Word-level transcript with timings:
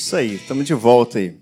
Isso 0.00 0.16
aí, 0.16 0.36
estamos 0.36 0.64
de 0.64 0.72
volta 0.72 1.18
aí. 1.18 1.36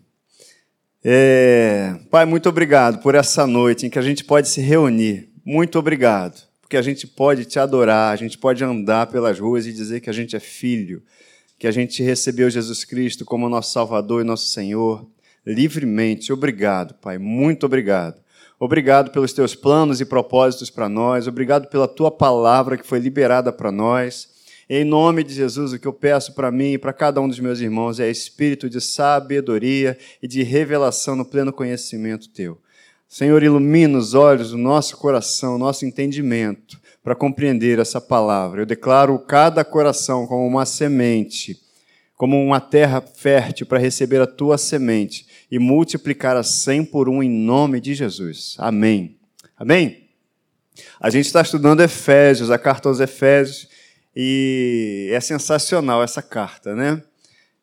É... 1.04 1.94
Pai, 2.10 2.24
muito 2.24 2.48
obrigado 2.48 3.00
por 3.00 3.14
essa 3.14 3.46
noite 3.46 3.86
em 3.86 3.88
que 3.88 4.00
a 4.00 4.02
gente 4.02 4.24
pode 4.24 4.48
se 4.48 4.60
reunir. 4.60 5.30
Muito 5.44 5.78
obrigado, 5.78 6.42
porque 6.60 6.76
a 6.76 6.82
gente 6.82 7.06
pode 7.06 7.44
te 7.44 7.60
adorar, 7.60 8.12
a 8.12 8.16
gente 8.16 8.36
pode 8.36 8.64
andar 8.64 9.06
pelas 9.06 9.38
ruas 9.38 9.64
e 9.64 9.72
dizer 9.72 10.00
que 10.00 10.10
a 10.10 10.12
gente 10.12 10.34
é 10.34 10.40
filho, 10.40 11.04
que 11.56 11.68
a 11.68 11.70
gente 11.70 12.02
recebeu 12.02 12.50
Jesus 12.50 12.84
Cristo 12.84 13.24
como 13.24 13.48
nosso 13.48 13.72
Salvador 13.72 14.22
e 14.22 14.26
nosso 14.26 14.46
Senhor 14.46 15.08
livremente. 15.46 16.32
Obrigado, 16.32 16.94
Pai, 16.94 17.16
muito 17.16 17.64
obrigado. 17.64 18.20
Obrigado 18.58 19.12
pelos 19.12 19.32
teus 19.32 19.54
planos 19.54 20.00
e 20.00 20.04
propósitos 20.04 20.68
para 20.68 20.88
nós, 20.88 21.28
obrigado 21.28 21.68
pela 21.68 21.86
tua 21.86 22.10
palavra 22.10 22.76
que 22.76 22.84
foi 22.84 22.98
liberada 22.98 23.52
para 23.52 23.70
nós. 23.70 24.36
Em 24.70 24.84
nome 24.84 25.24
de 25.24 25.32
Jesus, 25.32 25.72
o 25.72 25.78
que 25.78 25.88
eu 25.88 25.94
peço 25.94 26.34
para 26.34 26.50
mim 26.50 26.72
e 26.72 26.78
para 26.78 26.92
cada 26.92 27.22
um 27.22 27.28
dos 27.28 27.40
meus 27.40 27.58
irmãos 27.58 27.98
é 27.98 28.10
espírito 28.10 28.68
de 28.68 28.82
sabedoria 28.82 29.96
e 30.22 30.28
de 30.28 30.42
revelação 30.42 31.16
no 31.16 31.24
pleno 31.24 31.54
conhecimento 31.54 32.28
teu. 32.28 32.58
Senhor, 33.08 33.42
ilumina 33.42 33.96
os 33.96 34.12
olhos 34.12 34.50
do 34.50 34.58
nosso 34.58 34.98
coração, 34.98 35.56
nosso 35.56 35.86
entendimento, 35.86 36.78
para 37.02 37.14
compreender 37.14 37.78
essa 37.78 37.98
palavra. 37.98 38.60
Eu 38.60 38.66
declaro 38.66 39.18
cada 39.18 39.64
coração 39.64 40.26
como 40.26 40.46
uma 40.46 40.66
semente, 40.66 41.58
como 42.14 42.36
uma 42.36 42.60
terra 42.60 43.00
fértil 43.00 43.64
para 43.64 43.78
receber 43.78 44.20
a 44.20 44.26
tua 44.26 44.58
semente 44.58 45.26
e 45.50 45.58
multiplicar 45.58 46.36
a 46.36 46.42
cem 46.42 46.84
por 46.84 47.08
um 47.08 47.22
em 47.22 47.30
nome 47.30 47.80
de 47.80 47.94
Jesus. 47.94 48.54
Amém. 48.58 49.16
Amém? 49.56 50.08
A 51.00 51.08
gente 51.08 51.24
está 51.24 51.40
estudando 51.40 51.80
Efésios, 51.80 52.50
a 52.50 52.58
carta 52.58 52.90
aos 52.90 53.00
Efésios, 53.00 53.67
e 54.20 55.10
é 55.12 55.20
sensacional 55.20 56.02
essa 56.02 56.20
carta, 56.20 56.74
né? 56.74 57.00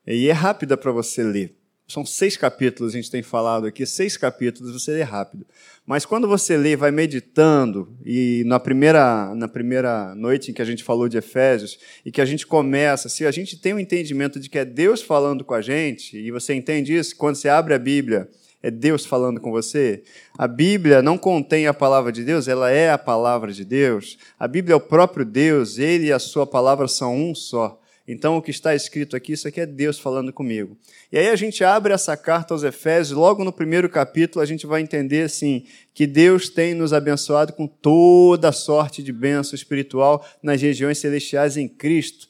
E 0.08 0.30
é 0.30 0.32
rápida 0.32 0.78
para 0.78 0.90
você 0.90 1.22
ler. 1.22 1.54
São 1.86 2.06
seis 2.06 2.38
capítulos, 2.38 2.94
a 2.94 2.96
gente 2.96 3.12
tem 3.12 3.22
falado 3.22 3.68
aqui, 3.68 3.86
seis 3.86 4.16
capítulos, 4.16 4.72
você 4.72 4.92
lê 4.92 5.04
rápido. 5.04 5.46
Mas 5.86 6.06
quando 6.06 6.30
você 6.30 6.56
lê, 6.56 6.78
vai 6.78 6.92
meditando, 6.92 7.94
e 8.06 8.44
na 8.46 8.58
primeira, 8.58 9.36
na 9.36 9.50
primeira 9.50 10.16
noite 10.16 10.50
em 10.50 10.54
que 10.54 10.62
a 10.62 10.66
gente 10.66 10.82
falou 10.82 11.10
de 11.10 11.18
Efésios, 11.18 11.78
e 12.06 12.12
que 12.12 12.22
a 12.22 12.26
gente 12.26 12.48
começa, 12.48 13.10
se 13.10 13.26
a 13.26 13.32
gente 13.32 13.58
tem 13.58 13.74
o 13.74 13.76
um 13.76 13.80
entendimento 13.80 14.40
de 14.40 14.50
que 14.50 14.58
é 14.58 14.64
Deus 14.64 15.02
falando 15.02 15.44
com 15.44 15.54
a 15.54 15.62
gente, 15.62 16.18
e 16.18 16.32
você 16.32 16.54
entende 16.54 16.96
isso, 16.96 17.18
quando 17.18 17.36
você 17.36 17.50
abre 17.50 17.74
a 17.74 17.80
Bíblia, 17.80 18.30
é 18.62 18.72
Deus 18.72 19.06
falando 19.06 19.40
com 19.40 19.52
você. 19.52 20.04
A 20.38 20.48
Bíblia 20.48 21.02
não 21.02 21.18
contém 21.18 21.68
a 21.68 21.74
palavra 21.74 22.12
de 22.12 22.24
Deus, 22.24 22.48
ela 22.48 22.72
é 22.72 22.90
a 22.90 22.98
palavra 22.98 23.52
de 23.52 23.64
Deus. 23.64 24.18
A 24.40 24.48
Bíblia 24.48 24.74
é 24.74 24.76
o 24.76 24.82
próprio 24.82 25.26
Deus, 25.26 25.78
ele 25.78 26.08
e 26.08 26.12
a 26.14 26.20
sua 26.20 26.48
palavra 26.48 26.88
são 26.88 27.16
um 27.16 27.36
só. 27.36 27.80
Então, 28.08 28.38
o 28.38 28.42
que 28.42 28.52
está 28.52 28.76
escrito 28.76 29.16
aqui, 29.16 29.34
isso 29.34 29.48
aqui 29.48 29.60
é 29.60 29.66
Deus 29.66 29.98
falando 29.98 30.32
comigo. 30.32 30.78
E 31.12 31.18
aí 31.18 31.30
a 31.30 31.36
gente 31.36 31.64
abre 31.64 31.92
essa 31.92 32.16
carta 32.16 32.54
aos 32.54 32.62
Efésios, 32.62 33.18
logo 33.18 33.44
no 33.44 33.52
primeiro 33.52 33.90
capítulo, 33.90 34.44
a 34.44 34.46
gente 34.46 34.68
vai 34.68 34.82
entender 34.82 35.24
assim, 35.24 35.64
que 35.92 36.06
Deus 36.06 36.48
tem 36.48 36.76
nos 36.76 36.94
abençoado 36.94 37.54
com 37.54 37.66
toda 37.66 38.52
sorte 38.52 39.02
de 39.02 39.12
bênção 39.12 39.56
espiritual 39.56 40.24
nas 40.42 40.62
regiões 40.62 41.00
celestiais 41.00 41.58
em 41.58 41.68
Cristo. 41.68 42.28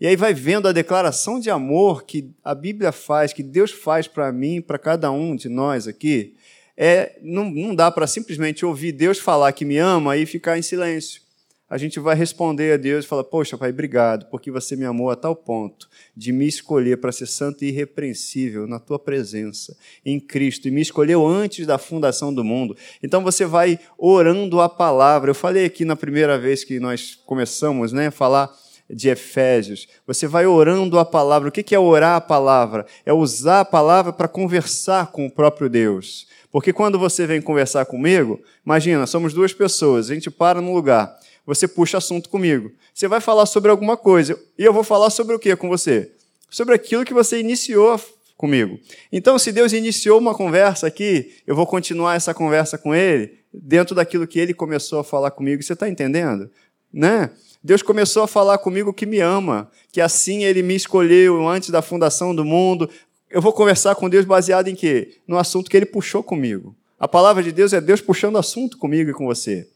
E 0.00 0.06
aí 0.06 0.14
vai 0.14 0.32
vendo 0.32 0.68
a 0.68 0.72
declaração 0.72 1.40
de 1.40 1.50
amor 1.50 2.04
que 2.04 2.30
a 2.44 2.54
Bíblia 2.54 2.92
faz, 2.92 3.32
que 3.32 3.42
Deus 3.42 3.72
faz 3.72 4.06
para 4.06 4.30
mim, 4.30 4.60
para 4.60 4.78
cada 4.78 5.10
um 5.10 5.34
de 5.34 5.48
nós 5.48 5.88
aqui. 5.88 6.34
É, 6.76 7.18
não, 7.20 7.50
não 7.50 7.74
dá 7.74 7.90
para 7.90 8.06
simplesmente 8.06 8.64
ouvir 8.64 8.92
Deus 8.92 9.18
falar 9.18 9.52
que 9.52 9.64
me 9.64 9.78
ama 9.78 10.16
e 10.16 10.24
ficar 10.24 10.56
em 10.56 10.62
silêncio. 10.62 11.22
A 11.70 11.76
gente 11.76 12.00
vai 12.00 12.14
responder 12.14 12.72
a 12.72 12.76
Deus 12.76 13.04
e 13.04 13.08
falar: 13.08 13.24
Poxa, 13.24 13.58
Pai, 13.58 13.70
obrigado, 13.70 14.26
porque 14.30 14.50
você 14.50 14.74
me 14.74 14.86
amou 14.86 15.10
a 15.10 15.16
tal 15.16 15.36
ponto 15.36 15.88
de 16.16 16.32
me 16.32 16.46
escolher 16.46 16.98
para 16.98 17.12
ser 17.12 17.26
santo 17.26 17.62
e 17.62 17.68
irrepreensível 17.68 18.66
na 18.66 18.78
tua 18.78 18.98
presença, 18.98 19.76
em 20.06 20.18
Cristo, 20.18 20.66
e 20.66 20.70
me 20.70 20.80
escolheu 20.80 21.26
antes 21.26 21.66
da 21.66 21.76
fundação 21.76 22.32
do 22.32 22.42
mundo. 22.42 22.74
Então 23.02 23.22
você 23.22 23.44
vai 23.44 23.78
orando 23.98 24.60
a 24.60 24.68
palavra. 24.68 25.30
Eu 25.30 25.34
falei 25.34 25.66
aqui 25.66 25.84
na 25.84 25.96
primeira 25.96 26.38
vez 26.38 26.64
que 26.64 26.80
nós 26.80 27.16
começamos 27.26 27.92
né, 27.92 28.10
falar 28.10 28.50
de 28.88 29.08
Efésios. 29.08 29.86
Você 30.06 30.26
vai 30.26 30.46
orando 30.46 30.98
a 30.98 31.04
palavra. 31.04 31.48
O 31.48 31.52
que 31.52 31.74
é 31.74 31.78
orar 31.78 32.16
a 32.16 32.20
palavra? 32.20 32.86
É 33.04 33.12
usar 33.12 33.60
a 33.60 33.64
palavra 33.64 34.12
para 34.12 34.28
conversar 34.28 35.12
com 35.12 35.26
o 35.26 35.30
próprio 35.30 35.68
Deus. 35.68 36.26
Porque 36.50 36.72
quando 36.72 36.98
você 36.98 37.26
vem 37.26 37.42
conversar 37.42 37.84
comigo, 37.84 38.40
imagina, 38.64 39.06
somos 39.06 39.34
duas 39.34 39.52
pessoas, 39.52 40.10
a 40.10 40.14
gente 40.14 40.30
para 40.30 40.60
num 40.60 40.72
lugar, 40.72 41.14
você 41.44 41.68
puxa 41.68 41.98
assunto 41.98 42.28
comigo. 42.28 42.72
Você 42.94 43.06
vai 43.06 43.20
falar 43.20 43.46
sobre 43.46 43.70
alguma 43.70 43.96
coisa, 43.96 44.38
e 44.58 44.64
eu 44.64 44.72
vou 44.72 44.82
falar 44.82 45.10
sobre 45.10 45.34
o 45.34 45.38
que 45.38 45.54
com 45.56 45.68
você? 45.68 46.10
Sobre 46.50 46.74
aquilo 46.74 47.04
que 47.04 47.12
você 47.12 47.38
iniciou 47.38 48.00
comigo. 48.36 48.78
Então, 49.12 49.38
se 49.38 49.52
Deus 49.52 49.72
iniciou 49.72 50.18
uma 50.18 50.34
conversa 50.34 50.86
aqui, 50.86 51.34
eu 51.46 51.54
vou 51.54 51.66
continuar 51.66 52.14
essa 52.14 52.32
conversa 52.32 52.78
com 52.78 52.94
Ele 52.94 53.38
dentro 53.52 53.94
daquilo 53.94 54.26
que 54.26 54.38
Ele 54.38 54.54
começou 54.54 55.00
a 55.00 55.04
falar 55.04 55.30
comigo. 55.30 55.62
Você 55.62 55.74
está 55.74 55.88
entendendo? 55.88 56.50
Né? 56.92 57.30
Deus 57.62 57.82
começou 57.82 58.22
a 58.22 58.28
falar 58.28 58.58
comigo 58.58 58.92
que 58.92 59.06
me 59.06 59.20
ama, 59.20 59.70
que 59.90 60.00
assim 60.00 60.44
Ele 60.44 60.62
me 60.62 60.74
escolheu 60.74 61.48
antes 61.48 61.70
da 61.70 61.82
fundação 61.82 62.34
do 62.34 62.44
mundo. 62.44 62.88
Eu 63.30 63.42
vou 63.42 63.52
conversar 63.52 63.94
com 63.94 64.08
Deus 64.08 64.24
baseado 64.24 64.68
em 64.68 64.74
quê? 64.74 65.16
No 65.26 65.38
assunto 65.38 65.70
que 65.70 65.76
Ele 65.76 65.86
puxou 65.86 66.22
comigo. 66.22 66.74
A 66.98 67.06
palavra 67.06 67.42
de 67.42 67.52
Deus 67.52 67.72
é 67.72 67.80
Deus 67.80 68.00
puxando 68.00 68.38
assunto 68.38 68.78
comigo 68.78 69.10
e 69.10 69.14
com 69.14 69.26
você. 69.26 69.68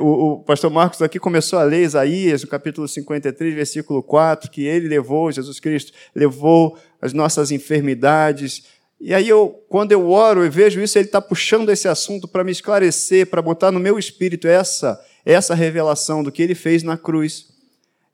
O, 0.00 0.38
pastor 0.46 0.70
Marcos 0.70 1.02
aqui 1.02 1.18
começou 1.18 1.58
a 1.58 1.64
ler 1.64 1.82
Isaías, 1.82 2.42
no 2.42 2.48
capítulo 2.48 2.86
53, 2.86 3.52
versículo 3.52 4.04
4, 4.04 4.48
que 4.48 4.64
ele 4.64 4.86
levou, 4.86 5.32
Jesus 5.32 5.58
Cristo, 5.58 5.92
levou 6.14 6.78
as 7.02 7.12
nossas 7.12 7.50
enfermidades. 7.50 8.66
E 9.00 9.12
aí, 9.12 9.28
eu, 9.28 9.64
quando 9.68 9.92
eu 9.92 10.10
oro 10.10 10.44
e 10.44 10.48
vejo 10.48 10.80
isso, 10.80 10.98
ele 10.98 11.06
está 11.06 11.20
puxando 11.20 11.70
esse 11.70 11.86
assunto 11.88 12.26
para 12.26 12.44
me 12.44 12.52
esclarecer, 12.52 13.26
para 13.26 13.42
botar 13.42 13.70
no 13.70 13.80
meu 13.80 13.98
espírito 13.98 14.48
essa 14.48 14.98
essa 15.24 15.54
revelação 15.54 16.22
do 16.22 16.30
que 16.30 16.42
ele 16.42 16.54
fez 16.54 16.82
na 16.82 16.98
cruz. 16.98 17.48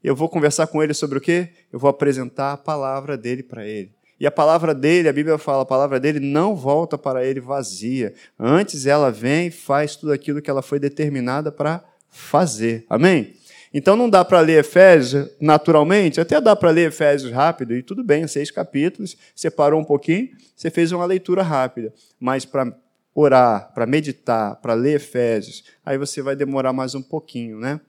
Eu 0.03 0.15
vou 0.15 0.29
conversar 0.29 0.67
com 0.69 0.83
ele 0.83 0.95
sobre 0.95 1.19
o 1.19 1.21
quê? 1.21 1.51
Eu 1.73 1.79
vou 1.79 1.91
apresentar 1.91 2.53
a 2.53 2.57
palavra 2.57 3.19
dele 3.19 3.43
para 3.43 3.67
ele. 3.67 3.93
E 4.19 4.27
a 4.27 4.31
palavra 4.31 4.75
dele, 4.75 5.09
a 5.09 5.13
Bíblia 5.13 5.39
fala, 5.39 5.63
a 5.63 5.67
palavra 5.67 5.99
dele 5.99 6.21
não 6.21 6.55
volta 6.55 6.97
para 6.97 7.25
ele 7.25 7.41
vazia. 7.41 8.15
Antes 8.39 8.87
ela 8.87 9.11
vem 9.11 9.49
e 9.49 9.51
faz 9.51 9.97
tudo 9.97 10.13
aquilo 10.13 10.43
que 10.43 10.51
ela 10.51 10.63
foi 10.63 10.79
determinada 10.79 11.51
para 11.51 11.83
fazer. 12.09 12.85
Amém? 12.89 13.35
Então 13.73 13.95
não 13.95 14.11
dá 14.11 14.25
para 14.25 14.41
ler 14.41 14.61
Efésios 14.61 15.31
naturalmente, 15.41 16.21
até 16.21 16.41
dá 16.41 16.57
para 16.57 16.71
ler 16.71 16.89
Efésios 16.89 17.33
rápido, 17.33 17.75
e 17.75 17.83
tudo 17.83 18.03
bem, 18.03 18.27
seis 18.27 18.51
capítulos, 18.51 19.17
você 19.35 19.51
parou 19.51 19.81
um 19.81 19.85
pouquinho, 19.85 20.31
você 20.57 20.71
fez 20.71 20.91
uma 20.91 21.05
leitura 21.05 21.43
rápida. 21.43 21.93
Mas 22.19 22.45
para 22.45 22.77
orar, 23.15 23.73
para 23.73 23.87
meditar, 23.87 24.57
para 24.57 24.75
ler 24.75 24.97
Efésios, 24.97 25.65
aí 25.85 25.97
você 25.97 26.21
vai 26.21 26.35
demorar 26.35 26.73
mais 26.73 26.95
um 26.95 27.03
pouquinho, 27.03 27.59
né? 27.59 27.81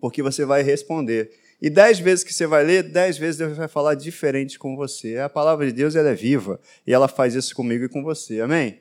Porque 0.00 0.22
você 0.22 0.44
vai 0.44 0.62
responder. 0.62 1.30
E 1.60 1.68
dez 1.68 1.98
vezes 1.98 2.22
que 2.22 2.32
você 2.32 2.46
vai 2.46 2.62
ler, 2.62 2.84
dez 2.84 3.18
vezes 3.18 3.38
Deus 3.38 3.56
vai 3.56 3.66
falar 3.66 3.94
diferente 3.94 4.58
com 4.58 4.76
você. 4.76 5.18
A 5.18 5.28
palavra 5.28 5.66
de 5.66 5.72
Deus 5.72 5.96
ela 5.96 6.10
é 6.10 6.14
viva 6.14 6.60
e 6.86 6.92
ela 6.92 7.08
faz 7.08 7.34
isso 7.34 7.54
comigo 7.54 7.84
e 7.84 7.88
com 7.88 8.02
você. 8.02 8.40
Amém? 8.40 8.80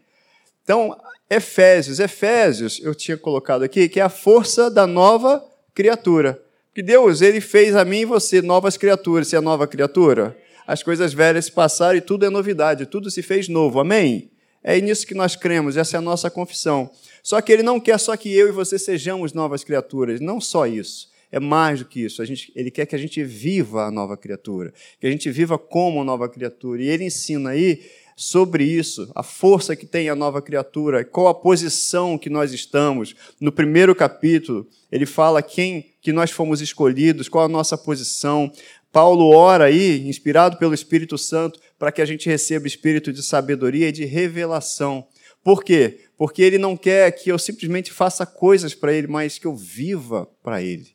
Então, 0.64 0.96
Efésios, 1.30 2.00
Efésios, 2.00 2.80
eu 2.84 2.94
tinha 2.94 3.18
colocado 3.18 3.64
aqui, 3.64 3.90
que 3.90 4.00
é 4.00 4.04
a 4.04 4.10
força 4.10 4.70
da 4.70 4.86
nova 4.86 5.44
criatura. 5.78 6.42
Que 6.74 6.82
Deus, 6.82 7.22
ele 7.22 7.40
fez 7.40 7.76
a 7.76 7.86
mim 7.86 8.00
e 8.00 8.06
você 8.06 8.42
novas 8.42 8.78
criaturas. 8.78 9.28
Você 9.28 9.36
é 9.36 9.40
nova 9.40 9.68
criatura? 9.68 10.36
As 10.66 10.82
coisas 10.82 11.14
velhas 11.14 11.46
se 11.46 11.52
passaram 11.52 12.00
e 12.00 12.02
tudo 12.02 12.26
é 12.26 12.32
novidade, 12.32 12.88
tudo 12.88 13.12
se 13.12 13.22
fez 13.22 13.48
novo. 13.48 13.80
Amém? 13.80 14.32
É 14.64 14.82
nisso 14.82 15.06
que 15.06 15.14
nós 15.14 15.36
cremos, 15.36 15.78
essa 15.78 15.96
é 15.96 16.00
a 16.00 16.02
nossa 16.02 16.32
confissão. 16.32 16.90
Só 17.22 17.40
que 17.42 17.52
ele 17.52 17.62
não 17.62 17.80
quer 17.80 18.00
só 18.00 18.18
que 18.18 18.36
eu 18.36 18.48
e 18.48 18.52
você 18.52 18.80
sejamos 18.80 19.34
novas 19.34 19.64
criaturas, 19.64 20.20
não 20.20 20.42
só 20.42 20.66
isso. 20.66 21.10
É 21.32 21.40
mais 21.40 21.80
do 21.80 21.86
que 21.86 22.02
isso. 22.02 22.26
Gente, 22.26 22.52
ele 22.56 22.72
quer 22.72 22.88
que 22.88 22.96
a 22.96 23.00
gente 23.00 23.24
viva 23.24 23.84
a 23.84 23.92
nova 23.92 24.18
criatura, 24.18 24.74
que 25.00 25.06
a 25.06 25.12
gente 25.12 25.30
viva 25.30 25.60
como 25.60 26.04
nova 26.04 26.28
criatura. 26.28 26.82
E 26.82 26.88
ele 26.88 27.04
ensina 27.04 27.52
aí 27.52 27.82
sobre 28.20 28.64
isso, 28.64 29.12
a 29.14 29.22
força 29.22 29.76
que 29.76 29.86
tem 29.86 30.10
a 30.10 30.16
nova 30.16 30.42
criatura, 30.42 31.06
qual 31.06 31.28
a 31.28 31.36
posição 31.36 32.18
que 32.18 32.32
nós 32.32 32.52
estamos. 32.52 33.16
No 33.40 33.52
primeiro 33.52 33.94
capítulo, 33.94 34.68
ele 34.92 35.06
fala 35.06 35.44
quem 35.44 35.94
que 36.02 36.12
nós 36.12 36.32
fomos 36.32 36.60
escolhidos, 36.60 37.30
qual 37.30 37.46
a 37.46 37.48
nossa 37.48 37.78
posição. 37.78 38.52
Paulo 38.92 39.30
ora 39.30 39.66
aí, 39.66 40.08
inspirado 40.08 40.58
pelo 40.58 40.74
Espírito 40.74 41.16
Santo, 41.16 41.60
para 41.78 41.92
que 41.92 42.02
a 42.02 42.06
gente 42.06 42.28
receba 42.28 42.66
espírito 42.66 43.14
de 43.14 43.22
sabedoria 43.22 43.90
e 43.90 43.92
de 43.92 44.04
revelação. 44.04 45.08
Por 45.44 45.64
quê? 45.64 46.00
Porque 46.18 46.42
ele 46.42 46.58
não 46.58 46.76
quer 46.76 47.12
que 47.12 47.32
eu 47.32 47.38
simplesmente 47.38 47.94
faça 47.94 48.26
coisas 48.26 48.74
para 48.74 48.94
ele, 48.94 49.06
mas 49.06 49.38
que 49.38 49.46
eu 49.46 49.56
viva 49.56 50.28
para 50.42 50.60
ele. 50.60 50.88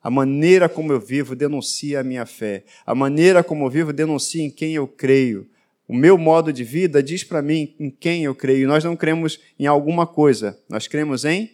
A 0.00 0.08
maneira 0.08 0.68
como 0.68 0.92
eu 0.92 1.00
vivo 1.00 1.34
denuncia 1.34 1.98
a 1.98 2.04
minha 2.04 2.24
fé. 2.24 2.62
A 2.86 2.94
maneira 2.94 3.42
como 3.42 3.66
eu 3.66 3.70
vivo 3.70 3.92
denuncia 3.92 4.44
em 4.44 4.50
quem 4.50 4.74
eu 4.74 4.86
creio. 4.86 5.50
O 5.88 5.94
meu 5.94 6.16
modo 6.16 6.52
de 6.52 6.64
vida 6.64 7.02
diz 7.02 7.24
para 7.24 7.42
mim 7.42 7.74
em 7.78 7.90
quem 7.90 8.24
eu 8.24 8.34
creio. 8.34 8.68
Nós 8.68 8.84
não 8.84 8.96
cremos 8.96 9.38
em 9.58 9.66
alguma 9.66 10.06
coisa, 10.06 10.58
nós 10.68 10.86
cremos 10.86 11.24
em 11.24 11.50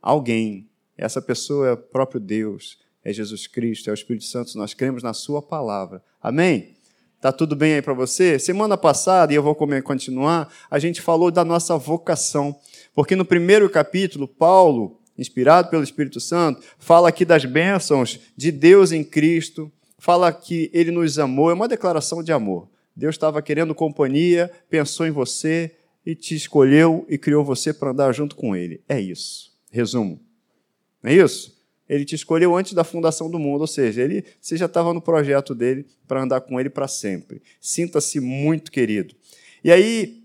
alguém. 0.00 0.68
Essa 0.96 1.20
pessoa 1.20 1.68
é 1.68 1.72
o 1.72 1.76
próprio 1.76 2.20
Deus, 2.20 2.78
é 3.04 3.12
Jesus 3.12 3.46
Cristo, 3.46 3.88
é 3.88 3.92
o 3.92 3.94
Espírito 3.94 4.24
Santo. 4.24 4.56
Nós 4.56 4.74
cremos 4.74 5.02
na 5.02 5.12
Sua 5.12 5.42
palavra. 5.42 6.02
Amém? 6.22 6.76
Tá 7.20 7.32
tudo 7.32 7.56
bem 7.56 7.74
aí 7.74 7.82
para 7.82 7.94
você? 7.94 8.38
Semana 8.38 8.76
passada, 8.76 9.32
e 9.32 9.36
eu 9.36 9.42
vou 9.42 9.54
continuar, 9.54 10.52
a 10.70 10.78
gente 10.78 11.00
falou 11.00 11.30
da 11.30 11.44
nossa 11.44 11.76
vocação. 11.76 12.56
Porque 12.94 13.16
no 13.16 13.24
primeiro 13.24 13.68
capítulo, 13.68 14.28
Paulo, 14.28 15.00
inspirado 15.18 15.68
pelo 15.68 15.82
Espírito 15.82 16.20
Santo, 16.20 16.62
fala 16.78 17.08
aqui 17.08 17.24
das 17.24 17.44
bênçãos 17.44 18.20
de 18.36 18.52
Deus 18.52 18.92
em 18.92 19.02
Cristo, 19.02 19.70
fala 19.98 20.32
que 20.32 20.70
ele 20.72 20.90
nos 20.90 21.18
amou, 21.18 21.50
é 21.50 21.54
uma 21.54 21.68
declaração 21.68 22.22
de 22.22 22.32
amor. 22.32 22.68
Deus 22.96 23.14
estava 23.14 23.42
querendo 23.42 23.74
companhia, 23.74 24.50
pensou 24.70 25.06
em 25.06 25.10
você 25.10 25.76
e 26.04 26.14
te 26.14 26.34
escolheu 26.34 27.04
e 27.08 27.18
criou 27.18 27.44
você 27.44 27.74
para 27.74 27.90
andar 27.90 28.12
junto 28.12 28.34
com 28.34 28.56
ele. 28.56 28.80
É 28.88 28.98
isso. 28.98 29.52
Resumo. 29.70 30.20
Não 31.02 31.10
é 31.10 31.14
isso? 31.14 31.54
Ele 31.88 32.04
te 32.04 32.14
escolheu 32.14 32.56
antes 32.56 32.72
da 32.72 32.82
fundação 32.82 33.30
do 33.30 33.38
mundo, 33.38 33.60
ou 33.60 33.66
seja, 33.66 34.02
ele, 34.02 34.24
você 34.40 34.56
já 34.56 34.66
estava 34.66 34.92
no 34.94 35.00
projeto 35.00 35.54
dele 35.54 35.86
para 36.08 36.22
andar 36.22 36.40
com 36.40 36.58
ele 36.58 36.70
para 36.70 36.88
sempre. 36.88 37.42
Sinta-se 37.60 38.18
muito 38.18 38.72
querido. 38.72 39.14
E 39.62 39.70
aí, 39.70 40.22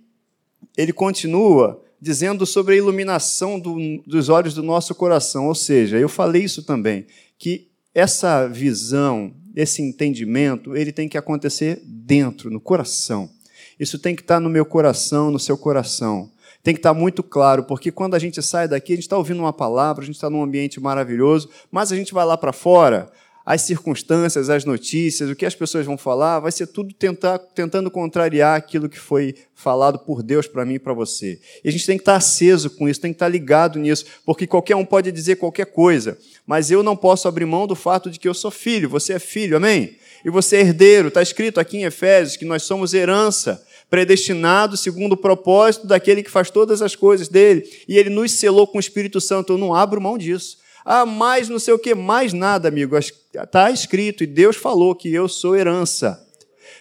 ele 0.78 0.94
continua 0.94 1.84
dizendo 2.00 2.46
sobre 2.48 2.74
a 2.74 2.78
iluminação 2.78 3.60
do, 3.60 3.78
dos 4.08 4.30
olhos 4.30 4.56
do 4.56 4.64
nosso 4.64 4.96
coração, 4.96 5.48
ou 5.48 5.56
seja, 5.56 6.00
eu 6.00 6.10
falei 6.10 6.44
isso 6.44 6.64
também, 6.64 7.06
que 7.38 7.70
essa 7.94 8.48
visão, 8.48 9.36
esse 9.56 9.82
entendimento, 9.82 10.76
ele 10.76 10.92
tem 10.92 11.10
que 11.10 11.18
acontecer 11.18 11.82
dentro, 11.86 12.50
no 12.50 12.60
coração. 12.60 13.30
Isso 13.80 13.98
tem 14.00 14.16
que 14.16 14.22
estar 14.22 14.40
no 14.40 14.50
meu 14.50 14.66
coração, 14.66 15.32
no 15.32 15.40
seu 15.40 15.58
coração 15.58 16.32
tem 16.64 16.74
que 16.74 16.80
estar 16.80 16.94
muito 16.94 17.24
claro, 17.24 17.64
porque 17.64 17.92
quando 17.92 18.14
a 18.14 18.20
gente 18.20 18.42
sai 18.42 18.68
daqui, 18.68 18.94
a 18.94 18.96
gente 18.96 19.06
está 19.06 19.18
ouvindo 19.18 19.40
uma 19.40 19.54
palavra, 19.54 20.04
a 20.04 20.06
gente 20.06 20.16
está 20.16 20.30
num 20.30 20.44
ambiente 20.44 20.80
maravilhoso, 20.80 21.50
mas 21.72 21.92
a 21.92 21.96
gente 21.96 22.14
vai 22.14 22.26
lá 22.26 22.38
para 22.38 22.54
fora, 22.54 23.12
as 23.46 23.62
circunstâncias, 23.62 24.50
as 24.50 24.66
notícias, 24.66 25.30
o 25.30 25.36
que 25.36 25.46
as 25.46 25.56
pessoas 25.56 25.86
vão 25.86 25.98
falar, 25.98 26.40
vai 26.40 26.52
ser 26.52 26.68
tudo 26.68 26.94
tentar, 26.94 27.40
tentando 27.40 27.90
contrariar 27.90 28.56
aquilo 28.56 28.88
que 28.88 29.00
foi 29.00 29.36
falado 29.56 30.00
por 30.00 30.22
Deus 30.22 30.48
para 30.48 30.66
mim 30.66 30.76
e 30.76 30.80
para 30.80 30.94
você. 30.94 31.40
E 31.64 31.70
a 31.70 31.72
gente 31.72 31.86
tem 31.86 31.98
que 31.98 32.02
estar 32.02 32.16
aceso 32.16 32.70
com 32.70 32.88
isso, 32.88 33.02
tem 33.02 33.12
que 33.12 33.16
estar 33.16 33.28
ligado 33.28 33.80
nisso, 33.80 34.06
porque 34.26 34.46
qualquer 34.46 34.76
um 34.76 34.86
pode 34.86 35.12
dizer 35.12 35.38
qualquer 35.38 35.66
coisa, 35.66 36.18
mas 36.46 36.70
eu 36.70 36.84
não 36.84 36.96
posso 36.96 37.28
abrir 37.28 37.46
mão 37.46 37.66
do 37.66 37.76
fato 37.76 38.10
de 38.10 38.20
que 38.20 38.28
eu 38.28 38.34
sou 38.34 38.52
filho, 38.52 38.90
você 38.90 39.14
é 39.14 39.20
filho, 39.20 39.58
amém? 39.58 39.96
E 40.24 40.30
você 40.30 40.58
é 40.58 40.62
herdeiro, 40.62 41.08
está 41.08 41.22
escrito 41.22 41.60
aqui 41.60 41.78
em 41.78 41.84
Efésios 41.84 42.38
que 42.38 42.46
nós 42.46 42.64
somos 42.64 42.94
herança 42.94 43.64
predestinado 43.90 44.78
segundo 44.78 45.14
o 45.14 45.18
propósito 45.18 45.86
daquele 45.86 46.24
que 46.24 46.32
faz 46.32 46.50
todas 46.50 46.82
as 46.82 46.96
coisas 46.96 47.28
dele, 47.28 47.68
e 47.88 47.98
ele 47.98 48.10
nos 48.10 48.32
selou 48.32 48.66
com 48.66 48.78
o 48.78 48.80
Espírito 48.80 49.20
Santo. 49.20 49.52
Eu 49.52 49.58
não 49.58 49.76
abro 49.76 50.00
mão 50.00 50.18
disso. 50.18 50.61
Ah, 50.84 51.06
mais 51.06 51.48
não 51.48 51.60
sei 51.60 51.74
o 51.74 51.80
que, 51.80 51.94
mais 51.94 52.34
nada, 52.34 52.68
amigo. 52.68 52.98
Está 52.98 53.72
escrito, 53.72 54.24
e 54.24 54.28
Deus 54.28 54.56
falou 54.56 54.96
que 54.96 55.14
eu 55.14 55.28
sou 55.28 55.56
herança. 55.56 56.28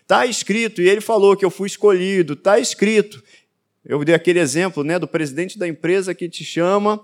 Está 0.02 0.26
escrito, 0.26 0.81
e 0.82 0.88
ele 0.88 1.00
falou 1.00 1.37
que 1.37 1.44
eu 1.44 1.50
fui 1.50 1.67
escolhido. 1.69 2.32
Está 2.32 2.58
escrito. 2.58 3.23
Eu 3.85 4.05
dei 4.05 4.14
aquele 4.14 4.38
exemplo 4.38 4.85
né, 4.85 4.99
do 4.99 5.08
presidente 5.08 5.58
da 5.58 5.67
empresa 5.67 6.14
que 6.14 6.29
te 6.29 6.44
chama, 6.44 7.02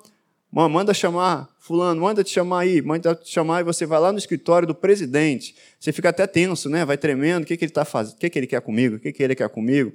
manda 0.50 0.92
chamar 0.92 1.48
fulano, 1.58 2.02
manda 2.02 2.22
te 2.22 2.30
chamar 2.30 2.60
aí, 2.60 2.80
manda 2.80 3.14
te 3.14 3.30
chamar, 3.30 3.60
e 3.60 3.64
você 3.64 3.84
vai 3.84 3.98
lá 3.98 4.12
no 4.12 4.18
escritório 4.18 4.68
do 4.68 4.74
presidente. 4.74 5.54
Você 5.80 5.92
fica 5.92 6.10
até 6.10 6.26
tenso, 6.26 6.68
né? 6.68 6.84
Vai 6.84 6.96
tremendo, 6.96 7.42
o 7.42 7.46
que, 7.46 7.56
que 7.56 7.64
ele 7.64 7.70
está 7.70 7.84
fazendo? 7.84 8.14
O 8.14 8.18
que, 8.18 8.30
que 8.30 8.38
ele 8.38 8.46
quer 8.46 8.60
comigo? 8.60 8.96
O 8.96 9.00
que, 9.00 9.12
que 9.12 9.22
ele 9.22 9.34
quer 9.34 9.48
comigo? 9.48 9.92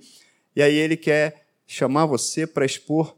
E 0.55 0.61
aí 0.61 0.75
ele 0.75 0.97
quer 0.97 1.45
chamar 1.65 2.05
você 2.05 2.45
para 2.45 2.65
expor, 2.65 3.15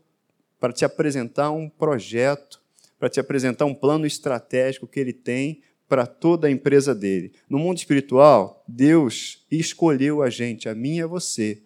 para 0.60 0.72
te 0.72 0.86
apresentar 0.86 1.52
um 1.52 1.68
projeto, 1.68 2.62
para 3.04 3.10
te 3.10 3.20
apresentar 3.20 3.66
um 3.66 3.76
plano 3.76 4.06
estratégico 4.06 4.88
que 4.88 4.98
ele 4.98 5.12
tem 5.12 5.62
para 5.90 6.08
toda 6.08 6.48
a 6.48 6.50
empresa 6.50 6.96
dele. 6.96 7.34
No 7.50 7.60
mundo 7.60 7.78
espiritual, 7.78 8.64
Deus 8.66 9.46
escolheu 9.52 10.24
a 10.24 10.30
gente, 10.30 10.70
a 10.70 10.74
mim 10.74 11.00
e 11.00 11.02
a 11.02 11.06
você. 11.06 11.62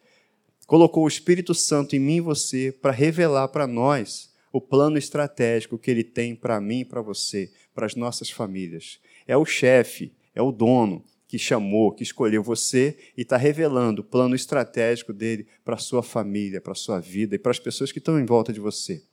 Colocou 0.66 1.04
o 1.04 1.08
Espírito 1.08 1.54
Santo 1.54 1.96
em 1.96 2.00
mim 2.00 2.16
e 2.16 2.22
você 2.22 2.72
para 2.72 2.92
revelar 2.92 3.50
para 3.50 3.68
nós 3.68 4.34
o 4.52 4.60
plano 4.60 4.98
estratégico 4.98 5.78
que 5.78 5.92
ele 5.92 6.04
tem 6.04 6.36
para 6.36 6.60
mim 6.60 6.80
e 6.80 6.86
para 6.86 7.04
você, 7.04 7.52
para 7.72 7.86
as 7.86 7.94
nossas 7.94 8.32
famílias. 8.32 9.00
É 9.28 9.38
o 9.38 9.46
chefe, 9.46 10.16
é 10.34 10.42
o 10.42 10.52
dono 10.52 11.06
que 11.28 11.38
chamou, 11.38 11.92
que 11.92 12.02
escolheu 12.02 12.42
você 12.42 12.98
e 13.16 13.22
está 13.22 13.38
revelando 13.38 14.02
o 14.02 14.06
plano 14.06 14.34
estratégico 14.34 15.14
dele 15.14 15.46
para 15.64 15.76
a 15.76 15.78
sua 15.78 16.02
família, 16.02 16.60
para 16.60 16.72
a 16.72 16.76
sua 16.76 17.00
vida 17.00 17.36
e 17.36 17.40
para 17.40 17.52
as 17.52 17.60
pessoas 17.60 17.92
que 17.92 18.00
estão 18.00 18.20
em 18.20 18.26
volta 18.26 18.52
de 18.52 18.60
você. 18.60 19.04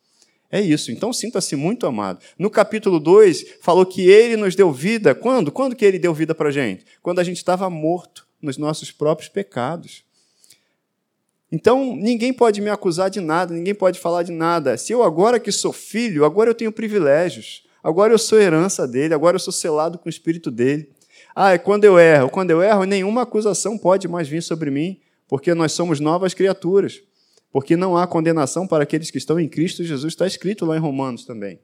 É 0.54 0.60
isso. 0.60 0.92
Então 0.92 1.12
sinta-se 1.12 1.56
muito 1.56 1.84
amado. 1.84 2.20
No 2.38 2.48
capítulo 2.48 3.00
2, 3.00 3.56
falou 3.60 3.84
que 3.84 4.08
ele 4.08 4.36
nos 4.36 4.54
deu 4.54 4.70
vida. 4.70 5.12
Quando? 5.12 5.50
Quando 5.50 5.74
que 5.74 5.84
ele 5.84 5.98
deu 5.98 6.14
vida 6.14 6.32
para 6.32 6.48
a 6.48 6.52
gente? 6.52 6.84
Quando 7.02 7.18
a 7.18 7.24
gente 7.24 7.38
estava 7.38 7.68
morto 7.68 8.24
nos 8.40 8.56
nossos 8.56 8.92
próprios 8.92 9.28
pecados. 9.28 10.04
Então, 11.50 11.96
ninguém 11.96 12.32
pode 12.32 12.60
me 12.60 12.70
acusar 12.70 13.10
de 13.10 13.20
nada, 13.20 13.52
ninguém 13.52 13.74
pode 13.74 13.98
falar 13.98 14.22
de 14.22 14.30
nada. 14.30 14.76
Se 14.76 14.92
eu 14.92 15.02
agora 15.02 15.40
que 15.40 15.50
sou 15.50 15.72
filho, 15.72 16.24
agora 16.24 16.50
eu 16.50 16.54
tenho 16.54 16.70
privilégios. 16.70 17.64
Agora 17.82 18.12
eu 18.12 18.18
sou 18.18 18.38
herança 18.38 18.86
dele, 18.86 19.12
agora 19.12 19.34
eu 19.34 19.40
sou 19.40 19.52
selado 19.52 19.98
com 19.98 20.06
o 20.06 20.10
espírito 20.10 20.52
dele. 20.52 20.88
Ah, 21.34 21.54
é 21.54 21.58
quando 21.58 21.82
eu 21.82 21.98
erro. 21.98 22.30
Quando 22.30 22.52
eu 22.52 22.62
erro, 22.62 22.84
nenhuma 22.84 23.22
acusação 23.22 23.76
pode 23.76 24.06
mais 24.06 24.28
vir 24.28 24.40
sobre 24.40 24.70
mim, 24.70 25.00
porque 25.26 25.52
nós 25.52 25.72
somos 25.72 25.98
novas 25.98 26.32
criaturas. 26.32 27.02
Porque 27.54 27.76
não 27.76 27.96
há 27.96 28.04
condenação 28.04 28.66
para 28.66 28.82
aqueles 28.82 29.12
que 29.12 29.18
estão 29.18 29.38
em 29.38 29.48
Cristo 29.48 29.84
Jesus, 29.84 30.12
está 30.12 30.26
escrito 30.26 30.66
lá 30.66 30.76
em 30.76 30.80
Romanos 30.80 31.24
também. 31.24 31.60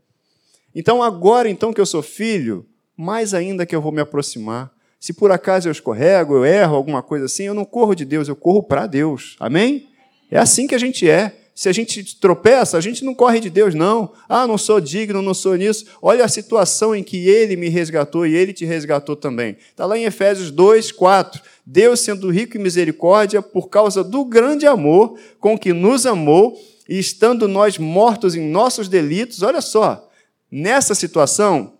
Então, 0.73 1.03
agora 1.03 1.51
então 1.51 1.73
que 1.73 1.81
eu 1.81 1.85
sou 1.85 2.01
filho, 2.01 2.65
mais 2.97 3.35
ainda 3.35 3.67
que 3.67 3.75
eu 3.75 3.83
vou 3.83 3.91
me 3.91 4.01
aproximar, 4.01 4.73
se 5.01 5.13
por 5.13 5.33
acaso 5.33 5.67
eu 5.67 5.73
escorrego, 5.73 6.37
eu 6.37 6.45
erro, 6.45 6.77
alguma 6.77 7.03
coisa 7.03 7.25
assim, 7.25 7.43
eu 7.43 7.55
não 7.55 7.65
corro 7.65 7.97
de 7.97 8.05
Deus, 8.05 8.29
eu 8.29 8.37
corro 8.37 8.63
para 8.63 8.87
Deus. 8.87 9.35
Amém? 9.41 9.89
É 10.31 10.39
assim 10.39 10.69
que 10.69 10.77
a 10.77 10.79
gente 10.79 11.11
é. 11.11 11.37
Se 11.57 11.69
a 11.69 11.73
gente 11.73 12.17
tropeça, 12.21 12.79
a 12.79 12.81
gente 12.81 13.05
não 13.05 13.13
corre 13.13 13.41
de 13.41 13.51
Deus, 13.51 13.75
não. 13.75 14.13
Ah, 14.29 14.47
não 14.47 14.57
sou 14.57 14.81
digno, 14.81 15.21
não 15.21 15.35
sou 15.35 15.57
nisso. 15.57 15.87
Olha 16.01 16.25
a 16.25 16.29
situação 16.29 16.95
em 16.95 17.03
que 17.03 17.29
Ele 17.29 17.57
me 17.57 17.69
resgatou 17.69 18.25
e 18.25 18.35
Ele 18.37 18.53
te 18.53 18.65
resgatou 18.65 19.17
também. 19.17 19.57
Está 19.71 19.85
lá 19.87 19.99
em 19.99 20.05
Efésios 20.05 20.53
2, 20.53 20.93
4. 20.93 21.43
Deus, 21.73 22.01
sendo 22.01 22.31
rico 22.31 22.57
em 22.57 22.61
misericórdia, 22.61 23.41
por 23.41 23.69
causa 23.69 24.03
do 24.03 24.25
grande 24.25 24.67
amor 24.67 25.17
com 25.39 25.57
que 25.57 25.73
nos 25.73 26.05
amou, 26.05 26.59
e 26.89 26.99
estando 26.99 27.47
nós 27.47 27.79
mortos 27.79 28.35
em 28.35 28.51
nossos 28.51 28.89
delitos, 28.89 29.43
olha 29.43 29.61
só, 29.61 30.11
nessa 30.51 30.97
situação, 30.97 31.75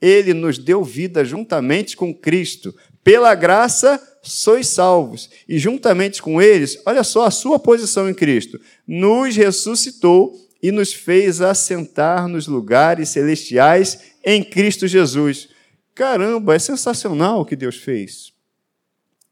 ele 0.00 0.32
nos 0.32 0.56
deu 0.56 0.82
vida 0.82 1.22
juntamente 1.26 1.94
com 1.94 2.14
Cristo. 2.14 2.74
Pela 3.02 3.34
graça 3.34 4.00
sois 4.22 4.68
salvos. 4.68 5.28
E 5.46 5.58
juntamente 5.58 6.22
com 6.22 6.40
eles, 6.40 6.80
olha 6.86 7.04
só 7.04 7.26
a 7.26 7.30
sua 7.30 7.58
posição 7.58 8.08
em 8.08 8.14
Cristo, 8.14 8.58
nos 8.88 9.36
ressuscitou 9.36 10.34
e 10.62 10.72
nos 10.72 10.94
fez 10.94 11.42
assentar 11.42 12.26
nos 12.28 12.46
lugares 12.46 13.10
celestiais 13.10 13.98
em 14.24 14.42
Cristo 14.42 14.88
Jesus. 14.88 15.50
Caramba, 15.94 16.54
é 16.54 16.58
sensacional 16.58 17.42
o 17.42 17.44
que 17.44 17.54
Deus 17.54 17.76
fez. 17.76 18.33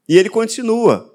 E 0.07 0.17
ele 0.17 0.29
continua. 0.29 1.13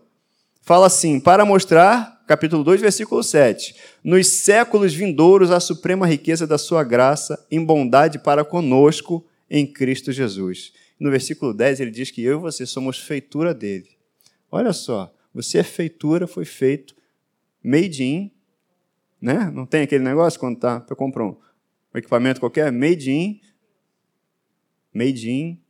Fala 0.62 0.87
assim: 0.87 1.21
para 1.21 1.45
mostrar, 1.45 2.23
capítulo 2.26 2.62
2, 2.64 2.80
versículo 2.80 3.23
7, 3.23 3.75
nos 4.02 4.26
séculos 4.26 4.95
vindouros 4.95 5.50
a 5.50 5.61
suprema 5.61 6.07
riqueza 6.07 6.47
da 6.47 6.59
sua 6.59 6.85
graça 6.85 7.47
em 7.50 7.64
bondade 7.64 8.18
para 8.18 8.45
conosco 8.45 9.26
em 9.50 9.66
Cristo 9.66 10.12
Jesus. 10.12 10.73
No 10.99 11.11
versículo 11.11 11.54
10 11.54 11.80
ele 11.80 11.90
diz 11.90 12.11
que 12.11 12.23
eu 12.23 12.38
e 12.38 12.42
você 12.42 12.66
somos 12.66 12.99
feitura 12.99 13.54
dele. 13.54 13.88
Olha 14.50 14.73
só, 14.73 15.14
você 15.33 15.59
é 15.59 15.62
feitura, 15.62 16.26
foi 16.26 16.45
feito 16.45 16.95
made 17.62 18.02
in, 18.02 18.30
né? 19.21 19.50
Não 19.50 19.66
tem 19.66 19.83
aquele 19.83 20.04
negócio 20.04 20.38
quando 20.38 20.59
tá 20.59 20.80
para 20.80 20.97
comprar 20.97 21.25
um, 21.25 21.37
um 21.95 21.99
equipamento 21.99 22.40
qualquer, 22.40 22.71
made 22.73 23.11
in, 23.11 23.40
made 24.92 25.30
in 25.30 25.61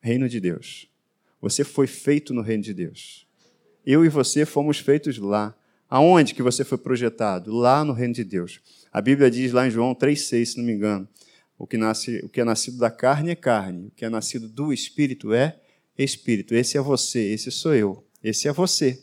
reino 0.00 0.28
de 0.28 0.40
Deus. 0.40 0.91
Você 1.42 1.64
foi 1.64 1.88
feito 1.88 2.32
no 2.32 2.40
reino 2.40 2.62
de 2.62 2.72
Deus. 2.72 3.26
Eu 3.84 4.04
e 4.04 4.08
você 4.08 4.46
fomos 4.46 4.78
feitos 4.78 5.18
lá. 5.18 5.54
Aonde 5.90 6.34
que 6.34 6.42
você 6.42 6.64
foi 6.64 6.78
projetado? 6.78 7.52
Lá 7.52 7.84
no 7.84 7.92
reino 7.92 8.14
de 8.14 8.22
Deus. 8.22 8.60
A 8.92 9.02
Bíblia 9.02 9.28
diz 9.28 9.52
lá 9.52 9.66
em 9.66 9.70
João 9.70 9.92
3,6, 9.92 10.44
se 10.46 10.58
não 10.58 10.64
me 10.64 10.72
engano, 10.72 11.06
o 11.58 11.66
que, 11.66 11.76
nasce, 11.76 12.20
o 12.24 12.28
que 12.28 12.40
é 12.40 12.44
nascido 12.44 12.78
da 12.78 12.90
carne 12.90 13.30
é 13.30 13.34
carne, 13.34 13.88
o 13.88 13.90
que 13.90 14.04
é 14.04 14.08
nascido 14.08 14.48
do 14.48 14.72
espírito 14.72 15.34
é 15.34 15.60
espírito. 15.98 16.54
Esse 16.54 16.78
é 16.78 16.80
você, 16.80 17.20
esse 17.32 17.50
sou 17.50 17.74
eu, 17.74 18.06
esse 18.22 18.46
é 18.46 18.52
você. 18.52 19.02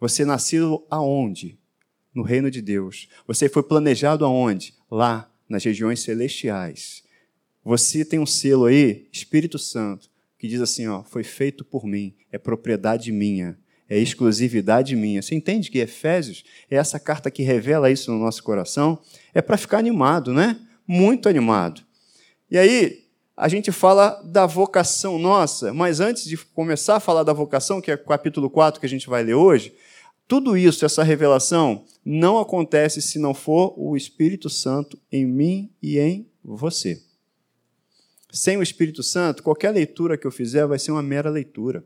Você 0.00 0.24
nascido 0.24 0.84
aonde? 0.90 1.58
No 2.12 2.22
reino 2.22 2.50
de 2.50 2.60
Deus. 2.60 3.08
Você 3.26 3.48
foi 3.48 3.62
planejado 3.62 4.24
aonde? 4.24 4.74
Lá, 4.90 5.32
nas 5.48 5.64
regiões 5.64 6.00
celestiais. 6.00 7.04
Você 7.64 8.04
tem 8.04 8.18
um 8.18 8.26
selo 8.26 8.66
aí, 8.66 9.08
Espírito 9.12 9.58
Santo, 9.58 10.10
que 10.42 10.48
diz 10.48 10.60
assim: 10.60 10.88
ó, 10.88 11.04
foi 11.04 11.22
feito 11.22 11.64
por 11.64 11.86
mim, 11.86 12.12
é 12.32 12.38
propriedade 12.38 13.12
minha, 13.12 13.56
é 13.88 13.96
exclusividade 13.96 14.96
minha. 14.96 15.22
Você 15.22 15.36
entende 15.36 15.70
que 15.70 15.78
Efésios 15.78 16.42
é 16.68 16.74
essa 16.74 16.98
carta 16.98 17.30
que 17.30 17.44
revela 17.44 17.92
isso 17.92 18.10
no 18.10 18.18
nosso 18.18 18.42
coração? 18.42 18.98
É 19.32 19.40
para 19.40 19.56
ficar 19.56 19.78
animado, 19.78 20.34
né? 20.34 20.58
muito 20.84 21.28
animado. 21.28 21.80
E 22.50 22.58
aí, 22.58 23.04
a 23.36 23.46
gente 23.46 23.70
fala 23.70 24.20
da 24.24 24.46
vocação 24.46 25.16
nossa, 25.16 25.72
mas 25.72 26.00
antes 26.00 26.24
de 26.24 26.36
começar 26.36 26.96
a 26.96 27.00
falar 27.00 27.22
da 27.22 27.32
vocação, 27.32 27.80
que 27.80 27.92
é 27.92 27.94
o 27.94 28.04
capítulo 28.04 28.50
4 28.50 28.80
que 28.80 28.86
a 28.86 28.88
gente 28.88 29.08
vai 29.08 29.22
ler 29.22 29.34
hoje, 29.34 29.72
tudo 30.26 30.56
isso, 30.56 30.84
essa 30.84 31.04
revelação, 31.04 31.84
não 32.04 32.36
acontece 32.36 33.00
se 33.00 33.16
não 33.16 33.32
for 33.32 33.74
o 33.76 33.96
Espírito 33.96 34.50
Santo 34.50 34.98
em 35.12 35.24
mim 35.24 35.70
e 35.80 36.00
em 36.00 36.26
você. 36.42 37.00
Sem 38.32 38.56
o 38.56 38.62
Espírito 38.62 39.02
Santo, 39.02 39.42
qualquer 39.42 39.72
leitura 39.72 40.16
que 40.16 40.26
eu 40.26 40.30
fizer 40.30 40.66
vai 40.66 40.78
ser 40.78 40.90
uma 40.90 41.02
mera 41.02 41.28
leitura. 41.28 41.84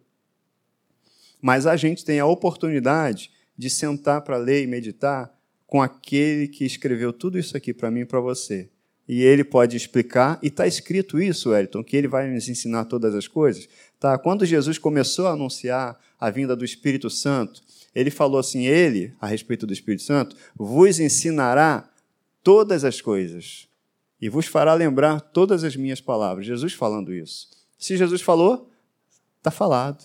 Mas 1.42 1.66
a 1.66 1.76
gente 1.76 2.04
tem 2.04 2.20
a 2.20 2.26
oportunidade 2.26 3.32
de 3.58 3.68
sentar 3.68 4.20
para 4.20 4.36
ler 4.36 4.62
e 4.62 4.66
meditar 4.66 5.36
com 5.66 5.82
aquele 5.82 6.46
que 6.46 6.64
escreveu 6.64 7.12
tudo 7.12 7.36
isso 7.36 7.56
aqui 7.56 7.74
para 7.74 7.90
mim 7.90 8.00
e 8.00 8.04
para 8.06 8.20
você. 8.20 8.70
E 9.08 9.22
ele 9.22 9.42
pode 9.42 9.76
explicar, 9.76 10.38
e 10.40 10.46
está 10.46 10.68
escrito 10.68 11.20
isso, 11.20 11.50
Wellington, 11.50 11.82
que 11.82 11.96
ele 11.96 12.06
vai 12.06 12.30
nos 12.30 12.48
ensinar 12.48 12.84
todas 12.84 13.14
as 13.14 13.26
coisas. 13.26 13.68
Tá? 13.98 14.16
Quando 14.16 14.46
Jesus 14.46 14.78
começou 14.78 15.26
a 15.26 15.32
anunciar 15.32 15.98
a 16.18 16.30
vinda 16.30 16.54
do 16.54 16.64
Espírito 16.64 17.10
Santo, 17.10 17.60
ele 17.92 18.10
falou 18.10 18.38
assim: 18.38 18.66
Ele, 18.66 19.12
a 19.20 19.26
respeito 19.26 19.66
do 19.66 19.72
Espírito 19.72 20.04
Santo, 20.04 20.36
vos 20.54 21.00
ensinará 21.00 21.88
todas 22.42 22.84
as 22.84 23.00
coisas 23.00 23.65
e 24.20 24.28
vos 24.28 24.46
fará 24.46 24.72
lembrar 24.74 25.20
todas 25.20 25.64
as 25.64 25.76
minhas 25.76 26.00
palavras. 26.00 26.46
Jesus 26.46 26.72
falando 26.72 27.12
isso. 27.12 27.48
Se 27.78 27.96
Jesus 27.96 28.22
falou, 28.22 28.70
está 29.38 29.50
falado. 29.50 30.04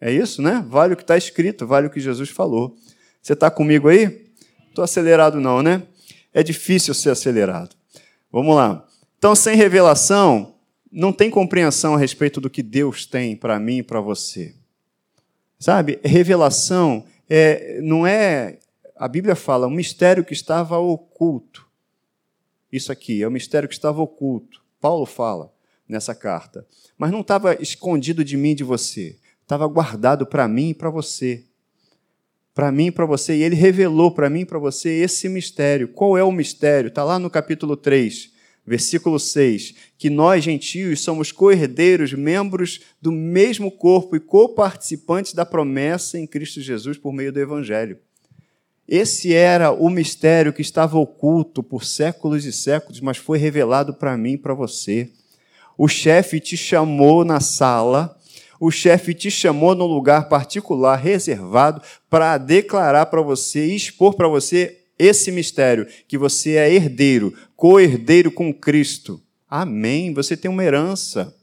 É 0.00 0.12
isso, 0.12 0.42
né? 0.42 0.64
Vale 0.68 0.94
o 0.94 0.96
que 0.96 1.02
está 1.02 1.16
escrito, 1.16 1.66
vale 1.66 1.86
o 1.86 1.90
que 1.90 2.00
Jesus 2.00 2.28
falou. 2.28 2.76
Você 3.22 3.32
está 3.32 3.50
comigo 3.50 3.88
aí? 3.88 4.26
Estou 4.68 4.84
acelerado, 4.84 5.40
não, 5.40 5.62
né? 5.62 5.82
É 6.32 6.42
difícil 6.42 6.92
ser 6.92 7.10
acelerado. 7.10 7.74
Vamos 8.30 8.54
lá. 8.54 8.86
Então, 9.18 9.34
sem 9.34 9.56
revelação, 9.56 10.54
não 10.92 11.12
tem 11.12 11.30
compreensão 11.30 11.94
a 11.94 11.98
respeito 11.98 12.40
do 12.40 12.50
que 12.50 12.62
Deus 12.62 13.06
tem 13.06 13.34
para 13.34 13.58
mim 13.58 13.78
e 13.78 13.82
para 13.82 14.00
você. 14.00 14.54
Sabe? 15.58 15.98
Revelação 16.04 17.04
é, 17.28 17.80
não 17.82 18.06
é. 18.06 18.58
A 18.94 19.08
Bíblia 19.08 19.34
fala 19.34 19.66
um 19.66 19.70
mistério 19.70 20.24
que 20.24 20.32
estava 20.32 20.78
oculto. 20.78 21.65
Isso 22.76 22.92
aqui 22.92 23.22
é 23.22 23.28
um 23.28 23.32
mistério 23.32 23.68
que 23.68 23.74
estava 23.74 24.00
oculto. 24.00 24.62
Paulo 24.80 25.06
fala 25.06 25.52
nessa 25.88 26.14
carta. 26.14 26.66
Mas 26.98 27.10
não 27.10 27.20
estava 27.20 27.54
escondido 27.60 28.24
de 28.24 28.36
mim 28.36 28.50
e 28.50 28.56
de 28.56 28.64
você 28.64 29.16
estava 29.46 29.66
guardado 29.68 30.26
para 30.26 30.48
mim 30.48 30.70
e 30.70 30.74
para 30.74 30.90
você. 30.90 31.44
Para 32.52 32.72
mim 32.72 32.86
e 32.86 32.90
para 32.90 33.06
você. 33.06 33.36
E 33.36 33.42
ele 33.42 33.54
revelou 33.54 34.10
para 34.10 34.28
mim 34.28 34.40
e 34.40 34.44
para 34.44 34.58
você 34.58 34.90
esse 34.90 35.28
mistério. 35.28 35.88
Qual 35.88 36.18
é 36.18 36.24
o 36.24 36.32
mistério? 36.32 36.88
Está 36.88 37.04
lá 37.04 37.18
no 37.18 37.30
capítulo 37.30 37.76
3, 37.76 38.32
versículo 38.66 39.20
6. 39.20 39.74
Que 39.96 40.10
nós, 40.10 40.42
gentios, 40.42 41.00
somos 41.00 41.30
co-herdeiros, 41.30 42.12
membros 42.12 42.80
do 43.00 43.12
mesmo 43.12 43.70
corpo 43.70 44.16
e 44.16 44.20
co-participantes 44.20 45.32
da 45.32 45.46
promessa 45.46 46.18
em 46.18 46.26
Cristo 46.26 46.60
Jesus 46.60 46.98
por 46.98 47.12
meio 47.12 47.32
do 47.32 47.38
Evangelho. 47.38 47.98
Esse 48.88 49.34
era 49.34 49.72
o 49.72 49.90
mistério 49.90 50.52
que 50.52 50.62
estava 50.62 50.98
oculto 50.98 51.62
por 51.62 51.84
séculos 51.84 52.44
e 52.44 52.52
séculos, 52.52 53.00
mas 53.00 53.16
foi 53.16 53.38
revelado 53.38 53.94
para 53.94 54.16
mim 54.16 54.32
e 54.32 54.38
para 54.38 54.54
você. 54.54 55.10
O 55.76 55.88
chefe 55.88 56.40
te 56.40 56.56
chamou 56.56 57.24
na 57.24 57.40
sala 57.40 58.16
o 58.58 58.70
chefe 58.70 59.12
te 59.12 59.30
chamou 59.30 59.74
num 59.74 59.86
lugar 59.86 60.28
particular, 60.28 60.96
reservado, 60.96 61.82
para 62.08 62.38
declarar 62.38 63.06
para 63.06 63.20
você 63.20 63.66
e 63.66 63.76
expor 63.76 64.14
para 64.14 64.28
você 64.28 64.78
esse 64.98 65.30
mistério, 65.30 65.86
que 66.08 66.16
você 66.16 66.52
é 66.56 66.72
herdeiro, 66.72 67.34
co-herdeiro 67.54 68.30
com 68.30 68.52
Cristo. 68.52 69.20
Amém. 69.48 70.14
Você 70.14 70.36
tem 70.36 70.50
uma 70.50 70.64
herança. 70.64 71.34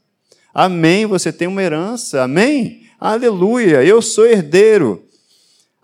Amém. 0.52 1.06
Você 1.06 1.32
tem 1.32 1.46
uma 1.46 1.62
herança. 1.62 2.22
Amém. 2.22 2.82
Aleluia. 2.98 3.84
Eu 3.84 4.02
sou 4.02 4.26
herdeiro. 4.26 5.03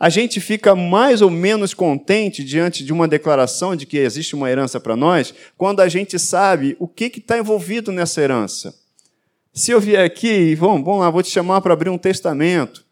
A 0.00 0.08
gente 0.08 0.40
fica 0.40 0.74
mais 0.74 1.20
ou 1.20 1.28
menos 1.28 1.74
contente 1.74 2.42
diante 2.42 2.82
de 2.82 2.90
uma 2.90 3.06
declaração 3.06 3.76
de 3.76 3.84
que 3.84 3.98
existe 3.98 4.34
uma 4.34 4.50
herança 4.50 4.80
para 4.80 4.96
nós, 4.96 5.34
quando 5.58 5.80
a 5.80 5.88
gente 5.90 6.18
sabe 6.18 6.74
o 6.78 6.88
que 6.88 7.12
está 7.14 7.36
envolvido 7.36 7.92
nessa 7.92 8.22
herança. 8.22 8.74
Se 9.52 9.72
eu 9.72 9.78
vier 9.78 10.02
aqui, 10.02 10.54
vamos, 10.54 10.82
vamos 10.82 11.00
lá, 11.00 11.10
vou 11.10 11.22
te 11.22 11.28
chamar 11.28 11.60
para 11.60 11.74
abrir 11.74 11.90
um 11.90 11.98
testamento, 11.98 12.82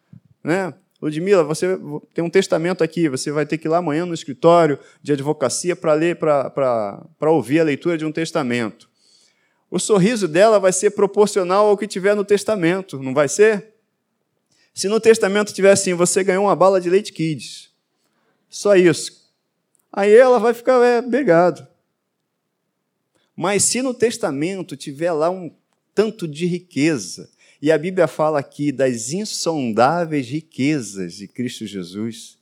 né? 0.45 0.75
Ludmila, 1.00 1.45
você 1.45 1.79
tem 2.12 2.23
um 2.23 2.29
testamento 2.29 2.85
aqui, 2.85 3.09
você 3.09 3.31
vai 3.31 3.47
ter 3.47 3.57
que 3.57 3.67
ir 3.67 3.71
lá 3.71 3.79
amanhã 3.79 4.05
no 4.05 4.12
escritório 4.12 4.79
de 5.03 5.12
advocacia 5.12 5.75
para 5.75 5.95
ler, 5.95 6.17
para 6.17 7.31
ouvir 7.31 7.61
a 7.61 7.65
leitura 7.65 7.97
de 7.97 8.05
um 8.05 8.12
testamento. 8.12 8.87
O 9.71 9.79
sorriso 9.79 10.29
dela 10.29 10.61
vai 10.61 10.73
ser 10.73 10.91
proporcional 10.91 11.69
ao 11.69 11.77
que 11.79 11.87
tiver 11.87 12.15
no 12.15 12.25
testamento, 12.25 13.03
não 13.03 13.15
vai 13.15 13.29
ser? 13.29 13.78
Se 14.79 14.87
no 14.87 15.01
testamento 15.01 15.53
tiver 15.53 15.73
assim, 15.73 15.93
você 15.93 16.23
ganhou 16.23 16.45
uma 16.45 16.55
bala 16.55 16.81
de 16.81 16.89
leite 16.89 17.13
kids, 17.13 17.69
só 18.49 18.77
isso. 18.77 19.29
Aí 19.93 20.15
ela 20.15 20.39
vai 20.39 20.55
ficar, 20.55 20.81
é, 20.85 21.01
obrigado. 21.01 21.67
Mas 23.35 23.65
se 23.65 23.83
no 23.83 23.93
testamento 23.93 24.77
tiver 24.77 25.11
lá 25.11 25.31
um 25.31 25.51
tanto 25.93 26.29
de 26.29 26.47
riqueza. 26.47 27.29
E 27.61 27.73
a 27.73 27.77
Bíblia 27.77 28.07
fala 28.07 28.39
aqui 28.39 28.71
das 28.71 29.13
insondáveis 29.13 30.29
riquezas 30.29 31.15
de 31.15 31.27
Cristo 31.27 31.67
Jesus. 31.67 32.39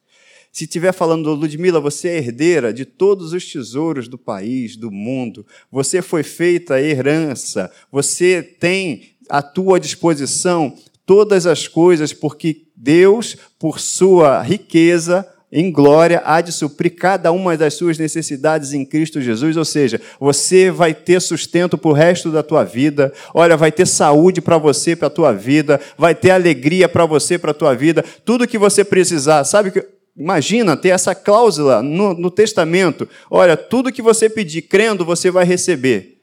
Se 0.52 0.64
estiver 0.64 0.92
falando, 0.92 1.32
Ludmila, 1.32 1.80
você 1.80 2.08
é 2.08 2.18
herdeira 2.18 2.70
de 2.70 2.84
todos 2.84 3.32
os 3.32 3.50
tesouros 3.50 4.08
do 4.08 4.18
país, 4.18 4.76
do 4.76 4.90
mundo, 4.90 5.46
você 5.72 6.02
foi 6.02 6.22
feita 6.22 6.74
a 6.74 6.82
herança, 6.82 7.72
você 7.90 8.42
tem 8.42 9.16
à 9.26 9.40
tua 9.40 9.80
disposição 9.80 10.76
todas 11.06 11.46
as 11.46 11.68
coisas, 11.68 12.12
porque 12.12 12.64
Deus, 12.76 13.36
por 13.58 13.80
sua 13.80 14.42
riqueza, 14.42 15.26
em 15.50 15.70
glória, 15.70 16.20
há 16.24 16.40
de 16.40 16.50
suprir 16.50 16.96
cada 16.96 17.30
uma 17.30 17.56
das 17.56 17.74
suas 17.74 17.96
necessidades 17.96 18.72
em 18.72 18.84
Cristo 18.84 19.22
Jesus. 19.22 19.56
Ou 19.56 19.64
seja, 19.64 20.00
você 20.18 20.70
vai 20.70 20.92
ter 20.92 21.22
sustento 21.22 21.78
para 21.78 21.88
o 21.88 21.94
resto 21.94 22.30
da 22.30 22.42
tua 22.42 22.64
vida. 22.64 23.12
Olha, 23.32 23.56
vai 23.56 23.70
ter 23.70 23.86
saúde 23.86 24.40
para 24.40 24.58
você, 24.58 24.96
para 24.96 25.06
a 25.06 25.10
tua 25.10 25.32
vida. 25.32 25.80
Vai 25.96 26.14
ter 26.14 26.32
alegria 26.32 26.88
para 26.88 27.06
você, 27.06 27.38
para 27.38 27.52
a 27.52 27.54
tua 27.54 27.74
vida. 27.74 28.04
Tudo 28.24 28.46
que 28.46 28.58
você 28.58 28.84
precisar. 28.84 29.44
Sabe 29.44 29.70
que 29.70 29.96
Imagina 30.18 30.74
ter 30.78 30.88
essa 30.88 31.14
cláusula 31.14 31.82
no, 31.82 32.14
no, 32.14 32.30
testamento. 32.30 33.06
Olha, 33.30 33.54
tudo 33.54 33.92
que 33.92 34.00
você 34.00 34.30
pedir, 34.30 34.62
crendo, 34.62 35.04
você 35.04 35.30
vai 35.30 35.44
receber. 35.44 36.22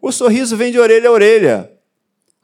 O 0.00 0.10
sorriso 0.10 0.56
vem 0.56 0.72
de 0.72 0.80
orelha 0.80 1.08
a 1.08 1.12
orelha. 1.12 1.70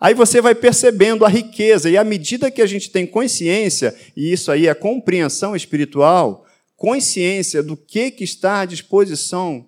Aí 0.00 0.14
você 0.14 0.40
vai 0.40 0.54
percebendo 0.54 1.24
a 1.24 1.28
riqueza, 1.28 1.90
e 1.90 1.96
à 1.96 2.04
medida 2.04 2.50
que 2.50 2.62
a 2.62 2.66
gente 2.66 2.90
tem 2.90 3.06
consciência, 3.06 3.94
e 4.16 4.32
isso 4.32 4.52
aí 4.52 4.68
é 4.68 4.74
compreensão 4.74 5.56
espiritual, 5.56 6.46
consciência 6.76 7.62
do 7.62 7.76
que, 7.76 8.10
que 8.12 8.22
está 8.22 8.60
à 8.60 8.64
disposição 8.64 9.66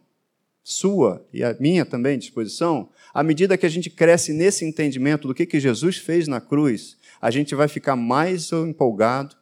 sua 0.63 1.27
e 1.33 1.43
a 1.43 1.57
minha 1.59 1.85
também 1.85 2.17
disposição, 2.17 2.89
à 3.13 3.25
medida 3.25 3.59
que 3.59 3.67
a 3.67 3.69
gente 3.69 3.91
cresce 3.91 4.33
nesse 4.33 4.65
entendimento 4.65 5.27
do 5.27 5.35
que, 5.35 5.45
que 5.45 5.59
Jesus 5.59 5.97
fez 5.97 6.29
na 6.29 6.41
cruz, 6.41 6.97
a 7.21 7.31
gente 7.31 7.55
vai 7.57 7.67
ficar 7.67 7.97
mais 7.97 8.53
empolgado 8.53 9.35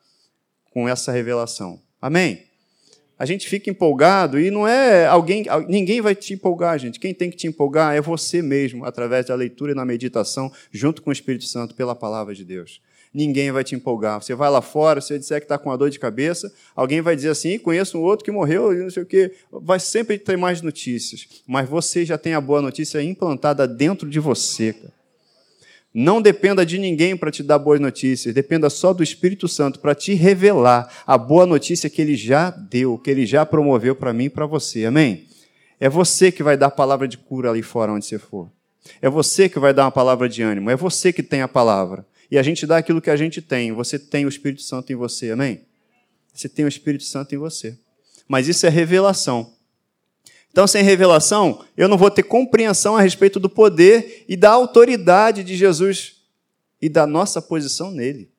com 0.70 0.88
essa 0.88 1.12
revelação. 1.12 1.80
Amém? 2.00 2.47
A 3.18 3.26
gente 3.26 3.48
fica 3.48 3.68
empolgado 3.68 4.38
e 4.38 4.50
não 4.50 4.66
é 4.66 5.06
alguém, 5.06 5.44
ninguém 5.68 6.00
vai 6.00 6.14
te 6.14 6.34
empolgar, 6.34 6.78
gente. 6.78 7.00
Quem 7.00 7.12
tem 7.12 7.30
que 7.30 7.36
te 7.36 7.46
empolgar 7.46 7.94
é 7.96 8.00
você 8.00 8.40
mesmo, 8.40 8.84
através 8.84 9.26
da 9.26 9.34
leitura 9.34 9.72
e 9.72 9.74
na 9.74 9.84
meditação, 9.84 10.52
junto 10.70 11.02
com 11.02 11.10
o 11.10 11.12
Espírito 11.12 11.44
Santo, 11.44 11.74
pela 11.74 11.94
palavra 11.94 12.34
de 12.34 12.44
Deus. 12.44 12.80
Ninguém 13.12 13.50
vai 13.50 13.64
te 13.64 13.74
empolgar. 13.74 14.22
Você 14.22 14.34
vai 14.34 14.50
lá 14.50 14.60
fora, 14.60 15.00
se 15.00 15.08
você 15.08 15.18
disser 15.18 15.40
que 15.40 15.46
está 15.46 15.58
com 15.58 15.70
uma 15.70 15.78
dor 15.78 15.90
de 15.90 15.98
cabeça, 15.98 16.52
alguém 16.76 17.00
vai 17.00 17.16
dizer 17.16 17.30
assim: 17.30 17.58
conheço 17.58 17.98
um 17.98 18.02
outro 18.02 18.24
que 18.24 18.30
morreu, 18.30 18.72
não 18.72 18.90
sei 18.90 19.02
o 19.02 19.06
quê. 19.06 19.32
Vai 19.50 19.80
sempre 19.80 20.18
ter 20.18 20.36
mais 20.36 20.60
notícias. 20.60 21.26
Mas 21.46 21.68
você 21.68 22.04
já 22.04 22.18
tem 22.18 22.34
a 22.34 22.40
boa 22.40 22.60
notícia 22.60 23.02
implantada 23.02 23.66
dentro 23.66 24.08
de 24.08 24.20
você. 24.20 24.74
Cara. 24.74 24.97
Não 26.00 26.22
dependa 26.22 26.64
de 26.64 26.78
ninguém 26.78 27.16
para 27.16 27.28
te 27.28 27.42
dar 27.42 27.58
boas 27.58 27.80
notícias, 27.80 28.32
dependa 28.32 28.70
só 28.70 28.94
do 28.94 29.02
Espírito 29.02 29.48
Santo 29.48 29.80
para 29.80 29.96
te 29.96 30.14
revelar 30.14 30.88
a 31.04 31.18
boa 31.18 31.44
notícia 31.44 31.90
que 31.90 32.00
ele 32.00 32.14
já 32.14 32.50
deu, 32.50 32.96
que 32.96 33.10
ele 33.10 33.26
já 33.26 33.44
promoveu 33.44 33.96
para 33.96 34.12
mim 34.12 34.26
e 34.26 34.30
para 34.30 34.46
você. 34.46 34.84
Amém? 34.84 35.26
É 35.80 35.88
você 35.88 36.30
que 36.30 36.40
vai 36.40 36.56
dar 36.56 36.66
a 36.66 36.70
palavra 36.70 37.08
de 37.08 37.18
cura 37.18 37.50
ali 37.50 37.62
fora 37.62 37.90
onde 37.90 38.06
você 38.06 38.16
for. 38.16 38.48
É 39.02 39.10
você 39.10 39.48
que 39.48 39.58
vai 39.58 39.74
dar 39.74 39.86
uma 39.86 39.90
palavra 39.90 40.28
de 40.28 40.40
ânimo, 40.40 40.70
é 40.70 40.76
você 40.76 41.12
que 41.12 41.20
tem 41.20 41.42
a 41.42 41.48
palavra. 41.48 42.06
E 42.30 42.38
a 42.38 42.44
gente 42.44 42.64
dá 42.64 42.76
aquilo 42.76 43.02
que 43.02 43.10
a 43.10 43.16
gente 43.16 43.42
tem. 43.42 43.72
Você 43.72 43.98
tem 43.98 44.24
o 44.24 44.28
Espírito 44.28 44.62
Santo 44.62 44.92
em 44.92 44.94
você, 44.96 45.32
amém? 45.32 45.62
Você 46.32 46.48
tem 46.48 46.64
o 46.64 46.68
Espírito 46.68 47.02
Santo 47.02 47.34
em 47.34 47.38
você. 47.38 47.76
Mas 48.28 48.46
isso 48.46 48.64
é 48.64 48.68
revelação. 48.68 49.52
Então, 50.50 50.66
sem 50.66 50.82
revelação, 50.82 51.64
eu 51.76 51.88
não 51.88 51.98
vou 51.98 52.10
ter 52.10 52.22
compreensão 52.22 52.96
a 52.96 53.00
respeito 53.00 53.38
do 53.38 53.48
poder 53.48 54.24
e 54.28 54.36
da 54.36 54.50
autoridade 54.50 55.44
de 55.44 55.56
Jesus 55.56 56.16
e 56.80 56.88
da 56.88 57.06
nossa 57.06 57.40
posição 57.40 57.90
nele. 57.90 58.30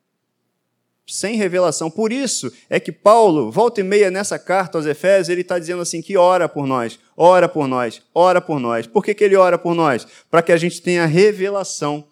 Sem 1.08 1.36
revelação. 1.36 1.90
Por 1.90 2.12
isso 2.12 2.52
é 2.70 2.80
que 2.80 2.92
Paulo, 2.92 3.52
volta 3.52 3.82
e 3.82 3.84
meia 3.84 4.12
nessa 4.12 4.38
carta 4.38 4.78
aos 4.78 4.86
Efésios, 4.86 5.30
ele 5.30 5.42
está 5.42 5.58
dizendo 5.58 5.82
assim: 5.82 6.02
que 6.02 6.16
ora 6.16 6.48
por 6.48 6.68
nós. 6.68 7.00
ora 7.18 7.50
por 7.50 7.68
nós, 7.68 8.02
ora 8.14 8.40
por 8.40 8.60
nós. 8.60 8.86
Por 8.86 9.04
que, 9.04 9.16
que 9.16 9.24
ele 9.24 9.36
ora 9.36 9.58
por 9.58 9.74
nós? 9.74 10.06
Para 10.30 10.44
que 10.44 10.52
a 10.52 10.58
gente 10.58 10.82
tenha 10.82 11.06
revelação. 11.06 12.08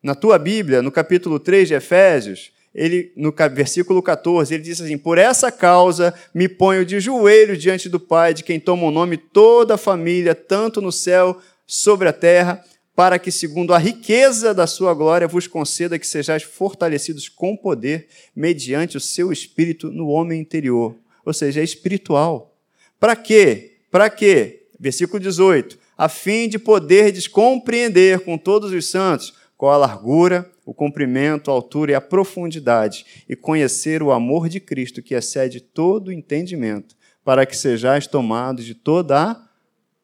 Na 0.00 0.14
tua 0.14 0.38
Bíblia, 0.38 0.80
no 0.80 0.92
capítulo 0.92 1.40
3 1.40 1.68
de 1.68 1.74
Efésios, 1.74 2.52
ele, 2.78 3.12
no 3.16 3.34
versículo 3.52 4.00
14, 4.00 4.54
ele 4.54 4.62
diz 4.62 4.80
assim: 4.80 4.96
Por 4.96 5.18
essa 5.18 5.50
causa 5.50 6.14
me 6.32 6.48
ponho 6.48 6.86
de 6.86 7.00
joelho 7.00 7.56
diante 7.56 7.88
do 7.88 7.98
Pai, 7.98 8.32
de 8.32 8.44
quem 8.44 8.60
toma 8.60 8.84
o 8.84 8.90
nome 8.92 9.16
toda 9.16 9.74
a 9.74 9.78
família, 9.78 10.32
tanto 10.32 10.80
no 10.80 10.92
céu, 10.92 11.40
sobre 11.66 12.08
a 12.08 12.12
terra, 12.12 12.64
para 12.94 13.18
que, 13.18 13.32
segundo 13.32 13.74
a 13.74 13.78
riqueza 13.78 14.54
da 14.54 14.64
sua 14.64 14.94
glória, 14.94 15.26
vos 15.26 15.48
conceda 15.48 15.98
que 15.98 16.06
sejais 16.06 16.44
fortalecidos 16.44 17.28
com 17.28 17.56
poder, 17.56 18.06
mediante 18.34 18.96
o 18.96 19.00
seu 19.00 19.32
espírito 19.32 19.90
no 19.90 20.06
homem 20.06 20.40
interior. 20.40 20.94
Ou 21.26 21.32
seja, 21.32 21.60
é 21.60 21.64
espiritual. 21.64 22.56
Para 23.00 23.16
quê? 23.16 23.78
Para 23.90 24.08
quê? 24.08 24.66
Versículo 24.78 25.18
18: 25.18 25.76
A 25.96 26.08
fim 26.08 26.48
de 26.48 26.60
poderdes 26.60 27.26
compreender 27.26 28.20
com 28.20 28.38
todos 28.38 28.70
os 28.70 28.86
santos 28.86 29.34
qual 29.56 29.72
a 29.72 29.76
largura, 29.76 30.48
o 30.68 30.74
comprimento, 30.74 31.50
a 31.50 31.54
altura 31.54 31.92
e 31.92 31.94
a 31.94 32.00
profundidade, 32.00 33.24
e 33.26 33.34
conhecer 33.34 34.02
o 34.02 34.12
amor 34.12 34.50
de 34.50 34.60
Cristo 34.60 35.02
que 35.02 35.14
excede 35.14 35.62
todo 35.62 36.08
o 36.08 36.12
entendimento, 36.12 36.94
para 37.24 37.46
que 37.46 37.56
sejais 37.56 38.06
tomados 38.06 38.66
de 38.66 38.74
toda 38.74 39.18
a 39.18 39.48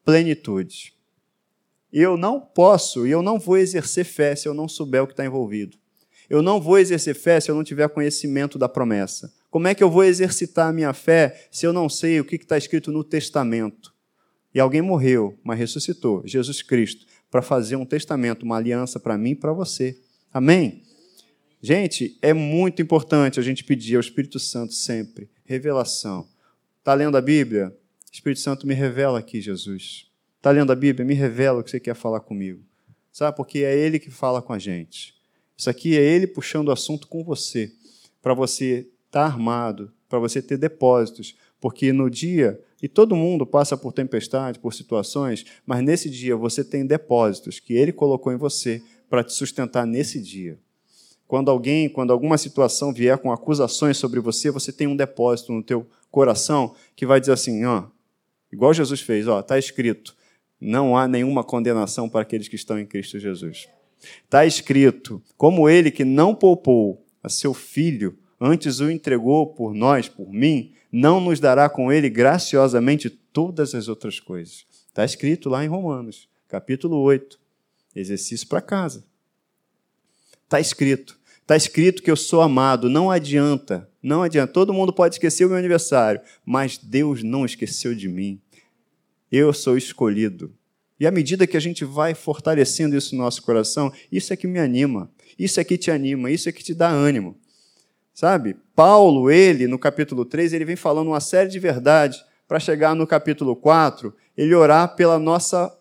plenitude. 0.03 0.95
Eu 1.93 2.17
não 2.17 2.41
posso 2.41 3.05
e 3.05 3.11
eu 3.11 3.21
não 3.21 3.37
vou 3.37 3.59
exercer 3.59 4.05
fé 4.05 4.35
se 4.35 4.47
eu 4.47 4.55
não 4.55 4.67
souber 4.67 5.03
o 5.03 5.05
que 5.05 5.13
está 5.13 5.23
envolvido. 5.23 5.77
Eu 6.27 6.41
não 6.41 6.59
vou 6.59 6.79
exercer 6.79 7.13
fé 7.13 7.39
se 7.39 7.51
eu 7.51 7.53
não 7.53 7.63
tiver 7.63 7.87
conhecimento 7.89 8.57
da 8.57 8.67
promessa. 8.67 9.31
Como 9.51 9.67
é 9.67 9.75
que 9.75 9.83
eu 9.83 9.91
vou 9.91 10.03
exercitar 10.03 10.69
a 10.69 10.73
minha 10.73 10.93
fé 10.93 11.47
se 11.51 11.67
eu 11.67 11.71
não 11.71 11.87
sei 11.87 12.19
o 12.19 12.25
que 12.25 12.37
está 12.37 12.57
escrito 12.57 12.91
no 12.91 13.03
testamento? 13.03 13.93
E 14.51 14.59
alguém 14.59 14.81
morreu, 14.81 15.37
mas 15.43 15.59
ressuscitou, 15.59 16.23
Jesus 16.25 16.63
Cristo 16.63 17.05
para 17.35 17.41
fazer 17.41 17.75
um 17.75 17.85
testamento, 17.85 18.43
uma 18.43 18.55
aliança 18.55 18.97
para 18.97 19.17
mim 19.17 19.31
e 19.31 19.35
para 19.35 19.51
você. 19.51 19.99
Amém? 20.35 20.83
Gente, 21.61 22.17
é 22.21 22.33
muito 22.33 22.81
importante 22.81 23.39
a 23.39 23.41
gente 23.41 23.63
pedir 23.63 23.95
ao 23.95 24.01
Espírito 24.01 24.37
Santo 24.37 24.73
sempre 24.73 25.29
revelação. 25.45 26.27
Está 26.79 26.93
lendo 26.93 27.15
a 27.15 27.21
Bíblia? 27.21 27.73
Espírito 28.11 28.41
Santo 28.41 28.67
me 28.67 28.73
revela 28.73 29.17
aqui, 29.17 29.39
Jesus. 29.39 30.11
Está 30.35 30.51
lendo 30.51 30.73
a 30.73 30.75
Bíblia? 30.75 31.05
Me 31.05 31.13
revela 31.13 31.61
o 31.61 31.63
que 31.63 31.71
você 31.71 31.79
quer 31.79 31.95
falar 31.95 32.19
comigo. 32.19 32.61
Sabe? 33.13 33.37
Porque 33.37 33.59
é 33.59 33.77
Ele 33.77 33.97
que 33.97 34.11
fala 34.11 34.41
com 34.41 34.51
a 34.51 34.59
gente. 34.59 35.15
Isso 35.57 35.69
aqui 35.69 35.97
é 35.97 36.01
Ele 36.01 36.27
puxando 36.27 36.67
o 36.67 36.73
assunto 36.73 37.07
com 37.07 37.23
você, 37.23 37.71
para 38.21 38.33
você 38.33 38.89
estar 39.05 39.21
tá 39.21 39.25
armado, 39.25 39.89
para 40.09 40.19
você 40.19 40.41
ter 40.41 40.57
depósitos, 40.57 41.33
porque 41.61 41.93
no 41.93 42.09
dia, 42.09 42.61
e 42.81 42.89
todo 42.89 43.15
mundo 43.15 43.45
passa 43.45 43.77
por 43.77 43.93
tempestade, 43.93 44.59
por 44.59 44.73
situações, 44.73 45.45
mas 45.65 45.81
nesse 45.81 46.09
dia 46.09 46.35
você 46.35 46.61
tem 46.61 46.85
depósitos 46.85 47.57
que 47.57 47.73
ele 47.73 47.93
colocou 47.93 48.33
em 48.33 48.37
você 48.37 48.83
para 49.15 49.23
te 49.23 49.31
sustentar 49.31 49.87
nesse 49.87 50.21
dia. 50.21 50.59
Quando 51.25 51.49
alguém, 51.49 51.87
quando 51.87 52.11
alguma 52.11 52.37
situação 52.37 52.91
vier 52.93 53.17
com 53.17 53.31
acusações 53.31 53.95
sobre 53.95 54.19
você, 54.19 54.51
você 54.51 54.73
tem 54.73 54.87
um 54.87 54.95
depósito 54.95 55.53
no 55.53 55.63
teu 55.63 55.87
coração 56.11 56.75
que 56.97 57.05
vai 57.05 57.21
dizer 57.21 57.31
assim, 57.31 57.63
ó, 57.63 57.85
igual 58.51 58.73
Jesus 58.73 58.99
fez, 58.99 59.25
ó, 59.25 59.39
está 59.39 59.57
escrito, 59.57 60.13
não 60.59 60.97
há 60.97 61.07
nenhuma 61.07 61.45
condenação 61.45 62.09
para 62.09 62.23
aqueles 62.23 62.49
que 62.49 62.57
estão 62.57 62.77
em 62.77 62.85
Cristo 62.85 63.17
Jesus. 63.17 63.69
Está 64.25 64.45
escrito, 64.45 65.23
como 65.37 65.69
ele 65.69 65.91
que 65.91 66.03
não 66.03 66.35
poupou 66.35 67.01
a 67.23 67.29
seu 67.29 67.53
filho, 67.53 68.17
antes 68.39 68.81
o 68.81 68.91
entregou 68.91 69.47
por 69.47 69.73
nós, 69.73 70.09
por 70.09 70.29
mim, 70.29 70.73
não 70.91 71.21
nos 71.21 71.39
dará 71.39 71.69
com 71.69 71.89
ele 71.89 72.09
graciosamente 72.09 73.09
todas 73.09 73.73
as 73.73 73.87
outras 73.87 74.19
coisas. 74.19 74.65
Está 74.89 75.05
escrito 75.05 75.47
lá 75.47 75.63
em 75.63 75.69
Romanos, 75.69 76.27
capítulo 76.49 76.97
8. 76.97 77.44
Exercício 77.95 78.47
para 78.47 78.61
casa. 78.61 79.05
Está 80.43 80.59
escrito. 80.59 81.17
Está 81.41 81.55
escrito 81.55 82.03
que 82.03 82.11
eu 82.11 82.15
sou 82.15 82.41
amado. 82.41 82.89
Não 82.89 83.09
adianta. 83.09 83.89
Não 84.01 84.21
adianta. 84.23 84.51
Todo 84.51 84.73
mundo 84.73 84.91
pode 84.91 85.15
esquecer 85.15 85.45
o 85.45 85.49
meu 85.49 85.57
aniversário, 85.57 86.21
mas 86.45 86.77
Deus 86.77 87.23
não 87.23 87.45
esqueceu 87.45 87.95
de 87.95 88.07
mim. 88.07 88.41
Eu 89.31 89.53
sou 89.53 89.77
escolhido. 89.77 90.53
E 90.99 91.05
à 91.05 91.11
medida 91.11 91.45
que 91.45 91.57
a 91.57 91.59
gente 91.59 91.83
vai 91.83 92.13
fortalecendo 92.13 92.95
isso 92.95 93.15
no 93.15 93.23
nosso 93.23 93.41
coração, 93.41 93.91
isso 94.11 94.31
é 94.31 94.35
que 94.35 94.47
me 94.47 94.59
anima. 94.59 95.11
Isso 95.37 95.59
é 95.59 95.63
que 95.63 95.77
te 95.77 95.91
anima. 95.91 96.31
Isso 96.31 96.47
é 96.47 96.51
que 96.51 96.63
te 96.63 96.73
dá 96.73 96.89
ânimo. 96.89 97.37
Sabe? 98.13 98.55
Paulo, 98.75 99.29
ele, 99.29 99.67
no 99.67 99.77
capítulo 99.77 100.23
3, 100.23 100.53
ele 100.53 100.63
vem 100.63 100.75
falando 100.75 101.07
uma 101.07 101.19
série 101.19 101.49
de 101.49 101.59
verdades 101.59 102.23
para 102.47 102.59
chegar 102.59 102.95
no 102.95 103.05
capítulo 103.05 103.55
4, 103.55 104.15
ele 104.37 104.53
orar 104.53 104.95
pela 104.95 105.19
nossa. 105.19 105.74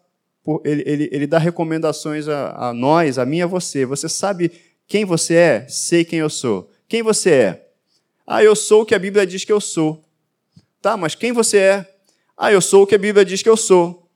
Ele, 0.64 0.82
ele, 0.86 1.08
ele 1.10 1.26
dá 1.26 1.38
recomendações 1.38 2.28
a, 2.28 2.68
a 2.68 2.74
nós, 2.74 3.18
a 3.18 3.24
mim 3.24 3.38
e 3.38 3.42
a 3.42 3.46
você. 3.46 3.86
Você 3.86 4.08
sabe 4.08 4.52
quem 4.86 5.04
você 5.04 5.34
é? 5.34 5.66
Sei 5.68 6.04
quem 6.04 6.18
eu 6.18 6.28
sou. 6.28 6.70
Quem 6.88 7.02
você 7.02 7.30
é? 7.30 7.68
Ah, 8.26 8.42
eu 8.42 8.54
sou 8.54 8.82
o 8.82 8.86
que 8.86 8.94
a 8.94 8.98
Bíblia 8.98 9.26
diz 9.26 9.44
que 9.44 9.52
eu 9.52 9.60
sou. 9.60 10.04
Tá, 10.80 10.96
mas 10.96 11.14
quem 11.14 11.32
você 11.32 11.58
é? 11.58 11.94
Ah, 12.36 12.52
eu 12.52 12.60
sou 12.60 12.82
o 12.82 12.86
que 12.86 12.94
a 12.94 12.98
Bíblia 12.98 13.24
diz 13.24 13.42
que 13.42 13.48
eu 13.48 13.56
sou. 13.56 14.08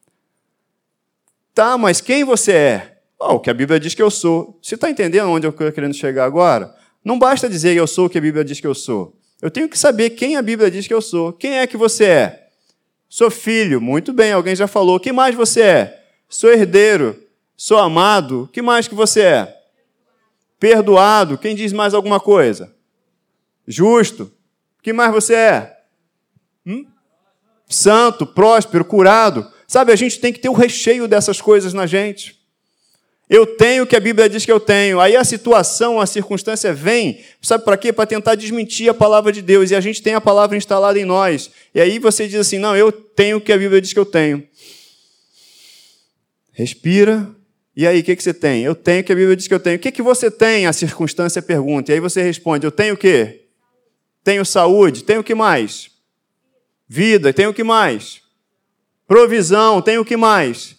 Tá, 1.55 1.79
mas 1.79 2.01
quem 2.01 2.25
você 2.25 2.53
é? 2.53 2.99
O 3.19 3.41
que 3.41 3.51
a 3.51 3.55
Bíblia 3.55 3.81
diz 3.81 3.95
que 3.95 4.03
eu 4.03 4.11
sou. 4.11 4.59
Você 4.63 4.75
está 4.77 4.89
entendendo 4.91 5.29
onde 5.29 5.47
eu 5.47 5.51
estou 5.51 5.73
querendo 5.73 5.95
chegar 5.95 6.25
agora? 6.25 6.75
Não 7.05 7.19
basta 7.19 7.49
dizer 7.49 7.75
eu 7.77 7.87
sou 7.87 8.07
o 8.07 8.11
que 8.11 8.19
a 8.19 8.21
Bíblia 8.21 8.45
diz 8.45 8.61
que 8.61 8.67
eu 8.67 8.75
sou. 8.75 9.17
Eu 9.41 9.51
tenho 9.51 9.69
que 9.69 9.79
saber 9.79 10.11
quem 10.11 10.37
a 10.37 10.43
Bíblia 10.43 10.71
diz 10.71 10.87
que 10.87 10.95
eu 10.95 11.01
sou. 11.01 11.33
Quem 11.33 11.59
é 11.59 11.67
que 11.67 11.77
você 11.77 12.05
é? 12.05 12.49
Sou 13.09 13.31
filho. 13.31 13.81
Muito 13.81 14.13
bem, 14.13 14.33
alguém 14.33 14.55
já 14.55 14.67
falou. 14.67 15.01
Quem 15.01 15.13
mais 15.13 15.35
você 15.35 15.63
é? 15.63 15.98
Sou 16.29 16.51
herdeiro. 16.51 17.23
Sou 17.57 17.79
amado. 17.79 18.49
Que 18.53 18.61
mais 18.61 18.87
que 18.87 18.95
você 18.95 19.23
é? 19.23 19.57
Perdoado. 20.61 21.39
Quem 21.39 21.55
diz 21.55 21.73
mais 21.73 21.95
alguma 21.95 22.21
coisa? 22.21 22.75
Justo. 23.67 24.33
Que 24.83 24.93
mais 24.93 25.13
você 25.13 25.35
é? 25.35 25.79
Hum? 26.67 26.87
Santo, 27.69 28.27
próspero, 28.27 28.85
curado. 28.85 29.51
Sabe, 29.67 29.93
a 29.93 29.97
gente 29.97 30.19
tem 30.19 30.33
que 30.33 30.39
ter 30.39 30.49
o 30.49 30.55
recheio 30.55 31.07
dessas 31.07 31.41
coisas 31.41 31.75
na 31.75 31.87
gente. 31.87 32.39
Eu 33.29 33.45
tenho 33.45 33.85
o 33.85 33.87
que 33.87 33.95
a 33.95 34.01
Bíblia 34.01 34.27
diz 34.29 34.47
que 34.47 34.53
eu 34.53 34.59
tenho. 34.59 35.01
Aí 35.01 35.15
a 35.15 35.23
situação, 35.23 36.01
a 36.01 36.07
circunstância 36.07 36.73
vem, 36.73 37.23
sabe 37.43 37.63
para 37.63 37.77
quê? 37.77 37.93
Para 37.93 38.07
tentar 38.07 38.35
desmentir 38.35 38.89
a 38.89 38.95
palavra 38.95 39.31
de 39.31 39.43
Deus. 39.43 39.71
E 39.71 39.75
a 39.75 39.81
gente 39.81 40.03
tem 40.03 40.15
a 40.15 40.21
palavra 40.21 40.57
instalada 40.57 40.99
em 40.99 41.05
nós. 41.05 41.51
E 41.75 41.81
aí 41.81 41.99
você 41.99 42.27
diz 42.27 42.41
assim: 42.41 42.59
não, 42.59 42.75
eu 42.75 42.91
tenho 42.91 43.37
o 43.37 43.41
que 43.41 43.53
a 43.53 43.59
Bíblia 43.59 43.83
diz 43.83 43.93
que 43.93 43.99
eu 43.99 44.07
tenho. 44.07 44.43
Respira. 46.59 47.31
E 47.77 47.87
aí, 47.87 48.01
o 48.01 48.03
que, 48.03 48.17
que 48.17 48.23
você 48.23 48.35
tem? 48.35 48.65
Eu 48.65 48.75
tenho 48.75 49.01
o 49.01 49.05
que 49.05 49.13
a 49.13 49.15
Bíblia 49.15 49.37
diz 49.37 49.47
que 49.47 49.55
eu 49.55 49.61
tenho. 49.61 49.77
O 49.77 49.79
que, 49.79 49.93
que 49.93 50.03
você 50.03 50.29
tem? 50.29 50.67
A 50.67 50.73
circunstância 50.73 51.41
pergunta. 51.41 51.93
E 51.93 51.95
aí 51.95 52.01
você 52.01 52.21
responde: 52.21 52.67
eu 52.67 52.73
tenho 52.73 52.95
o 52.95 52.97
quê? 52.97 53.47
Tenho 54.25 54.45
saúde. 54.45 55.05
Tenho 55.05 55.21
o 55.21 55.25
que 55.25 55.37
mais? 55.37 55.89
Vida. 56.89 57.33
Tenho 57.33 57.51
o 57.51 57.55
que 57.55 57.63
mais? 57.63 58.23
Provisão. 59.07 59.81
Tenho 59.81 60.01
o 60.01 60.05
que 60.05 60.17
mais? 60.17 60.77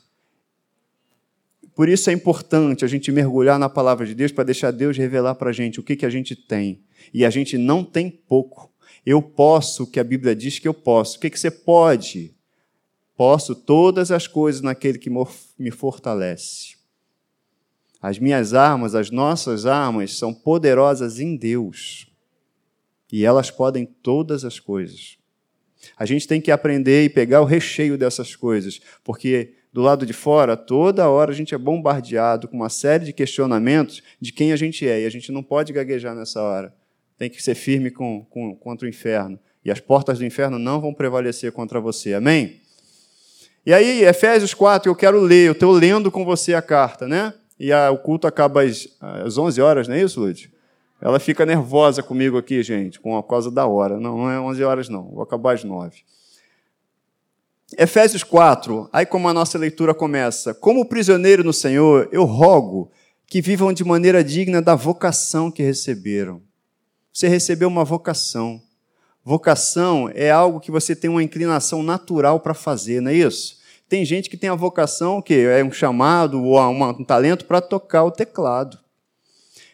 Por 1.74 1.88
isso 1.88 2.10
é 2.10 2.14
importante 2.14 2.84
a 2.84 2.88
gente 2.90 3.10
mergulhar 3.10 3.58
na 3.58 3.70
palavra 3.70 4.06
de 4.06 4.14
Deus 4.14 4.34
para 4.34 4.44
deixar 4.44 4.72
Deus 4.72 4.98
revelar 4.98 5.36
para 5.36 5.52
a 5.52 5.54
gente 5.54 5.80
o 5.80 5.84
que, 5.84 5.96
que 5.96 6.06
a 6.06 6.10
gente 6.10 6.36
tem. 6.36 6.84
E 7.14 7.24
a 7.24 7.30
gente 7.30 7.58
não 7.58 7.86
tem 7.86 8.10
pouco. 8.10 8.70
Eu 9.06 9.22
posso 9.22 9.84
o 9.84 9.88
que 9.88 9.98
a 9.98 10.04
Bíblia 10.04 10.36
diz 10.36 10.60
que 10.60 10.68
eu 10.68 10.74
posso. 10.74 11.16
O 11.16 11.22
que, 11.22 11.30
que 11.30 11.40
você 11.40 11.50
pode? 11.50 12.36
Posso 13.20 13.54
todas 13.54 14.12
as 14.12 14.28
coisas 14.28 14.62
naquele 14.62 14.98
que 14.98 15.10
me 15.60 15.72
fortalece. 15.72 16.78
As 18.02 18.18
minhas 18.18 18.54
armas, 18.54 18.96
as 18.96 19.12
nossas 19.12 19.66
armas, 19.66 20.18
são 20.18 20.34
poderosas 20.34 21.20
em 21.20 21.36
Deus. 21.36 22.08
E 23.12 23.26
elas 23.26 23.52
podem 23.52 23.86
todas 23.86 24.46
as 24.46 24.58
coisas. 24.58 25.18
A 25.98 26.06
gente 26.06 26.30
tem 26.30 26.40
que 26.40 26.50
aprender 26.50 27.04
e 27.04 27.10
pegar 27.10 27.42
o 27.42 27.46
recheio 27.46 27.98
dessas 27.98 28.38
coisas, 28.38 28.80
porque 29.04 29.54
do 29.74 29.82
lado 29.82 30.06
de 30.06 30.14
fora, 30.14 30.56
toda 30.56 31.10
hora 31.10 31.32
a 31.32 31.36
gente 31.36 31.54
é 31.54 31.58
bombardeado 31.58 32.48
com 32.48 32.56
uma 32.56 32.70
série 32.70 33.04
de 33.04 33.12
questionamentos 33.12 34.02
de 34.22 34.32
quem 34.32 34.54
a 34.54 34.56
gente 34.56 34.88
é, 34.88 35.02
e 35.02 35.06
a 35.06 35.10
gente 35.10 35.30
não 35.30 35.44
pode 35.44 35.74
gaguejar 35.74 36.16
nessa 36.16 36.42
hora. 36.42 36.74
Tem 37.18 37.30
que 37.30 37.44
ser 37.44 37.56
firme 37.56 37.92
com, 37.92 38.26
com, 38.30 38.56
contra 38.56 38.86
o 38.86 38.90
inferno. 38.90 39.38
E 39.66 39.70
as 39.70 39.82
portas 39.82 40.20
do 40.20 40.26
inferno 40.26 40.58
não 40.58 40.80
vão 40.80 40.94
prevalecer 40.94 41.52
contra 41.52 41.82
você. 41.82 42.14
Amém? 42.14 42.62
E 43.66 43.74
aí, 43.74 44.04
Efésios 44.04 44.54
4, 44.54 44.90
eu 44.90 44.96
quero 44.96 45.20
ler, 45.20 45.48
eu 45.48 45.52
estou 45.52 45.72
lendo 45.72 46.12
com 46.12 46.24
você 46.24 46.54
a 46.54 46.62
carta, 46.62 47.08
né? 47.08 47.34
E 47.60 47.72
a, 47.72 47.92
o 47.92 47.98
culto 47.98 48.26
acaba 48.26 48.64
às, 48.64 48.88
às 49.00 49.38
11 49.38 49.62
horas, 49.62 49.88
não 49.88 49.96
é 49.96 50.02
isso, 50.02 50.20
Lud? 50.20 50.52
Ela 51.02 51.20
fica 51.20 51.46
nervosa 51.46 52.04
comigo 52.04 52.38
aqui, 52.38 52.62
gente, 52.64 53.00
com 53.00 53.18
a 53.18 53.24
causa 53.24 53.50
da 53.50 53.66
hora. 53.66 54.00
Não, 54.00 54.18
não 54.18 54.32
é 54.32 54.40
11 54.40 54.64
horas, 54.64 54.90
não. 54.90 55.04
Vou 55.12 55.24
acabar 55.24 55.56
às 55.56 55.64
9. 55.64 55.98
Efésios 57.78 58.24
4, 58.24 58.90
aí 58.92 59.06
como 59.06 59.30
a 59.30 59.34
nossa 59.34 59.58
leitura 59.58 59.94
começa: 59.94 60.54
Como 60.54 60.86
prisioneiro 60.86 61.44
no 61.44 61.54
Senhor, 61.54 62.10
eu 62.12 62.26
rogo 62.26 62.92
que 63.28 63.42
vivam 63.42 63.72
de 63.72 63.84
maneira 63.84 64.24
digna 64.24 64.62
da 64.62 64.76
vocação 64.76 65.52
que 65.52 65.62
receberam. 65.62 66.42
Você 67.14 67.28
recebeu 67.28 67.68
uma 67.68 67.86
vocação. 67.86 68.62
Vocação 69.24 70.10
é 70.14 70.32
algo 70.32 70.60
que 70.60 70.72
você 70.72 70.96
tem 70.96 71.10
uma 71.10 71.24
inclinação 71.24 71.84
natural 71.84 72.40
para 72.40 72.54
fazer, 72.54 73.02
não 73.02 73.12
é 73.12 73.16
isso? 73.16 73.60
Tem 73.88 74.06
gente 74.06 74.30
que 74.30 74.38
tem 74.38 74.50
a 74.50 74.56
vocação, 74.56 75.22
que 75.22 75.34
é 75.34 75.64
um 75.64 75.72
chamado 75.72 76.44
ou 76.44 76.60
um 76.60 77.04
talento 77.04 77.46
para 77.46 77.60
tocar 77.60 78.04
o 78.04 78.12
teclado. 78.12 78.78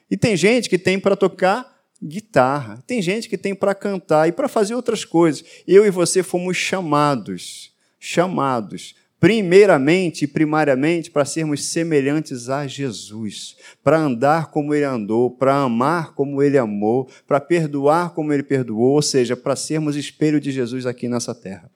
E 0.10 0.16
tem 0.16 0.38
gente 0.38 0.70
que 0.70 0.78
tem 0.78 1.00
para 1.00 1.16
tocar 1.16 1.76
guitarra. 2.02 2.84
Tem 2.88 3.02
gente 3.02 3.28
que 3.28 3.38
tem 3.38 3.56
para 3.56 3.76
cantar 3.76 4.28
e 4.28 4.32
para 4.32 4.48
fazer 4.48 4.76
outras 4.76 5.04
coisas. 5.04 5.44
Eu 5.68 5.86
e 5.86 5.90
você 5.90 6.24
fomos 6.24 6.56
chamados, 6.56 7.74
chamados, 8.00 8.96
primeiramente 9.26 10.26
e 10.26 10.28
primariamente 10.28 11.10
para 11.10 11.26
sermos 11.26 11.66
semelhantes 11.66 12.48
a 12.48 12.68
Jesus, 12.68 13.56
para 13.84 13.98
andar 13.98 14.52
como 14.52 14.72
ele 14.72 14.86
andou, 14.86 15.32
para 15.32 15.56
amar 15.56 16.14
como 16.14 16.44
ele 16.44 16.60
amou, 16.60 17.10
para 17.26 17.40
perdoar 17.40 18.14
como 18.14 18.32
ele 18.32 18.44
perdoou, 18.44 18.94
ou 18.94 19.02
seja, 19.02 19.36
para 19.36 19.56
sermos 19.56 19.96
espelho 19.96 20.40
de 20.40 20.52
Jesus 20.52 20.86
aqui 20.86 21.08
nessa 21.10 21.34
terra. 21.34 21.72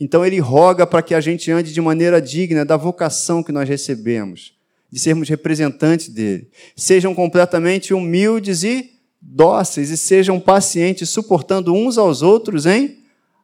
Então 0.00 0.24
ele 0.24 0.38
roga 0.38 0.86
para 0.86 1.02
que 1.02 1.14
a 1.14 1.20
gente 1.20 1.50
ande 1.50 1.74
de 1.74 1.80
maneira 1.82 2.22
digna 2.22 2.64
da 2.64 2.78
vocação 2.78 3.42
que 3.42 3.52
nós 3.52 3.68
recebemos, 3.68 4.54
de 4.90 4.98
sermos 4.98 5.28
representantes 5.28 6.08
dele. 6.08 6.48
Sejam 6.74 7.14
completamente 7.14 7.92
humildes 7.92 8.62
e 8.62 8.92
dóceis 9.20 9.90
e 9.90 9.96
sejam 9.98 10.40
pacientes, 10.40 11.10
suportando 11.10 11.74
uns 11.74 11.98
aos 11.98 12.22
outros 12.22 12.64
em 12.64 12.96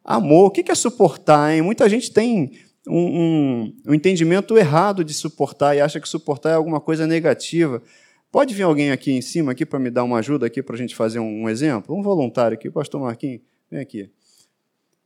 amor. 0.03 0.47
O 0.47 0.51
que 0.51 0.73
é 0.73 0.75
suportar? 0.75 1.55
Hein? 1.55 1.61
Muita 1.61 1.87
gente 1.91 2.11
tem 2.11 2.53
um, 2.87 3.21
um, 3.21 3.77
um 3.89 3.95
entendimento 3.95 4.57
errado 4.59 5.05
de 5.05 5.15
suportar 5.15 5.77
e 5.77 5.81
acha 5.81 6.01
que 6.01 6.09
suportar 6.09 6.51
é 6.51 6.55
alguma 6.55 6.81
coisa 6.81 7.07
negativa. 7.07 7.83
Pode 8.31 8.55
vir 8.55 8.63
alguém 8.63 8.91
aqui 8.91 9.13
em 9.13 9.21
cima 9.21 9.53
aqui 9.53 9.67
para 9.67 9.79
me 9.79 9.91
dar 9.91 10.05
uma 10.05 10.19
ajuda 10.19 10.47
aqui 10.47 10.63
para 10.63 10.75
a 10.75 10.79
gente 10.79 10.97
fazer 10.97 11.19
um, 11.19 11.43
um 11.43 11.49
exemplo? 11.49 11.95
Um 11.95 12.03
voluntário 12.03 12.55
aqui, 12.55 12.71
pastor 12.71 13.01
Marquinhos, 13.01 13.43
vem 13.71 13.81
aqui. 13.81 14.11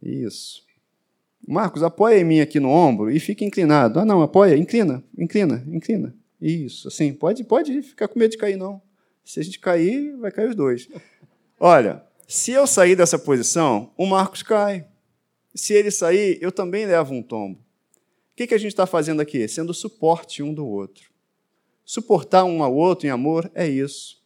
Isso. 0.03 0.65
Marcos, 1.47 1.83
apoia 1.83 2.21
em 2.21 2.25
mim 2.25 2.41
aqui 2.41 2.59
no 2.59 2.71
ombro 2.71 3.11
e 3.11 3.21
fica 3.21 3.45
inclinado. 3.45 4.01
Ah, 4.01 4.05
não, 4.05 4.23
apoia, 4.23 4.57
inclina, 4.57 5.03
inclina, 5.17 5.65
inclina. 5.69 6.15
Isso, 6.41 6.89
assim, 6.89 7.13
pode, 7.13 7.45
pode 7.45 7.83
ficar 7.83 8.09
com 8.09 8.19
medo 8.19 8.33
de 8.33 8.39
cair, 8.39 8.57
não. 8.57 8.81
Se 9.25 9.41
a 9.41 9.43
gente 9.43 9.59
cair, 9.59 10.17
vai 10.17 10.31
cair 10.31 10.49
os 10.49 10.55
dois. 10.55 10.89
Olha, 11.59 12.03
se 12.29 12.53
eu 12.53 12.67
sair 12.67 12.95
dessa 12.95 13.19
posição, 13.19 13.93
o 13.97 14.07
Marcos 14.07 14.43
cai. 14.43 14.87
Se 15.55 15.73
ele 15.73 15.91
sair, 15.91 16.39
eu 16.41 16.53
também 16.53 16.87
levo 16.87 17.15
um 17.15 17.23
tombo. 17.23 17.66
O 18.37 18.39
que, 18.45 18.49
que 18.49 18.55
a 18.55 18.59
gente 18.59 18.73
está 18.73 18.85
fazendo 18.85 19.23
aqui? 19.23 19.49
Sendo 19.49 19.73
suporte 19.73 20.43
um 20.43 20.53
do 20.53 20.67
outro. 20.67 21.11
Suportar 21.87 22.45
um 22.45 22.63
ao 22.63 22.75
outro 22.75 23.07
em 23.07 23.11
amor 23.11 23.51
é 23.55 23.67
isso. 23.67 24.23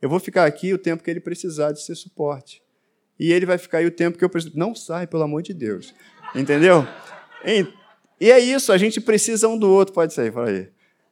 Eu 0.00 0.08
vou 0.08 0.20
ficar 0.20 0.44
aqui 0.44 0.72
o 0.72 0.78
tempo 0.78 1.02
que 1.02 1.10
ele 1.10 1.18
precisar 1.18 1.72
de 1.72 1.82
ser 1.82 1.96
suporte. 1.96 2.62
E 3.18 3.32
ele 3.32 3.44
vai 3.44 3.58
ficar 3.58 3.78
aí 3.78 3.86
o 3.86 3.90
tempo 3.90 4.16
que 4.16 4.24
eu 4.24 4.30
preciso. 4.30 4.56
Não 4.56 4.72
sai, 4.72 5.04
pelo 5.04 5.24
amor 5.24 5.42
de 5.42 5.52
Deus. 5.52 5.92
Entendeu? 6.32 6.86
E 8.20 8.30
é 8.30 8.38
isso, 8.38 8.70
a 8.70 8.78
gente 8.78 9.00
precisa 9.00 9.48
um 9.48 9.58
do 9.58 9.68
outro. 9.68 9.92
Pode 9.92 10.14
sair, 10.14 10.30
fala 10.30 10.48
aí. 10.48 10.68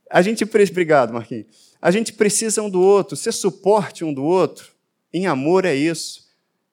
A 0.09 0.23
gente. 0.23 0.45
Obrigado, 0.45 1.13
Marquinhos. 1.13 1.75
A 1.83 1.91
gente 1.91 2.13
precisa 2.13 2.63
um 2.63 2.71
do 2.71 2.81
outro, 2.81 3.17
ser 3.17 3.33
suporte 3.33 4.05
um 4.05 4.15
do 4.15 4.23
outro. 4.23 4.69
Em 5.13 5.27
amor 5.27 5.65
é 5.65 5.75
isso. 5.75 6.29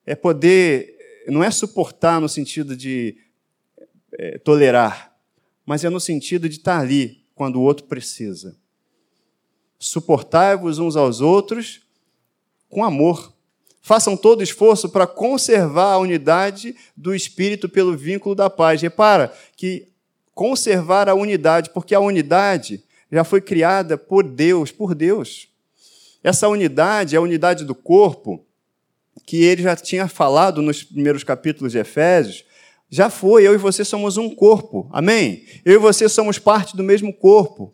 É 0.06 0.14
poder. 0.14 0.96
Não 1.28 1.44
é 1.44 1.50
suportar 1.50 2.22
no 2.22 2.30
sentido 2.30 2.78
de 2.78 3.18
é, 4.14 4.38
tolerar, 4.38 5.15
mas 5.66 5.84
é 5.84 5.90
no 5.90 6.00
sentido 6.00 6.48
de 6.48 6.58
estar 6.58 6.80
ali 6.80 7.26
quando 7.34 7.58
o 7.58 7.62
outro 7.62 7.86
precisa. 7.86 8.56
Suportai-vos 9.80 10.80
uns 10.80 10.96
aos 10.96 11.22
outros 11.22 11.82
com 12.70 12.84
amor. 12.84 13.34
Façam 13.82 14.18
todo 14.18 14.42
esforço 14.42 14.90
para 14.90 15.06
conservar 15.06 15.94
a 15.94 15.98
unidade 15.98 16.76
do 16.96 17.14
espírito 17.14 17.70
pelo 17.70 17.96
vínculo 17.96 18.34
da 18.34 18.50
paz. 18.50 18.82
Repara 18.82 19.34
que 19.56 19.88
conservar 20.34 21.08
a 21.08 21.14
unidade, 21.14 21.70
porque 21.70 21.96
a 21.96 22.00
unidade 22.00 22.84
já 23.12 23.24
foi 23.24 23.40
criada 23.42 23.98
por 23.98 24.24
Deus, 24.24 24.72
por 24.72 24.94
Deus. 24.94 25.48
Essa 26.24 26.48
unidade 26.48 27.16
é 27.16 27.18
a 27.20 27.22
unidade 27.22 27.64
do 27.64 27.76
corpo, 27.76 28.44
que 29.26 29.44
ele 29.44 29.62
já 29.62 29.76
tinha 29.76 30.08
falado 30.08 30.62
nos 30.62 30.84
primeiros 30.84 31.24
capítulos 31.24 31.72
de 31.72 31.78
Efésios, 31.78 32.44
já 32.96 33.10
foi, 33.10 33.46
eu 33.46 33.54
e 33.54 33.58
você 33.58 33.84
somos 33.84 34.16
um 34.16 34.34
corpo, 34.34 34.88
amém? 34.90 35.44
Eu 35.66 35.74
e 35.74 35.78
você 35.78 36.08
somos 36.08 36.40
parte 36.40 36.78
do 36.78 36.84
mesmo 36.84 37.14
corpo. 37.14 37.74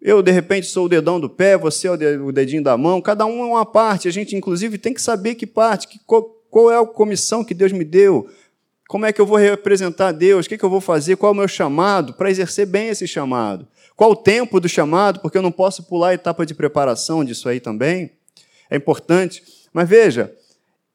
Eu, 0.00 0.22
de 0.22 0.30
repente, 0.30 0.68
sou 0.68 0.86
o 0.86 0.88
dedão 0.88 1.18
do 1.18 1.28
pé, 1.28 1.58
você 1.58 1.88
é 1.88 1.90
o 1.90 2.30
dedinho 2.30 2.62
da 2.62 2.76
mão, 2.76 3.02
cada 3.02 3.26
um 3.26 3.42
é 3.42 3.46
uma 3.46 3.66
parte. 3.66 4.06
A 4.06 4.12
gente, 4.12 4.36
inclusive, 4.36 4.78
tem 4.78 4.94
que 4.94 5.02
saber 5.02 5.34
que 5.34 5.48
parte, 5.48 5.88
que, 5.88 5.98
qual, 6.06 6.70
é 6.70 6.78
a 6.78 6.86
comissão 6.86 7.42
que 7.42 7.52
Deus 7.52 7.72
me 7.72 7.84
deu, 7.84 8.30
como 8.86 9.04
é 9.04 9.12
que 9.12 9.20
eu 9.20 9.26
vou 9.26 9.36
representar 9.36 10.12
Deus, 10.12 10.46
o 10.46 10.48
que, 10.48 10.56
que 10.56 10.64
eu 10.64 10.70
vou 10.70 10.80
fazer, 10.80 11.16
qual 11.16 11.32
é 11.32 11.34
o 11.34 11.38
meu 11.38 11.48
chamado, 11.48 12.14
para 12.14 12.30
exercer 12.30 12.66
bem 12.66 12.86
esse 12.86 13.08
chamado. 13.08 13.66
Qual 13.96 14.12
o 14.12 14.16
tempo 14.16 14.60
do 14.60 14.68
chamado, 14.68 15.18
porque 15.18 15.36
eu 15.36 15.42
não 15.42 15.50
posso 15.50 15.82
pular 15.82 16.10
a 16.10 16.14
etapa 16.14 16.46
de 16.46 16.54
preparação 16.54 17.24
disso 17.24 17.48
aí 17.48 17.58
também. 17.58 18.12
É 18.70 18.76
importante. 18.76 19.42
Mas 19.72 19.88
veja, 19.88 20.32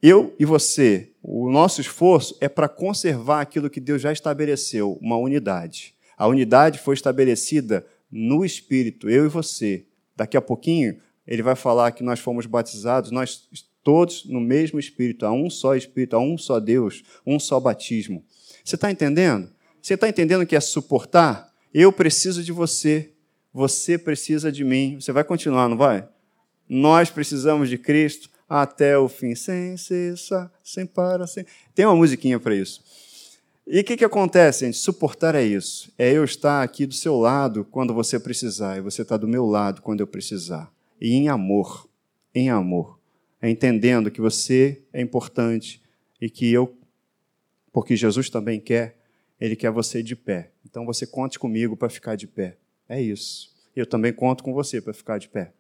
eu 0.02 0.36
e 0.40 0.46
você, 0.46 1.12
o 1.24 1.50
nosso 1.50 1.82
esforço 1.82 2.38
é 2.40 2.48
para 2.48 2.70
conservar 2.70 3.42
aquilo 3.42 3.70
que 3.70 3.80
Deus 3.80 4.02
já 4.02 4.12
estabeleceu, 4.12 4.98
uma 5.02 5.18
unidade. 5.18 5.96
A 6.18 6.28
unidade 6.28 6.80
foi 6.80 6.94
estabelecida 6.94 7.86
no 8.12 8.46
Espírito, 8.46 9.10
eu 9.10 9.26
e 9.26 9.30
você. 9.30 9.86
Daqui 10.16 10.38
a 10.38 10.42
pouquinho, 10.42 11.00
ele 11.26 11.44
vai 11.44 11.56
falar 11.56 11.92
que 11.92 12.04
nós 12.04 12.20
fomos 12.20 12.46
batizados, 12.46 13.12
nós 13.12 13.48
todos 13.84 14.26
no 14.26 14.40
mesmo 14.40 14.80
Espírito, 14.80 15.26
há 15.26 15.32
um 15.32 15.50
só 15.50 15.76
Espírito, 15.76 16.16
há 16.16 16.20
um 16.20 16.38
só 16.38 16.60
Deus, 16.60 17.04
um 17.26 17.40
só 17.40 17.60
batismo. 17.60 18.24
Você 18.64 18.76
está 18.76 18.92
entendendo? 18.92 19.50
Você 19.82 19.94
está 19.94 20.10
entendendo 20.10 20.46
que 20.46 20.56
é 20.56 20.60
suportar? 20.60 21.52
Eu 21.74 21.92
preciso 21.92 22.44
de 22.44 22.52
você, 22.52 23.14
você 23.54 23.98
precisa 23.98 24.52
de 24.52 24.64
mim. 24.64 25.00
Você 25.00 25.12
vai 25.12 25.24
continuar, 25.24 25.70
não 25.70 25.78
vai? 25.78 26.08
Nós 26.68 27.10
precisamos 27.10 27.70
de 27.70 27.78
Cristo 27.78 28.30
até 28.48 28.98
o 28.98 29.10
fim, 29.10 29.36
sem 29.36 29.76
cessar, 29.78 30.52
sem 30.64 30.86
parar, 30.86 31.28
sem. 31.28 31.46
Tem 31.76 31.86
uma 31.86 31.96
musiquinha 31.96 32.40
para 32.40 32.56
isso. 32.56 32.82
E 33.66 33.82
o 33.82 33.84
que, 33.84 33.98
que 33.98 34.06
acontece, 34.06 34.66
gente? 34.66 34.78
Suportar 34.78 35.36
é 35.36 35.44
isso. 35.44 35.92
É 35.98 36.12
eu 36.12 36.24
estar 36.24 36.64
aqui 36.64 36.86
do 36.86 36.94
seu 36.94 37.18
lado 37.18 37.66
quando 37.66 37.94
você 37.94 38.18
precisar, 38.18 38.78
e 38.78 38.82
você 38.82 39.02
estar 39.02 39.18
do 39.18 39.28
meu 39.28 39.46
lado 39.46 39.82
quando 39.82 40.00
eu 40.00 40.08
precisar. 40.08 40.72
E 41.02 41.14
em 41.14 41.28
amor, 41.28 41.88
em 42.34 42.50
amor. 42.50 42.98
É 43.42 43.50
entendendo 43.50 44.10
que 44.10 44.22
você 44.22 44.82
é 44.94 45.02
importante 45.02 45.82
e 46.20 46.30
que 46.30 46.52
eu, 46.52 46.76
porque 47.72 47.96
Jesus 47.96 48.30
também 48.30 48.60
quer, 48.60 48.98
Ele 49.40 49.56
quer 49.56 49.70
você 49.70 50.02
de 50.02 50.16
pé. 50.16 50.52
Então 50.66 50.86
você 50.86 51.06
conte 51.06 51.38
comigo 51.38 51.76
para 51.76 51.90
ficar 51.90 52.16
de 52.16 52.26
pé. 52.26 52.58
É 52.88 53.02
isso. 53.02 53.54
Eu 53.76 53.86
também 53.86 54.14
conto 54.14 54.44
com 54.44 54.54
você 54.54 54.82
para 54.82 54.94
ficar 54.94 55.18
de 55.18 55.28
pé. 55.28 55.52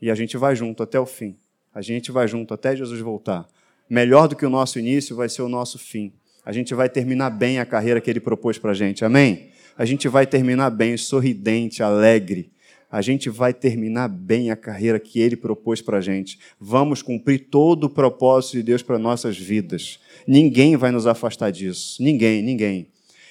E 0.00 0.10
a 0.10 0.14
gente 0.14 0.36
vai 0.36 0.56
junto 0.56 0.82
até 0.82 0.98
o 0.98 1.06
fim. 1.06 1.38
A 1.74 1.80
gente 1.80 2.10
vai 2.12 2.28
junto 2.28 2.52
até 2.54 2.76
Jesus 2.76 3.00
voltar. 3.00 3.46
Melhor 3.88 4.28
do 4.28 4.36
que 4.36 4.46
o 4.46 4.50
nosso 4.50 4.78
início 4.78 5.16
vai 5.16 5.28
ser 5.28 5.42
o 5.42 5.48
nosso 5.48 5.78
fim 5.78 6.12
a 6.44 6.50
gente 6.50 6.74
vai 6.74 6.88
terminar 6.88 7.30
bem 7.30 7.60
a 7.60 7.66
carreira 7.66 8.00
que 8.00 8.10
ele 8.10 8.20
propôs 8.20 8.58
para 8.58 8.72
a 8.72 8.74
gente. 8.74 9.04
Amém? 9.04 9.50
A 9.78 9.84
gente 9.84 10.08
vai 10.08 10.26
terminar 10.26 10.70
bem, 10.70 10.96
sorridente, 10.96 11.82
alegre. 11.82 12.50
A 12.90 13.00
gente 13.00 13.30
vai 13.30 13.54
terminar 13.54 14.08
bem 14.08 14.50
a 14.50 14.56
carreira 14.56 14.98
que 14.98 15.20
ele 15.20 15.36
propôs 15.36 15.80
para 15.80 15.98
a 15.98 16.00
gente. 16.00 16.38
Vamos 16.60 17.00
cumprir 17.00 17.46
todo 17.48 17.84
o 17.84 17.90
propósito 17.90 18.54
de 18.54 18.64
Deus 18.64 18.82
para 18.82 18.98
nossas 18.98 19.38
vidas. 19.38 19.98
Ninguém 20.26 20.76
vai 20.76 20.90
nos 20.90 21.06
afastar 21.06 21.50
disso. 21.50 22.02
Ninguém, 22.02 22.42
ninguém. 22.42 22.88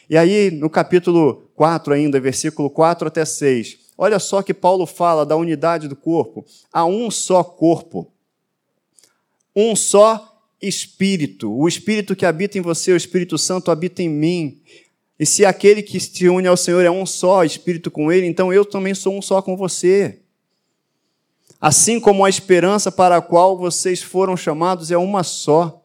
E 0.09 0.17
aí, 0.17 0.49
no 0.49 0.69
capítulo 0.69 1.49
4 1.53 1.93
ainda, 1.93 2.19
versículo 2.19 2.69
4 2.69 3.07
até 3.07 3.23
6, 3.23 3.77
olha 3.97 4.19
só 4.19 4.41
que 4.41 4.53
Paulo 4.53 4.85
fala 4.85 5.25
da 5.25 5.35
unidade 5.35 5.87
do 5.87 5.95
corpo. 5.95 6.45
Há 6.71 6.85
um 6.85 7.11
só 7.11 7.43
corpo, 7.43 8.11
um 9.55 9.75
só 9.75 10.39
espírito. 10.61 11.51
O 11.51 11.67
espírito 11.67 12.15
que 12.15 12.25
habita 12.25 12.57
em 12.57 12.61
você, 12.61 12.91
o 12.91 12.97
Espírito 12.97 13.37
Santo, 13.37 13.71
habita 13.71 14.01
em 14.03 14.09
mim. 14.09 14.61
E 15.19 15.25
se 15.25 15.45
aquele 15.45 15.81
que 15.81 15.99
se 15.99 16.27
une 16.27 16.47
ao 16.47 16.57
Senhor 16.57 16.83
é 16.83 16.91
um 16.91 17.05
só 17.05 17.43
espírito 17.43 17.91
com 17.91 18.11
ele, 18.11 18.25
então 18.25 18.51
eu 18.51 18.65
também 18.65 18.93
sou 18.93 19.17
um 19.17 19.21
só 19.21 19.41
com 19.41 19.55
você. 19.55 20.19
Assim 21.59 21.99
como 21.99 22.25
a 22.25 22.29
esperança 22.29 22.91
para 22.91 23.17
a 23.17 23.21
qual 23.21 23.55
vocês 23.55 24.01
foram 24.01 24.35
chamados 24.35 24.89
é 24.89 24.97
uma 24.97 25.23
só. 25.23 25.83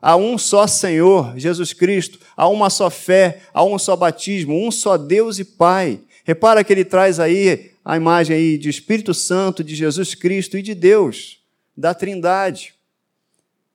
Há 0.00 0.14
um 0.14 0.38
só 0.38 0.64
Senhor, 0.68 1.36
Jesus 1.36 1.72
Cristo, 1.72 2.20
há 2.36 2.48
uma 2.48 2.70
só 2.70 2.88
fé, 2.88 3.40
há 3.52 3.64
um 3.64 3.76
só 3.80 3.96
batismo, 3.96 4.54
um 4.64 4.70
só 4.70 4.96
Deus 4.96 5.40
e 5.40 5.44
Pai. 5.44 6.00
Repara 6.22 6.62
que 6.62 6.72
ele 6.72 6.84
traz 6.84 7.18
aí 7.18 7.72
a 7.84 7.96
imagem 7.96 8.36
aí 8.36 8.58
de 8.58 8.68
Espírito 8.68 9.12
Santo, 9.12 9.64
de 9.64 9.74
Jesus 9.74 10.14
Cristo 10.14 10.56
e 10.56 10.62
de 10.62 10.72
Deus, 10.72 11.40
da 11.76 11.92
Trindade. 11.94 12.77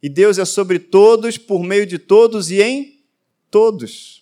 E 0.03 0.09
Deus 0.09 0.37
é 0.37 0.43
sobre 0.43 0.79
todos, 0.79 1.37
por 1.37 1.63
meio 1.63 1.85
de 1.85 1.97
todos 1.97 2.51
e 2.51 2.61
em 2.61 2.99
todos. 3.49 4.21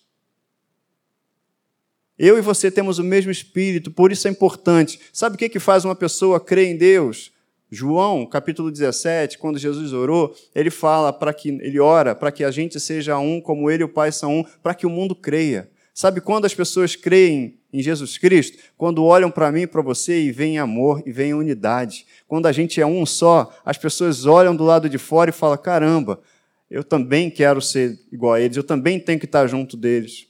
Eu 2.16 2.38
e 2.38 2.40
você 2.40 2.70
temos 2.70 3.00
o 3.00 3.04
mesmo 3.04 3.32
espírito, 3.32 3.90
por 3.90 4.12
isso 4.12 4.28
é 4.28 4.30
importante. 4.30 5.00
Sabe 5.12 5.34
o 5.34 5.38
que, 5.38 5.48
que 5.48 5.58
faz 5.58 5.84
uma 5.84 5.96
pessoa 5.96 6.38
crer 6.38 6.68
em 6.68 6.76
Deus? 6.76 7.32
João, 7.68 8.24
capítulo 8.24 8.70
17, 8.70 9.38
quando 9.38 9.58
Jesus 9.58 9.92
orou, 9.92 10.32
ele 10.54 10.70
fala 10.70 11.12
para 11.12 11.34
que 11.34 11.48
ele 11.48 11.80
ora 11.80 12.14
para 12.14 12.30
que 12.30 12.44
a 12.44 12.52
gente 12.52 12.78
seja 12.78 13.18
um 13.18 13.40
como 13.40 13.68
ele 13.68 13.82
e 13.82 13.84
o 13.84 13.88
Pai 13.88 14.12
são 14.12 14.38
um, 14.38 14.44
para 14.62 14.74
que 14.74 14.86
o 14.86 14.90
mundo 14.90 15.16
creia. 15.16 15.68
Sabe 15.92 16.20
quando 16.20 16.44
as 16.44 16.54
pessoas 16.54 16.94
creem 16.94 17.58
em 17.72 17.82
Jesus 17.82 18.18
Cristo? 18.18 18.58
Quando 18.76 19.04
olham 19.04 19.30
para 19.30 19.50
mim 19.50 19.62
e 19.62 19.66
para 19.66 19.80
você 19.80 20.20
e 20.22 20.32
veem 20.32 20.58
amor 20.58 21.02
e 21.06 21.12
veem 21.12 21.34
unidade. 21.34 22.06
Quando 22.28 22.46
a 22.46 22.52
gente 22.52 22.80
é 22.80 22.86
um 22.86 23.06
só, 23.06 23.52
as 23.64 23.78
pessoas 23.78 24.26
olham 24.26 24.54
do 24.54 24.64
lado 24.64 24.88
de 24.88 24.98
fora 24.98 25.30
e 25.30 25.32
falam: 25.32 25.56
caramba, 25.56 26.20
eu 26.70 26.84
também 26.84 27.30
quero 27.30 27.60
ser 27.60 27.98
igual 28.10 28.34
a 28.34 28.40
eles, 28.40 28.56
eu 28.56 28.64
também 28.64 28.98
tenho 28.98 29.18
que 29.18 29.26
estar 29.26 29.46
junto 29.46 29.76
deles. 29.76 30.26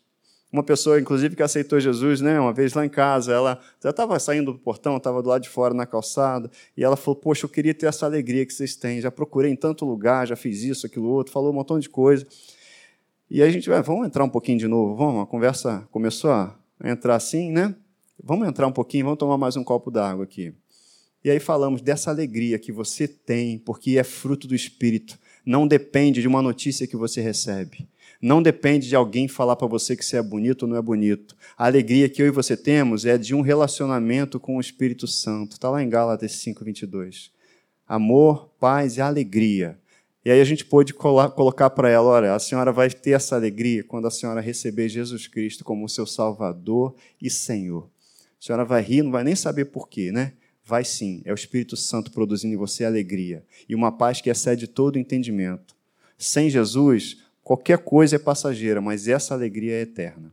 Uma 0.52 0.62
pessoa, 0.62 1.00
inclusive, 1.00 1.34
que 1.34 1.42
aceitou 1.42 1.80
Jesus, 1.80 2.20
né, 2.20 2.38
uma 2.38 2.52
vez 2.52 2.74
lá 2.74 2.84
em 2.84 2.88
casa, 2.88 3.32
ela 3.32 3.58
já 3.82 3.88
estava 3.88 4.18
saindo 4.18 4.52
do 4.52 4.58
portão, 4.58 4.98
estava 4.98 5.22
do 5.22 5.28
lado 5.30 5.40
de 5.40 5.48
fora 5.48 5.72
na 5.72 5.86
calçada, 5.86 6.50
e 6.76 6.84
ela 6.84 6.94
falou: 6.94 7.16
Poxa, 7.16 7.46
eu 7.46 7.48
queria 7.48 7.72
ter 7.72 7.86
essa 7.86 8.04
alegria 8.04 8.44
que 8.44 8.52
vocês 8.52 8.76
têm. 8.76 9.00
Já 9.00 9.10
procurei 9.10 9.50
em 9.50 9.56
tanto 9.56 9.86
lugar, 9.86 10.26
já 10.26 10.36
fiz 10.36 10.62
isso, 10.62 10.84
aquilo 10.84 11.08
outro, 11.08 11.32
falou 11.32 11.50
um 11.50 11.54
montão 11.54 11.78
de 11.78 11.88
coisa. 11.88 12.26
E 13.30 13.40
aí 13.40 13.48
a 13.48 13.50
gente 13.52 13.66
vai, 13.66 13.80
vamos 13.80 14.06
entrar 14.06 14.22
um 14.24 14.28
pouquinho 14.28 14.58
de 14.58 14.68
novo, 14.68 14.94
vamos? 14.94 15.22
A 15.22 15.26
conversa 15.26 15.88
começou 15.90 16.30
a 16.30 16.54
entrar 16.82 17.16
assim, 17.16 17.50
né? 17.50 17.74
Vamos 18.22 18.46
entrar 18.46 18.66
um 18.66 18.72
pouquinho, 18.72 19.04
vamos 19.04 19.18
tomar 19.18 19.38
mais 19.38 19.56
um 19.56 19.64
copo 19.64 19.90
d'água 19.90 20.24
aqui. 20.24 20.54
E 21.24 21.30
aí 21.30 21.40
falamos 21.40 21.80
dessa 21.80 22.10
alegria 22.10 22.58
que 22.58 22.72
você 22.72 23.06
tem, 23.06 23.58
porque 23.58 23.98
é 23.98 24.04
fruto 24.04 24.46
do 24.48 24.54
Espírito, 24.54 25.18
não 25.46 25.66
depende 25.66 26.20
de 26.20 26.28
uma 26.28 26.42
notícia 26.42 26.86
que 26.86 26.96
você 26.96 27.20
recebe 27.20 27.88
não 28.22 28.40
depende 28.40 28.88
de 28.88 28.94
alguém 28.94 29.26
falar 29.26 29.56
para 29.56 29.66
você 29.66 29.96
que 29.96 30.04
você 30.04 30.16
é 30.16 30.22
bonito 30.22 30.62
ou 30.62 30.68
não 30.68 30.76
é 30.76 30.82
bonito. 30.82 31.36
A 31.58 31.66
alegria 31.66 32.08
que 32.08 32.22
eu 32.22 32.26
e 32.28 32.30
você 32.30 32.56
temos 32.56 33.04
é 33.04 33.18
de 33.18 33.34
um 33.34 33.40
relacionamento 33.40 34.38
com 34.38 34.56
o 34.56 34.60
Espírito 34.60 35.08
Santo. 35.08 35.54
Está 35.54 35.68
lá 35.68 35.82
em 35.82 35.88
Gálatas 35.88 36.30
5:22. 36.36 37.32
Amor, 37.86 38.48
paz 38.60 38.96
e 38.96 39.00
alegria. 39.00 39.76
E 40.24 40.30
aí 40.30 40.40
a 40.40 40.44
gente 40.44 40.64
pôde 40.64 40.94
colocar 40.94 41.70
para 41.70 41.90
ela, 41.90 42.08
olha, 42.08 42.34
a 42.34 42.38
senhora 42.38 42.72
vai 42.72 42.88
ter 42.88 43.12
essa 43.12 43.34
alegria 43.34 43.82
quando 43.82 44.06
a 44.06 44.10
senhora 44.10 44.40
receber 44.40 44.88
Jesus 44.88 45.26
Cristo 45.26 45.64
como 45.64 45.88
seu 45.88 46.06
Salvador 46.06 46.94
e 47.20 47.28
Senhor. 47.28 47.90
A 48.40 48.44
senhora 48.44 48.64
vai 48.64 48.82
rir, 48.82 49.02
não 49.02 49.10
vai 49.10 49.24
nem 49.24 49.34
saber 49.34 49.66
por 49.66 49.88
quê, 49.88 50.12
né? 50.12 50.34
Vai 50.64 50.84
sim, 50.84 51.22
é 51.24 51.32
o 51.32 51.34
Espírito 51.34 51.76
Santo 51.76 52.12
produzindo 52.12 52.54
em 52.54 52.56
você 52.56 52.84
alegria 52.84 53.44
e 53.68 53.74
uma 53.74 53.90
paz 53.90 54.20
que 54.20 54.30
excede 54.30 54.68
todo 54.68 54.98
entendimento. 54.98 55.74
Sem 56.16 56.48
Jesus, 56.48 57.16
Qualquer 57.42 57.78
coisa 57.78 58.16
é 58.16 58.18
passageira, 58.18 58.80
mas 58.80 59.08
essa 59.08 59.34
alegria 59.34 59.74
é 59.74 59.80
eterna. 59.80 60.32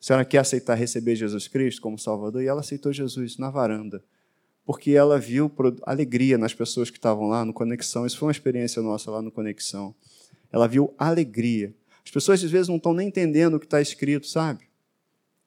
A 0.00 0.04
senhora 0.04 0.24
quer 0.24 0.38
aceitar 0.38 0.74
receber 0.74 1.16
Jesus 1.16 1.48
Cristo 1.48 1.80
como 1.80 1.98
Salvador? 1.98 2.42
E 2.42 2.46
ela 2.46 2.60
aceitou 2.60 2.92
Jesus 2.92 3.38
na 3.38 3.50
varanda, 3.50 4.04
porque 4.68 4.90
ela 4.90 5.18
viu 5.18 5.50
alegria 5.84 6.36
nas 6.36 6.52
pessoas 6.52 6.90
que 6.90 6.98
estavam 6.98 7.26
lá 7.26 7.42
no 7.42 7.54
Conexão. 7.54 8.04
Isso 8.04 8.18
foi 8.18 8.26
uma 8.26 8.32
experiência 8.32 8.82
nossa 8.82 9.10
lá 9.10 9.22
no 9.22 9.30
Conexão. 9.30 9.94
Ela 10.52 10.68
viu 10.68 10.92
alegria. 10.98 11.72
As 12.04 12.10
pessoas 12.10 12.44
às 12.44 12.50
vezes 12.50 12.68
não 12.68 12.76
estão 12.76 12.92
nem 12.92 13.08
entendendo 13.08 13.54
o 13.54 13.58
que 13.58 13.64
está 13.64 13.80
escrito, 13.80 14.26
sabe? 14.26 14.68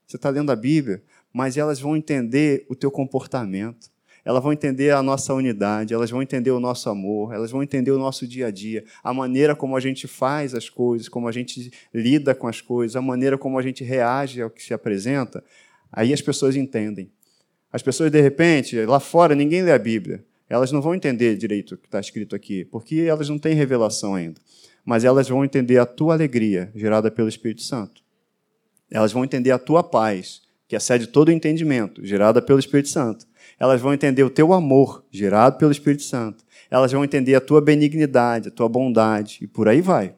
Você 0.07 0.15
está 0.15 0.31
lendo 0.31 0.51
a 0.51 0.55
Bíblia, 0.55 1.03
mas 1.31 1.55
elas 1.55 1.79
vão 1.79 1.95
entender 1.95 2.65
o 2.67 2.73
teu 2.73 2.89
comportamento 2.89 3.91
elas 4.23 4.43
vão 4.43 4.53
entender 4.53 4.91
a 4.91 5.01
nossa 5.01 5.33
unidade, 5.33 5.95
elas 5.95 6.11
vão 6.11 6.21
entender 6.21 6.51
o 6.51 6.59
nosso 6.59 6.87
amor, 6.91 7.33
elas 7.33 7.49
vão 7.49 7.63
entender 7.63 7.89
o 7.89 7.97
nosso 7.97 8.27
dia 8.27 8.47
a 8.47 8.51
dia, 8.51 8.85
a 9.03 9.11
maneira 9.11 9.55
como 9.55 9.75
a 9.75 9.79
gente 9.79 10.07
faz 10.07 10.53
as 10.53 10.69
coisas, 10.69 11.09
como 11.09 11.27
a 11.27 11.31
gente 11.31 11.71
lida 11.91 12.35
com 12.35 12.47
as 12.47 12.61
coisas, 12.61 12.95
a 12.95 13.01
maneira 13.01 13.35
como 13.35 13.57
a 13.57 13.63
gente 13.63 13.83
reage 13.83 14.39
ao 14.39 14.51
que 14.51 14.61
se 14.61 14.75
apresenta. 14.75 15.43
Aí 15.91 16.13
as 16.13 16.21
pessoas 16.21 16.55
entendem. 16.55 17.09
As 17.71 17.81
pessoas, 17.81 18.11
de 18.11 18.21
repente, 18.21 18.85
lá 18.85 18.99
fora, 18.99 19.33
ninguém 19.35 19.63
lê 19.63 19.71
a 19.71 19.79
Bíblia. 19.79 20.23
Elas 20.49 20.71
não 20.71 20.81
vão 20.81 20.93
entender 20.93 21.37
direito 21.37 21.75
o 21.75 21.77
que 21.77 21.87
está 21.87 21.99
escrito 21.99 22.35
aqui, 22.35 22.65
porque 22.65 23.01
elas 23.07 23.29
não 23.29 23.39
têm 23.39 23.55
revelação 23.55 24.15
ainda. 24.15 24.39
Mas 24.83 25.05
elas 25.05 25.29
vão 25.29 25.45
entender 25.45 25.77
a 25.77 25.85
tua 25.85 26.13
alegria, 26.13 26.71
gerada 26.75 27.09
pelo 27.09 27.29
Espírito 27.29 27.61
Santo. 27.61 28.01
Elas 28.89 29.13
vão 29.13 29.23
entender 29.23 29.51
a 29.51 29.59
tua 29.59 29.83
paz, 29.83 30.41
que 30.67 30.75
excede 30.75 31.07
todo 31.07 31.29
o 31.29 31.31
entendimento, 31.31 32.05
gerada 32.05 32.41
pelo 32.41 32.59
Espírito 32.59 32.89
Santo 32.89 33.25
elas 33.61 33.79
vão 33.79 33.93
entender 33.93 34.23
o 34.23 34.29
teu 34.31 34.53
amor, 34.53 35.05
gerado 35.11 35.55
pelo 35.59 35.71
Espírito 35.71 36.01
Santo. 36.01 36.43
Elas 36.67 36.91
vão 36.91 37.03
entender 37.03 37.35
a 37.35 37.39
tua 37.39 37.61
benignidade, 37.61 38.47
a 38.47 38.51
tua 38.51 38.67
bondade, 38.67 39.37
e 39.39 39.45
por 39.45 39.67
aí 39.67 39.81
vai. 39.81 40.15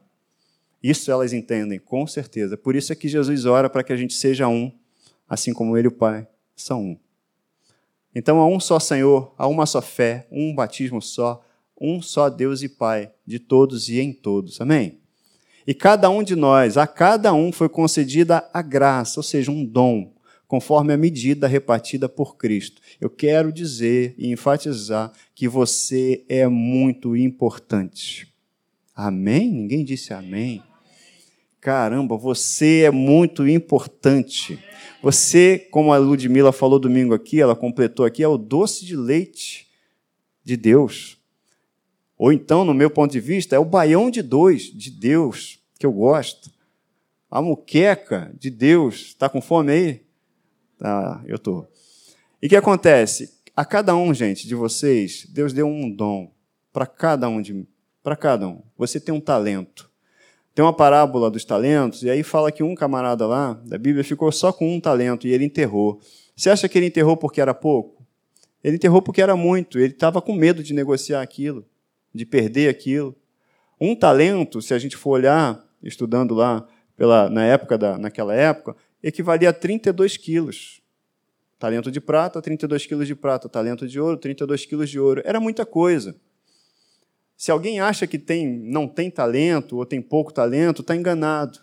Isso 0.82 1.12
elas 1.12 1.34
entendem, 1.34 1.78
com 1.78 2.08
certeza. 2.08 2.56
Por 2.56 2.74
isso 2.74 2.94
é 2.94 2.96
que 2.96 3.10
Jesus 3.10 3.46
ora 3.46 3.70
para 3.70 3.84
que 3.84 3.92
a 3.92 3.98
gente 3.98 4.14
seja 4.14 4.48
um, 4.48 4.72
assim 5.28 5.52
como 5.52 5.78
Ele 5.78 5.88
e 5.88 5.90
o 5.90 5.92
Pai 5.92 6.26
são 6.56 6.82
um. 6.82 6.98
Então 8.16 8.40
há 8.40 8.48
um 8.48 8.60
só 8.60 8.80
Senhor, 8.80 9.34
há 9.38 9.48
uma 9.48 9.66
só 9.66 9.82
fé, 9.82 10.28
um 10.32 10.54
batismo 10.54 11.02
só, 11.02 11.44
um 11.80 12.02
só 12.02 12.30
Deus 12.30 12.62
e 12.62 12.70
Pai, 12.70 13.12
de 13.26 13.40
todos 13.40 13.90
e 13.90 14.00
em 14.00 14.14
todos. 14.14 14.62
Amém? 14.62 15.00
E 15.66 15.74
cada 15.74 16.10
um 16.10 16.22
de 16.22 16.36
nós, 16.36 16.78
a 16.78 16.86
cada 16.86 17.34
um 17.34 17.52
foi 17.52 17.70
concedida 17.70 18.48
a 18.54 18.62
graça, 18.62 19.20
ou 19.20 19.24
seja, 19.24 19.50
um 19.50 19.66
dom, 19.66 20.14
conforme 20.48 20.94
a 20.94 20.98
medida 20.98 21.48
repartida 21.48 22.08
por 22.08 22.36
Cristo. 22.38 22.82
Eu 23.00 23.10
quero 23.10 23.52
dizer 23.52 24.14
e 24.18 24.32
enfatizar 24.32 25.12
que 25.34 25.48
você 25.48 26.24
é 26.28 26.48
muito 26.48 27.16
importante. 27.16 28.28
Amém? 28.96 29.50
Ninguém 29.50 29.84
disse 29.84 30.14
amém. 30.14 30.62
Caramba, 31.60 32.18
você 32.18 32.82
é 32.82 32.92
muito 32.92 33.48
importante. 33.48 34.60
Você, 35.04 35.60
como 35.70 35.92
a 35.92 35.98
Ludmilla 35.98 36.54
falou 36.54 36.80
domingo 36.80 37.14
aqui, 37.14 37.42
ela 37.42 37.58
completou 37.58 38.06
aqui, 38.06 38.24
é 38.24 38.28
o 38.28 38.38
doce 38.38 38.86
de 38.86 38.96
leite 38.96 39.68
de 40.42 40.56
Deus. 40.56 41.18
Ou 42.18 42.32
então, 42.32 42.64
no 42.64 42.74
meu 42.74 42.90
ponto 42.90 43.12
de 43.12 43.20
vista, 43.20 43.54
é 43.54 43.60
o 43.60 43.66
baião 43.66 44.10
de 44.10 44.22
dois 44.22 44.64
de 44.64 44.90
Deus, 44.90 45.60
que 45.78 45.86
eu 45.86 45.92
gosto. 45.92 46.50
A 47.30 47.42
muqueca 47.42 48.34
de 48.40 48.50
Deus. 48.50 49.08
Está 49.08 49.28
com 49.28 49.42
fome 49.42 49.74
aí? 49.74 50.06
Ah, 50.80 51.22
eu 51.26 51.36
estou. 51.36 51.70
E 52.42 52.46
o 52.46 52.50
que 52.50 52.56
acontece? 52.56 53.42
A 53.54 53.66
cada 53.66 53.94
um, 53.98 54.14
gente, 54.14 54.48
de 54.48 54.56
vocês, 54.56 55.28
Deus 55.30 55.52
deu 55.52 55.68
um 55.68 55.92
dom 55.94 56.34
para 56.72 56.86
cada 56.86 57.28
um 57.28 57.42
de 57.42 57.68
para 58.02 58.16
cada 58.16 58.48
um. 58.48 58.64
Você 58.78 59.02
tem 59.02 59.14
um 59.14 59.20
talento. 59.20 59.92
Tem 60.54 60.64
uma 60.64 60.74
parábola 60.74 61.32
dos 61.32 61.44
talentos, 61.44 62.04
e 62.04 62.10
aí 62.10 62.22
fala 62.22 62.52
que 62.52 62.62
um 62.62 62.76
camarada 62.76 63.26
lá 63.26 63.54
da 63.66 63.78
Bíblia 63.78 64.04
ficou 64.04 64.32
só 64.32 64.54
com 64.54 64.76
um 64.76 64.80
talento 64.80 65.28
e 65.28 65.32
ele 65.32 65.46
enterrou. 65.46 66.00
Você 66.36 66.50
acha 66.50 66.70
que 66.70 66.78
ele 66.78 66.88
enterrou 66.88 67.18
porque 67.18 67.42
era 67.42 67.54
pouco? 67.54 68.06
Ele 68.64 68.76
enterrou 68.76 69.02
porque 69.02 69.22
era 69.22 69.36
muito. 69.36 69.80
Ele 69.80 69.94
estava 69.94 70.22
com 70.22 70.34
medo 70.34 70.64
de 70.64 70.74
negociar 70.74 71.22
aquilo, 71.22 71.66
de 72.14 72.26
perder 72.26 72.70
aquilo. 72.70 73.16
Um 73.82 73.96
talento, 73.96 74.62
se 74.62 74.74
a 74.74 74.80
gente 74.80 74.96
for 74.96 75.12
olhar, 75.12 75.64
estudando 75.82 76.36
lá 76.36 76.68
pela, 76.96 77.30
na 77.30 77.44
época 77.44 77.78
da, 77.78 77.98
naquela 77.98 78.34
época, 78.36 78.76
equivalia 79.02 79.50
a 79.50 79.54
32 79.54 80.18
quilos. 80.18 80.82
Talento 81.58 81.90
de 81.90 82.00
prata, 82.00 82.42
32 82.42 82.86
quilos 82.86 83.08
de 83.08 83.16
prata. 83.16 83.50
Talento 83.50 83.88
de 83.88 84.00
ouro, 84.00 84.18
32 84.18 84.66
quilos 84.66 84.90
de 84.90 85.00
ouro. 85.00 85.22
Era 85.26 85.40
muita 85.40 85.66
coisa. 85.66 86.16
Se 87.36 87.52
alguém 87.52 87.80
acha 87.80 88.08
que 88.08 88.18
tem, 88.18 88.48
não 88.48 88.88
tem 88.88 89.10
talento 89.10 89.78
ou 89.78 89.86
tem 89.86 90.02
pouco 90.02 90.34
talento, 90.34 90.82
está 90.82 90.96
enganado. 90.96 91.60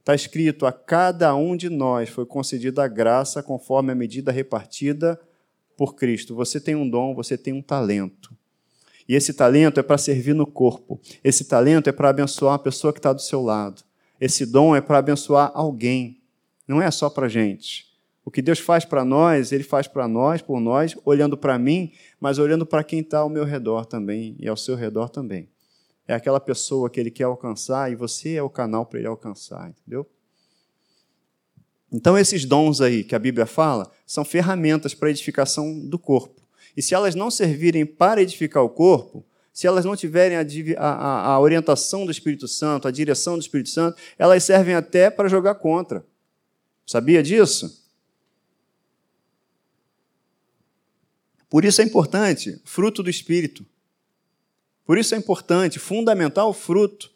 Está 0.00 0.14
escrito: 0.14 0.66
a 0.66 0.72
cada 0.72 1.34
um 1.34 1.56
de 1.56 1.70
nós 1.70 2.08
foi 2.08 2.26
concedida 2.26 2.84
a 2.84 2.88
graça 2.88 3.42
conforme 3.42 3.92
a 3.92 3.94
medida 3.94 4.32
repartida 4.32 5.20
por 5.76 5.94
Cristo. 5.94 6.34
Você 6.34 6.60
tem 6.60 6.74
um 6.74 6.88
dom, 6.88 7.14
você 7.14 7.38
tem 7.38 7.52
um 7.52 7.62
talento. 7.62 8.34
E 9.08 9.14
esse 9.14 9.34
talento 9.34 9.78
é 9.78 9.82
para 9.82 9.98
servir 9.98 10.34
no 10.34 10.46
corpo. 10.46 11.00
Esse 11.22 11.44
talento 11.44 11.88
é 11.88 11.92
para 11.92 12.08
abençoar 12.08 12.54
a 12.54 12.58
pessoa 12.58 12.92
que 12.92 12.98
está 12.98 13.12
do 13.12 13.20
seu 13.20 13.42
lado. 13.42 13.82
Esse 14.20 14.46
dom 14.46 14.74
é 14.74 14.80
para 14.80 14.98
abençoar 14.98 15.50
alguém. 15.54 16.20
Não 16.66 16.80
é 16.80 16.90
só 16.90 17.10
para 17.10 17.28
gente. 17.28 17.86
O 18.24 18.30
que 18.30 18.40
Deus 18.40 18.58
faz 18.58 18.86
para 18.86 19.04
nós, 19.04 19.52
Ele 19.52 19.62
faz 19.62 19.86
para 19.86 20.08
nós, 20.08 20.40
por 20.40 20.58
nós, 20.58 20.96
olhando 21.04 21.36
para 21.36 21.58
mim, 21.58 21.92
mas 22.24 22.38
olhando 22.38 22.64
para 22.64 22.82
quem 22.82 23.00
está 23.00 23.18
ao 23.18 23.28
meu 23.28 23.44
redor 23.44 23.84
também 23.84 24.34
e 24.40 24.48
ao 24.48 24.56
seu 24.56 24.74
redor 24.74 25.10
também. 25.10 25.46
É 26.08 26.14
aquela 26.14 26.40
pessoa 26.40 26.88
que 26.88 26.98
Ele 26.98 27.10
quer 27.10 27.24
alcançar 27.24 27.92
e 27.92 27.94
você 27.94 28.36
é 28.36 28.42
o 28.42 28.48
canal 28.48 28.86
para 28.86 28.98
Ele 28.98 29.06
alcançar, 29.06 29.68
entendeu? 29.68 30.08
Então, 31.92 32.16
esses 32.16 32.46
dons 32.46 32.80
aí 32.80 33.04
que 33.04 33.14
a 33.14 33.18
Bíblia 33.18 33.44
fala 33.44 33.92
são 34.06 34.24
ferramentas 34.24 34.94
para 34.94 35.10
edificação 35.10 35.78
do 35.80 35.98
corpo. 35.98 36.40
E 36.74 36.80
se 36.80 36.94
elas 36.94 37.14
não 37.14 37.30
servirem 37.30 37.84
para 37.84 38.22
edificar 38.22 38.64
o 38.64 38.70
corpo, 38.70 39.22
se 39.52 39.66
elas 39.66 39.84
não 39.84 39.94
tiverem 39.94 40.38
a, 40.38 40.82
a, 40.82 41.26
a 41.26 41.40
orientação 41.40 42.06
do 42.06 42.10
Espírito 42.10 42.48
Santo, 42.48 42.88
a 42.88 42.90
direção 42.90 43.36
do 43.36 43.42
Espírito 43.42 43.68
Santo, 43.68 43.98
elas 44.18 44.42
servem 44.44 44.74
até 44.74 45.10
para 45.10 45.28
jogar 45.28 45.56
contra. 45.56 46.02
Sabia 46.86 47.22
disso? 47.22 47.83
Por 51.48 51.64
isso 51.64 51.80
é 51.80 51.84
importante, 51.84 52.60
fruto 52.64 53.02
do 53.02 53.10
Espírito. 53.10 53.64
Por 54.84 54.98
isso 54.98 55.14
é 55.14 55.18
importante, 55.18 55.78
fundamental 55.78 56.52
fruto, 56.52 57.10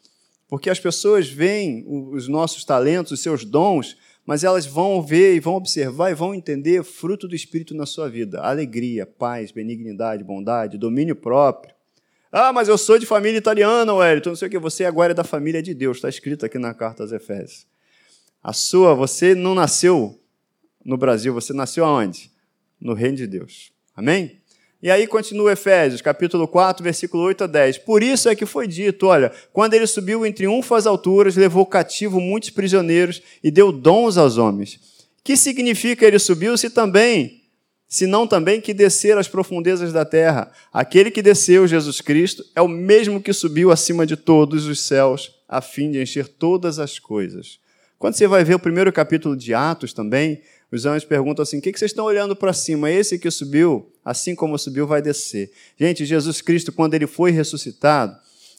porque 0.47 0.69
as 0.69 0.79
pessoas 0.79 1.29
veem 1.29 1.85
os 1.87 2.27
nossos 2.27 2.65
talentos, 2.65 3.11
os 3.11 3.21
seus 3.21 3.45
dons, 3.45 3.95
mas 4.25 4.43
elas 4.43 4.65
vão 4.65 5.01
ver 5.01 5.35
e 5.35 5.39
vão 5.39 5.55
observar 5.55 6.11
e 6.11 6.15
vão 6.15 6.33
entender 6.33 6.83
fruto 6.83 7.27
do 7.27 7.35
Espírito 7.35 7.75
na 7.75 7.85
sua 7.85 8.09
vida: 8.09 8.41
alegria, 8.41 9.05
paz, 9.05 9.51
benignidade, 9.51 10.23
bondade, 10.23 10.77
domínio 10.77 11.15
próprio. 11.15 11.73
Ah, 12.31 12.53
mas 12.53 12.67
eu 12.67 12.77
sou 12.77 12.99
de 12.99 13.07
família 13.07 13.37
italiana, 13.37 13.91
Wellington, 13.93 14.29
não 14.29 14.35
sei 14.35 14.47
o 14.47 14.51
que. 14.51 14.59
Você 14.59 14.85
agora 14.85 15.11
é 15.11 15.15
da 15.15 15.23
família 15.23 15.63
de 15.63 15.73
Deus, 15.73 15.97
está 15.97 16.09
escrito 16.09 16.45
aqui 16.45 16.59
na 16.59 16.73
carta 16.73 17.03
aos 17.03 17.11
Efésios. 17.11 17.65
A 18.41 18.53
sua, 18.53 18.93
você 18.93 19.33
não 19.33 19.55
nasceu 19.55 20.19
no 20.85 20.95
Brasil, 20.95 21.33
você 21.33 21.51
nasceu 21.51 21.83
aonde? 21.83 22.31
No 22.79 22.93
reino 22.93 23.17
de 23.17 23.27
Deus. 23.27 23.71
Amém? 23.99 24.37
E 24.81 24.89
aí 24.89 25.05
continua 25.05 25.51
Efésios, 25.51 26.01
capítulo 26.01 26.47
4, 26.47 26.81
versículo 26.81 27.21
8 27.23 27.43
a 27.43 27.47
10. 27.47 27.79
Por 27.79 28.01
isso 28.01 28.29
é 28.29 28.35
que 28.35 28.45
foi 28.45 28.65
dito, 28.65 29.07
olha, 29.07 29.29
quando 29.51 29.73
ele 29.73 29.85
subiu 29.85 30.25
em 30.25 30.31
triunfo 30.31 30.73
às 30.73 30.87
alturas, 30.87 31.35
levou 31.35 31.65
cativo 31.65 32.21
muitos 32.21 32.49
prisioneiros 32.49 33.21
e 33.43 33.51
deu 33.51 33.73
dons 33.73 34.17
aos 34.17 34.37
homens. 34.37 34.79
Que 35.21 35.35
significa 35.35 36.05
ele 36.05 36.17
subiu 36.17 36.57
se 36.57 36.69
também, 36.69 37.41
se 37.89 38.07
não 38.07 38.25
também 38.25 38.61
que 38.61 38.73
descer 38.73 39.17
às 39.17 39.27
profundezas 39.27 39.91
da 39.91 40.05
terra? 40.05 40.49
Aquele 40.71 41.11
que 41.11 41.21
desceu, 41.21 41.67
Jesus 41.67 41.99
Cristo, 41.99 42.41
é 42.55 42.61
o 42.61 42.69
mesmo 42.69 43.21
que 43.21 43.33
subiu 43.33 43.69
acima 43.69 44.05
de 44.05 44.15
todos 44.15 44.65
os 44.65 44.79
céus, 44.79 45.29
a 45.45 45.59
fim 45.59 45.91
de 45.91 46.01
encher 46.01 46.25
todas 46.25 46.79
as 46.79 46.97
coisas. 46.97 47.59
Quando 47.97 48.13
você 48.13 48.27
vai 48.27 48.45
ver 48.45 48.55
o 48.55 48.59
primeiro 48.59 48.93
capítulo 48.93 49.35
de 49.35 49.53
Atos 49.53 49.91
também, 49.91 50.41
os 50.71 50.85
anjos 50.85 51.05
perguntam 51.05 51.43
assim: 51.43 51.57
o 51.57 51.61
que 51.61 51.71
vocês 51.71 51.91
estão 51.91 52.05
olhando 52.05 52.35
para 52.35 52.53
cima? 52.53 52.91
Esse 52.91 53.17
que 53.17 53.29
subiu, 53.31 53.91
assim 54.03 54.35
como 54.35 54.57
subiu, 54.57 54.85
vai 54.85 55.01
descer. 55.01 55.51
Gente, 55.79 56.05
Jesus 56.05 56.41
Cristo, 56.41 56.71
quando 56.71 56.93
ele 56.93 57.07
foi 57.07 57.31
ressuscitado, 57.31 58.15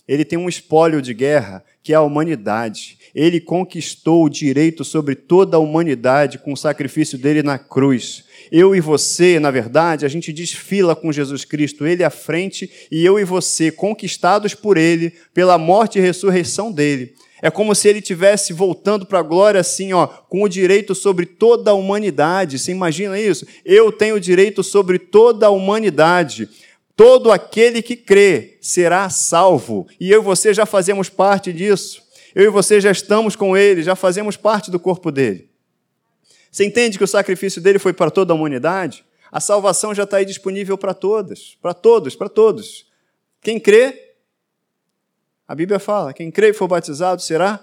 ele 0.08 0.24
tem 0.24 0.38
um 0.38 0.48
espólio 0.48 1.00
de 1.00 1.14
guerra, 1.14 1.64
que 1.84 1.92
é 1.92 1.96
a 1.96 2.02
humanidade. 2.02 2.98
Ele 3.14 3.40
conquistou 3.40 4.24
o 4.24 4.28
direito 4.28 4.84
sobre 4.84 5.14
toda 5.14 5.56
a 5.56 5.60
humanidade 5.60 6.38
com 6.38 6.52
o 6.52 6.56
sacrifício 6.56 7.16
dele 7.16 7.44
na 7.44 7.58
cruz. 7.58 8.24
Eu 8.50 8.74
e 8.74 8.80
você, 8.80 9.38
na 9.38 9.52
verdade, 9.52 10.04
a 10.04 10.08
gente 10.08 10.32
desfila 10.32 10.96
com 10.96 11.12
Jesus 11.12 11.44
Cristo, 11.44 11.86
ele 11.86 12.02
à 12.02 12.10
frente, 12.10 12.68
e 12.90 13.04
eu 13.04 13.20
e 13.20 13.24
você, 13.24 13.70
conquistados 13.70 14.52
por 14.52 14.76
ele, 14.76 15.12
pela 15.32 15.56
morte 15.58 15.98
e 15.98 16.02
ressurreição 16.02 16.72
dele. 16.72 17.14
É 17.42 17.50
como 17.50 17.74
se 17.74 17.88
ele 17.88 18.02
tivesse 18.02 18.52
voltando 18.52 19.06
para 19.06 19.20
a 19.20 19.22
glória 19.22 19.60
assim, 19.60 19.92
ó, 19.92 20.06
com 20.06 20.42
o 20.42 20.48
direito 20.48 20.94
sobre 20.94 21.24
toda 21.24 21.70
a 21.70 21.74
humanidade. 21.74 22.58
Você 22.58 22.70
imagina 22.70 23.18
isso? 23.18 23.46
Eu 23.64 23.90
tenho 23.90 24.20
direito 24.20 24.62
sobre 24.62 24.98
toda 24.98 25.46
a 25.46 25.50
humanidade. 25.50 26.48
Todo 26.94 27.32
aquele 27.32 27.80
que 27.80 27.96
crê 27.96 28.58
será 28.60 29.08
salvo. 29.08 29.86
E 29.98 30.10
eu 30.10 30.20
e 30.20 30.24
você 30.24 30.52
já 30.52 30.66
fazemos 30.66 31.08
parte 31.08 31.52
disso. 31.52 32.02
Eu 32.34 32.44
e 32.44 32.50
você 32.50 32.80
já 32.80 32.90
estamos 32.90 33.34
com 33.34 33.56
ele, 33.56 33.82
já 33.82 33.96
fazemos 33.96 34.36
parte 34.36 34.70
do 34.70 34.78
corpo 34.78 35.10
dele. 35.10 35.48
Você 36.50 36.64
entende 36.64 36.98
que 36.98 37.04
o 37.04 37.08
sacrifício 37.08 37.60
dele 37.60 37.78
foi 37.78 37.92
para 37.92 38.10
toda 38.10 38.32
a 38.32 38.36
humanidade? 38.36 39.04
A 39.32 39.40
salvação 39.40 39.94
já 39.94 40.02
está 40.02 40.18
aí 40.18 40.24
disponível 40.24 40.76
para 40.76 40.92
todas, 40.92 41.56
para 41.62 41.72
todos, 41.72 42.16
para 42.16 42.28
todos. 42.28 42.86
Quem 43.40 43.58
crê 43.58 44.09
a 45.50 45.54
Bíblia 45.56 45.80
fala: 45.80 46.14
quem 46.14 46.30
crê 46.30 46.50
e 46.50 46.52
for 46.52 46.68
batizado 46.68 47.20
será 47.20 47.58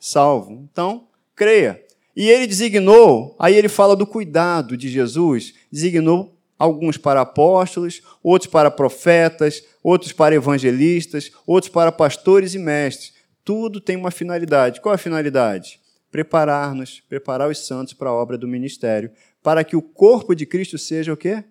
salvo. 0.00 0.68
Então, 0.72 1.06
creia. 1.36 1.80
E 2.16 2.28
ele 2.28 2.48
designou, 2.48 3.36
aí 3.38 3.54
ele 3.54 3.68
fala 3.68 3.94
do 3.94 4.04
cuidado 4.04 4.76
de 4.76 4.88
Jesus, 4.88 5.54
designou 5.70 6.36
alguns 6.58 6.96
para 6.96 7.20
apóstolos, 7.20 8.02
outros 8.24 8.50
para 8.50 8.72
profetas, 8.72 9.62
outros 9.84 10.12
para 10.12 10.34
evangelistas, 10.34 11.30
outros 11.46 11.70
para 11.72 11.92
pastores 11.92 12.54
e 12.54 12.58
mestres. 12.58 13.14
Tudo 13.44 13.80
tem 13.80 13.94
uma 13.94 14.10
finalidade. 14.10 14.80
Qual 14.80 14.92
é 14.92 14.96
a 14.96 14.98
finalidade? 14.98 15.78
Preparar-nos, 16.10 17.04
preparar 17.08 17.48
os 17.48 17.64
santos 17.64 17.94
para 17.94 18.10
a 18.10 18.14
obra 18.14 18.36
do 18.36 18.48
ministério, 18.48 19.12
para 19.44 19.62
que 19.62 19.76
o 19.76 19.82
corpo 19.82 20.34
de 20.34 20.44
Cristo 20.44 20.76
seja 20.76 21.12
o 21.12 21.16
quê? 21.16 21.44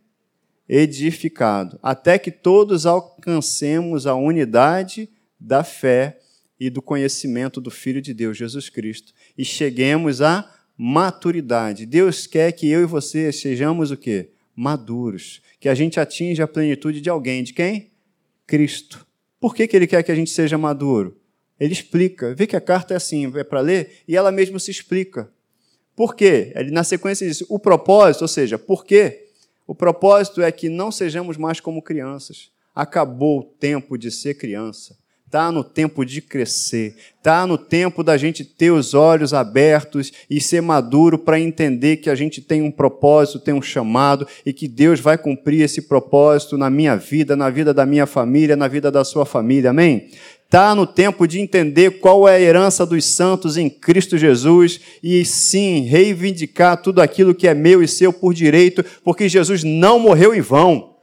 Edificado, 0.68 1.80
até 1.82 2.20
que 2.20 2.30
todos 2.30 2.86
alcancemos 2.86 4.06
a 4.06 4.16
unidade 4.16 5.10
da 5.40 5.64
fé 5.64 6.20
e 6.60 6.70
do 6.70 6.82
conhecimento 6.82 7.62
do 7.62 7.70
Filho 7.70 8.02
de 8.02 8.14
Deus, 8.14 8.38
Jesus 8.38 8.70
Cristo, 8.70 9.14
e 9.38 9.46
cheguemos 9.46 10.22
à 10.22 10.52
maturidade. 10.78 11.86
Deus 11.86 12.28
quer 12.28 12.52
que 12.52 12.68
eu 12.68 12.82
e 12.82 12.86
você 12.86 13.32
sejamos 13.32 13.92
o 13.92 13.98
quê? 13.98 14.32
Maduros, 14.56 15.42
que 15.60 15.70
a 15.70 15.76
gente 15.76 16.00
atinja 16.00 16.44
a 16.44 16.48
plenitude 16.48 17.02
de 17.02 17.10
alguém, 17.10 17.44
de 17.44 17.54
quem? 17.54 17.92
Cristo. 18.46 19.06
Por 19.40 19.56
que, 19.56 19.68
que 19.68 19.76
ele 19.76 19.88
quer 19.88 20.02
que 20.04 20.12
a 20.12 20.16
gente 20.16 20.32
seja 20.32 20.58
maduro? 20.58 21.20
Ele 21.60 21.74
explica. 21.74 22.34
Vê 22.34 22.48
que 22.48 22.56
a 22.56 22.62
carta 22.62 22.94
é 22.94 22.98
assim, 22.98 23.32
é 23.36 23.44
para 23.44 23.62
ler, 23.62 24.04
e 24.08 24.16
ela 24.16 24.32
mesma 24.32 24.60
se 24.60 24.72
explica. 24.72 25.32
Por 25.96 26.16
quê? 26.16 26.52
Ele, 26.56 26.72
na 26.72 26.84
sequência, 26.84 27.28
diz: 27.28 27.44
o 27.50 27.60
propósito, 27.60 28.22
ou 28.22 28.28
seja, 28.28 28.58
por 28.58 28.86
quê? 28.86 29.28
O 29.66 29.76
propósito 29.76 30.42
é 30.42 30.52
que 30.52 30.70
não 30.70 30.92
sejamos 30.92 31.38
mais 31.38 31.60
como 31.60 31.82
crianças. 31.82 32.52
Acabou 32.74 33.40
o 33.40 33.44
tempo 33.44 33.98
de 33.98 34.12
ser 34.12 34.36
criança. 34.36 34.98
Está 35.28 35.52
no 35.52 35.62
tempo 35.62 36.06
de 36.06 36.22
crescer, 36.22 36.96
está 37.18 37.46
no 37.46 37.58
tempo 37.58 38.02
da 38.02 38.16
gente 38.16 38.46
ter 38.46 38.72
os 38.72 38.94
olhos 38.94 39.34
abertos 39.34 40.10
e 40.30 40.40
ser 40.40 40.62
maduro 40.62 41.20
para 41.20 41.38
entender 41.38 41.98
que 41.98 42.10
a 42.10 42.16
gente 42.16 42.42
tem 42.42 42.62
um 42.62 42.72
propósito, 42.72 43.38
tem 43.38 43.54
um 43.54 43.62
chamado 43.62 44.26
e 44.46 44.54
que 44.54 44.70
Deus 44.70 45.02
vai 45.02 45.18
cumprir 45.18 45.64
esse 45.64 45.82
propósito 45.82 46.58
na 46.58 46.70
minha 46.70 46.96
vida, 46.96 47.36
na 47.36 47.50
vida 47.50 47.74
da 47.74 47.86
minha 47.86 48.06
família, 48.06 48.56
na 48.56 48.70
vida 48.70 48.90
da 48.90 49.04
sua 49.04 49.26
família, 49.26 49.72
amém? 49.72 50.08
Está 50.46 50.74
no 50.74 50.88
tempo 50.88 51.28
de 51.28 51.42
entender 51.42 52.00
qual 52.00 52.26
é 52.26 52.36
a 52.38 52.40
herança 52.40 52.86
dos 52.86 53.04
santos 53.04 53.58
em 53.58 53.70
Cristo 53.70 54.18
Jesus 54.18 54.80
e 55.04 55.26
sim 55.26 55.82
reivindicar 55.82 56.82
tudo 56.82 57.02
aquilo 57.02 57.36
que 57.36 57.50
é 57.50 57.54
meu 57.54 57.84
e 57.84 57.88
seu 57.88 58.14
por 58.14 58.34
direito, 58.34 58.82
porque 59.04 59.28
Jesus 59.28 59.62
não 59.62 60.00
morreu 60.00 60.34
em 60.34 60.40
vão. 60.40 60.97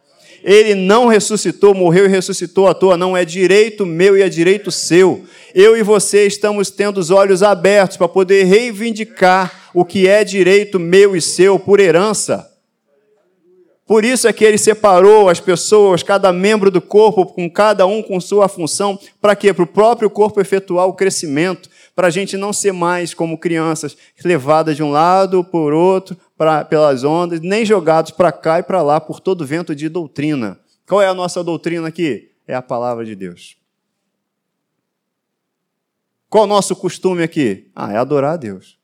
Ele 0.45 0.75
não 0.75 1.07
ressuscitou, 1.07 1.75
morreu 1.75 2.05
e 2.05 2.09
ressuscitou 2.09 2.69
à 2.69 2.75
toa, 2.75 2.99
não 2.99 3.17
é 3.17 3.25
direito 3.25 3.87
meu 3.87 4.15
e 4.15 4.21
é 4.21 4.29
direito 4.29 4.71
seu. 4.71 5.25
Eu 5.55 5.75
e 5.75 5.83
você 5.83 6.27
estamos 6.27 6.71
tendo 6.71 6.99
os 6.99 7.11
olhos 7.11 7.43
abertos 7.43 7.97
para 7.97 8.07
poder 8.07 8.45
reivindicar 8.45 9.71
o 9.73 9.87
que 9.87 10.07
é 10.07 10.23
direito 10.23 10.79
meu 10.79 11.17
e 11.17 11.21
seu 11.23 11.59
por 11.59 11.81
herança. 11.81 12.51
Por 13.87 14.05
isso 14.05 14.29
é 14.29 14.33
que 14.35 14.45
ele 14.45 14.59
separou 14.59 15.31
as 15.31 15.41
pessoas, 15.41 16.03
cada 16.03 16.31
membro 16.31 16.71
do 16.71 16.81
corpo, 16.81 17.25
com 17.27 17.51
cada 17.51 17.87
um 17.87 18.03
com 18.03 18.21
sua 18.21 18.47
função, 18.47 18.99
para 19.21 19.35
quê? 19.35 19.53
Para 19.53 19.65
o 19.65 19.67
próprio 19.67 20.11
corpo 20.11 20.41
efetuar 20.41 20.87
o 20.87 20.95
crescimento, 20.95 21.71
para 21.95 22.09
a 22.09 22.11
gente 22.11 22.37
não 22.37 22.53
ser 22.53 22.73
mais 22.73 23.15
como 23.15 23.39
crianças, 23.39 23.97
levadas 24.25 24.77
de 24.77 24.83
um 24.83 24.91
lado 24.91 25.45
por 25.45 25.73
outro, 25.73 26.17
pra, 26.37 26.65
pelas 26.65 27.05
ondas, 27.05 27.41
nem 27.41 27.65
jogados 27.65 28.11
para 28.11 28.33
cá 28.33 28.59
e 28.59 28.63
para 28.63 28.83
lá 28.83 29.01
por 29.01 29.21
todo 29.21 29.47
vento 29.47 29.75
de 29.75 29.89
doutrina. 29.89 30.59
Qual 30.87 31.01
é 31.01 31.07
a 31.07 31.15
nossa 31.15 31.43
doutrina 31.43 31.89
aqui? 31.89 32.31
É 32.47 32.55
a 32.55 32.63
palavra 32.63 33.05
de 33.05 33.15
Deus. 33.15 33.57
Qual 36.29 36.45
o 36.45 36.49
nosso 36.49 36.75
costume 36.75 37.23
aqui? 37.23 37.71
Ah, 37.75 37.93
é 37.93 37.97
adorar 37.97 38.35
a 38.35 38.37
Deus. 38.37 38.77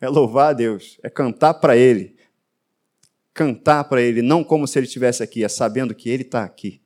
É 0.00 0.08
louvar 0.08 0.50
a 0.50 0.52
Deus. 0.54 0.98
É 1.02 1.10
cantar 1.10 1.54
para 1.54 1.76
Ele. 1.76 2.16
Cantar 3.34 3.84
para 3.84 4.00
Ele, 4.00 4.22
não 4.22 4.42
como 4.42 4.66
se 4.66 4.78
Ele 4.78 4.86
estivesse 4.86 5.22
aqui, 5.22 5.44
é 5.44 5.48
sabendo 5.48 5.94
que 5.94 6.08
Ele 6.08 6.22
está 6.22 6.42
aqui. 6.42 6.80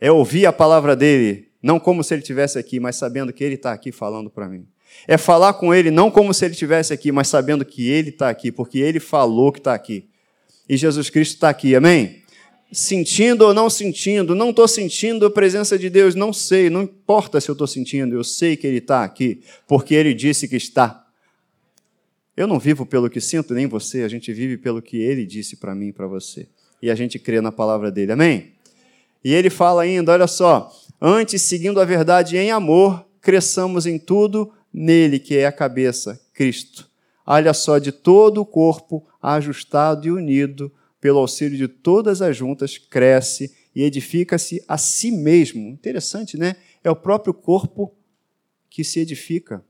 É 0.00 0.10
ouvir 0.10 0.46
a 0.46 0.52
palavra 0.52 0.96
dele, 0.96 1.43
não 1.64 1.80
como 1.80 2.04
se 2.04 2.12
Ele 2.12 2.20
estivesse 2.20 2.58
aqui, 2.58 2.78
mas 2.78 2.96
sabendo 2.96 3.32
que 3.32 3.42
Ele 3.42 3.54
está 3.54 3.72
aqui 3.72 3.90
falando 3.90 4.28
para 4.28 4.46
mim. 4.46 4.66
É 5.08 5.16
falar 5.16 5.54
com 5.54 5.74
Ele 5.74 5.90
não 5.90 6.10
como 6.10 6.34
se 6.34 6.44
Ele 6.44 6.52
estivesse 6.52 6.92
aqui, 6.92 7.10
mas 7.10 7.26
sabendo 7.26 7.64
que 7.64 7.88
Ele 7.88 8.10
está 8.10 8.28
aqui, 8.28 8.52
porque 8.52 8.78
Ele 8.78 9.00
falou 9.00 9.50
que 9.50 9.60
está 9.60 9.72
aqui. 9.72 10.06
E 10.68 10.76
Jesus 10.76 11.08
Cristo 11.08 11.36
está 11.36 11.48
aqui, 11.48 11.74
amém? 11.74 12.22
Sentindo 12.70 13.46
ou 13.46 13.54
não 13.54 13.70
sentindo, 13.70 14.34
não 14.34 14.50
estou 14.50 14.68
sentindo 14.68 15.24
a 15.24 15.30
presença 15.30 15.78
de 15.78 15.88
Deus, 15.88 16.14
não 16.14 16.34
sei, 16.34 16.68
não 16.68 16.82
importa 16.82 17.40
se 17.40 17.48
eu 17.48 17.54
estou 17.54 17.66
sentindo, 17.66 18.14
eu 18.14 18.22
sei 18.22 18.58
que 18.58 18.66
Ele 18.66 18.78
está 18.78 19.02
aqui, 19.02 19.40
porque 19.66 19.94
Ele 19.94 20.12
disse 20.12 20.46
que 20.46 20.56
está. 20.56 21.06
Eu 22.36 22.46
não 22.46 22.58
vivo 22.58 22.84
pelo 22.84 23.08
que 23.08 23.22
sinto, 23.22 23.54
nem 23.54 23.66
você, 23.66 24.02
a 24.02 24.08
gente 24.08 24.30
vive 24.34 24.58
pelo 24.58 24.82
que 24.82 24.98
Ele 24.98 25.24
disse 25.24 25.56
para 25.56 25.74
mim 25.74 25.88
e 25.88 25.92
para 25.94 26.06
você. 26.06 26.46
E 26.82 26.90
a 26.90 26.94
gente 26.94 27.18
crê 27.18 27.40
na 27.40 27.50
palavra 27.50 27.90
dele, 27.90 28.12
amém? 28.12 28.52
E 29.24 29.32
ele 29.32 29.48
fala 29.48 29.82
ainda, 29.82 30.12
olha 30.12 30.26
só, 30.26 30.70
antes, 31.06 31.42
seguindo 31.42 31.78
a 31.78 31.84
verdade 31.84 32.38
em 32.38 32.50
amor, 32.50 33.06
cresçamos 33.20 33.84
em 33.84 33.98
tudo 33.98 34.50
nele, 34.72 35.18
que 35.18 35.36
é 35.36 35.44
a 35.44 35.52
cabeça, 35.52 36.18
Cristo. 36.32 36.88
Olha 37.26 37.52
só, 37.52 37.78
de 37.78 37.92
todo 37.92 38.40
o 38.40 38.46
corpo, 38.46 39.06
ajustado 39.20 40.08
e 40.08 40.10
unido, 40.10 40.72
pelo 40.98 41.18
auxílio 41.18 41.58
de 41.58 41.68
todas 41.68 42.22
as 42.22 42.34
juntas, 42.34 42.78
cresce 42.78 43.54
e 43.76 43.82
edifica-se 43.82 44.64
a 44.66 44.78
si 44.78 45.10
mesmo. 45.10 45.68
Interessante, 45.68 46.38
né? 46.38 46.56
É 46.82 46.90
o 46.90 46.96
próprio 46.96 47.34
corpo 47.34 47.94
que 48.70 48.82
se 48.82 49.00
edifica. 49.00 49.62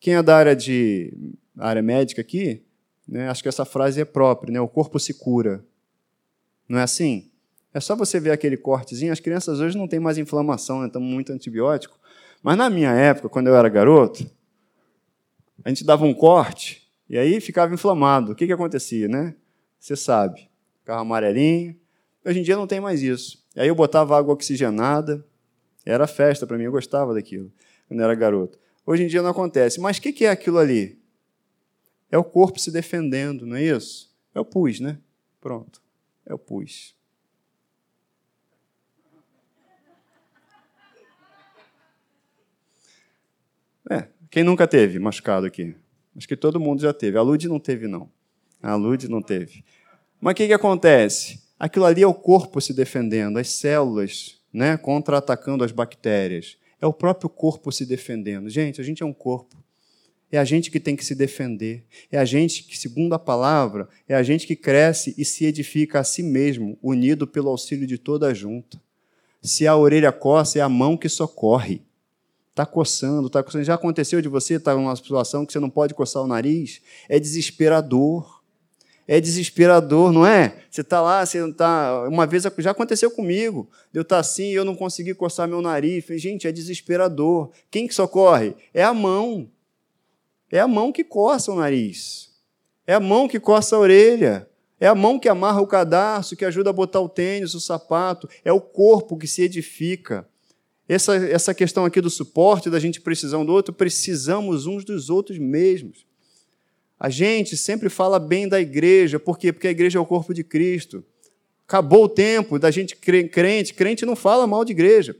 Quem 0.00 0.14
é 0.14 0.22
da 0.22 0.36
área 0.36 0.54
de 0.54 1.12
área 1.56 1.82
médica 1.82 2.20
aqui, 2.20 2.62
né, 3.06 3.28
acho 3.28 3.42
que 3.42 3.48
essa 3.48 3.64
frase 3.64 4.00
é 4.00 4.04
própria, 4.04 4.52
né? 4.52 4.60
O 4.60 4.68
corpo 4.68 5.00
se 5.00 5.14
cura. 5.14 5.64
Não 6.68 6.78
é 6.78 6.82
assim? 6.82 7.27
É 7.72 7.80
só 7.80 7.94
você 7.94 8.18
ver 8.18 8.30
aquele 8.30 8.56
cortezinho. 8.56 9.12
As 9.12 9.20
crianças 9.20 9.60
hoje 9.60 9.76
não 9.76 9.86
têm 9.86 10.00
mais 10.00 10.18
inflamação, 10.18 10.80
né? 10.82 10.90
Muito 10.96 11.32
antibiótico. 11.32 11.98
Mas 12.42 12.56
na 12.56 12.70
minha 12.70 12.92
época, 12.92 13.28
quando 13.28 13.48
eu 13.48 13.56
era 13.56 13.68
garoto, 13.68 14.28
a 15.64 15.68
gente 15.68 15.84
dava 15.84 16.04
um 16.04 16.14
corte 16.14 16.88
e 17.08 17.18
aí 17.18 17.40
ficava 17.40 17.74
inflamado. 17.74 18.32
O 18.32 18.34
que, 18.34 18.46
que 18.46 18.52
acontecia, 18.52 19.08
né? 19.08 19.34
Você 19.78 19.96
sabe. 19.96 20.48
Ficava 20.80 21.00
amarelinho. 21.00 21.76
Hoje 22.24 22.40
em 22.40 22.42
dia 22.42 22.56
não 22.56 22.66
tem 22.66 22.80
mais 22.80 23.02
isso. 23.02 23.44
E 23.54 23.60
aí 23.60 23.68
eu 23.68 23.74
botava 23.74 24.16
água 24.16 24.34
oxigenada. 24.34 25.24
Era 25.84 26.06
festa 26.06 26.46
para 26.46 26.58
mim, 26.58 26.64
eu 26.64 26.72
gostava 26.72 27.14
daquilo 27.14 27.50
quando 27.88 28.02
era 28.02 28.14
garoto. 28.14 28.58
Hoje 28.86 29.02
em 29.02 29.06
dia 29.06 29.22
não 29.22 29.30
acontece. 29.30 29.80
Mas 29.80 29.96
o 29.96 30.02
que, 30.02 30.12
que 30.12 30.24
é 30.24 30.30
aquilo 30.30 30.58
ali? 30.58 30.98
É 32.10 32.16
o 32.16 32.24
corpo 32.24 32.58
se 32.58 32.70
defendendo, 32.70 33.46
não 33.46 33.56
é 33.56 33.62
isso? 33.64 34.14
É 34.34 34.40
o 34.40 34.44
pus, 34.44 34.80
né? 34.80 34.98
Pronto. 35.40 35.82
É 36.24 36.34
o 36.34 36.38
pus. 36.38 36.94
É, 43.90 44.04
quem 44.30 44.42
nunca 44.42 44.66
teve 44.66 44.98
machucado 44.98 45.46
aqui? 45.46 45.74
Acho 46.16 46.28
que 46.28 46.36
todo 46.36 46.60
mundo 46.60 46.82
já 46.82 46.92
teve. 46.92 47.16
A 47.16 47.22
Lud 47.22 47.48
não 47.48 47.60
teve, 47.60 47.86
não. 47.86 48.10
A 48.62 48.74
Lud 48.74 49.08
não 49.08 49.22
teve. 49.22 49.64
Mas 50.20 50.32
o 50.32 50.34
que, 50.34 50.46
que 50.48 50.52
acontece? 50.52 51.40
Aquilo 51.58 51.84
ali 51.84 52.02
é 52.02 52.06
o 52.06 52.14
corpo 52.14 52.60
se 52.60 52.72
defendendo, 52.72 53.38
as 53.38 53.48
células 53.48 54.38
né, 54.52 54.76
contra-atacando 54.76 55.64
as 55.64 55.72
bactérias. 55.72 56.56
É 56.80 56.86
o 56.86 56.92
próprio 56.92 57.28
corpo 57.28 57.72
se 57.72 57.84
defendendo. 57.84 58.48
Gente, 58.48 58.80
a 58.80 58.84
gente 58.84 59.02
é 59.02 59.06
um 59.06 59.12
corpo. 59.12 59.56
É 60.30 60.38
a 60.38 60.44
gente 60.44 60.70
que 60.70 60.78
tem 60.78 60.94
que 60.94 61.04
se 61.04 61.14
defender. 61.14 61.84
É 62.12 62.18
a 62.18 62.24
gente 62.24 62.64
que, 62.64 62.76
segundo 62.76 63.14
a 63.14 63.18
palavra, 63.18 63.88
é 64.06 64.14
a 64.14 64.22
gente 64.22 64.46
que 64.46 64.54
cresce 64.54 65.14
e 65.16 65.24
se 65.24 65.46
edifica 65.46 66.00
a 66.00 66.04
si 66.04 66.22
mesmo, 66.22 66.78
unido 66.82 67.26
pelo 67.26 67.48
auxílio 67.48 67.86
de 67.86 67.96
toda 67.96 68.28
a 68.28 68.34
junta. 68.34 68.80
Se 69.42 69.66
a 69.66 69.76
orelha 69.76 70.12
coça, 70.12 70.58
é 70.58 70.62
a 70.62 70.68
mão 70.68 70.96
que 70.96 71.08
socorre. 71.08 71.82
Está 72.58 72.66
coçando, 72.66 73.28
está 73.28 73.40
coçando. 73.40 73.62
Já 73.62 73.74
aconteceu 73.74 74.20
de 74.20 74.26
você 74.26 74.54
estar 74.54 74.72
tá 74.72 74.76
numa 74.76 74.96
situação 74.96 75.46
que 75.46 75.52
você 75.52 75.60
não 75.60 75.70
pode 75.70 75.94
coçar 75.94 76.24
o 76.24 76.26
nariz? 76.26 76.82
É 77.08 77.20
desesperador. 77.20 78.42
É 79.06 79.20
desesperador, 79.20 80.10
não 80.10 80.26
é? 80.26 80.56
Você 80.68 80.80
está 80.80 81.00
lá, 81.00 81.24
você 81.24 81.38
está. 81.48 82.08
Uma 82.08 82.26
vez 82.26 82.42
já 82.58 82.72
aconteceu 82.72 83.12
comigo. 83.12 83.70
Eu 83.94 84.02
estar 84.02 84.16
tá 84.16 84.20
assim 84.20 84.50
e 84.50 84.54
eu 84.54 84.64
não 84.64 84.74
consegui 84.74 85.14
coçar 85.14 85.46
meu 85.46 85.62
nariz. 85.62 86.04
Gente, 86.20 86.48
é 86.48 86.52
desesperador. 86.52 87.50
Quem 87.70 87.86
que 87.86 87.94
socorre? 87.94 88.56
É 88.74 88.82
a 88.82 88.92
mão. 88.92 89.48
É 90.50 90.58
a 90.58 90.66
mão 90.66 90.90
que 90.90 91.04
coça 91.04 91.52
o 91.52 91.54
nariz. 91.54 92.30
É 92.84 92.94
a 92.94 93.00
mão 93.00 93.28
que 93.28 93.38
coça 93.38 93.76
a 93.76 93.78
orelha. 93.78 94.48
É 94.80 94.88
a 94.88 94.96
mão 94.96 95.16
que 95.20 95.28
amarra 95.28 95.60
o 95.60 95.66
cadarço, 95.66 96.34
que 96.34 96.44
ajuda 96.44 96.70
a 96.70 96.72
botar 96.72 97.00
o 97.00 97.08
tênis, 97.08 97.54
o 97.54 97.60
sapato. 97.60 98.28
É 98.44 98.52
o 98.52 98.60
corpo 98.60 99.16
que 99.16 99.28
se 99.28 99.42
edifica. 99.42 100.26
Essa, 100.88 101.16
essa 101.16 101.54
questão 101.54 101.84
aqui 101.84 102.00
do 102.00 102.08
suporte, 102.08 102.70
da 102.70 102.80
gente 102.80 103.00
precisar 103.00 103.36
um 103.36 103.44
do 103.44 103.52
outro, 103.52 103.74
precisamos 103.74 104.66
uns 104.66 104.84
dos 104.84 105.10
outros 105.10 105.38
mesmos. 105.38 106.06
A 106.98 107.10
gente 107.10 107.56
sempre 107.56 107.90
fala 107.90 108.18
bem 108.18 108.48
da 108.48 108.58
igreja, 108.60 109.20
por 109.20 109.38
quê? 109.38 109.52
Porque 109.52 109.68
a 109.68 109.70
igreja 109.70 109.98
é 109.98 110.00
o 110.00 110.06
corpo 110.06 110.32
de 110.32 110.42
Cristo. 110.42 111.04
Acabou 111.66 112.04
o 112.04 112.08
tempo 112.08 112.58
da 112.58 112.70
gente 112.70 112.96
crente, 112.96 113.74
crente 113.74 114.06
não 114.06 114.16
fala 114.16 114.46
mal 114.46 114.64
de 114.64 114.72
igreja. 114.72 115.14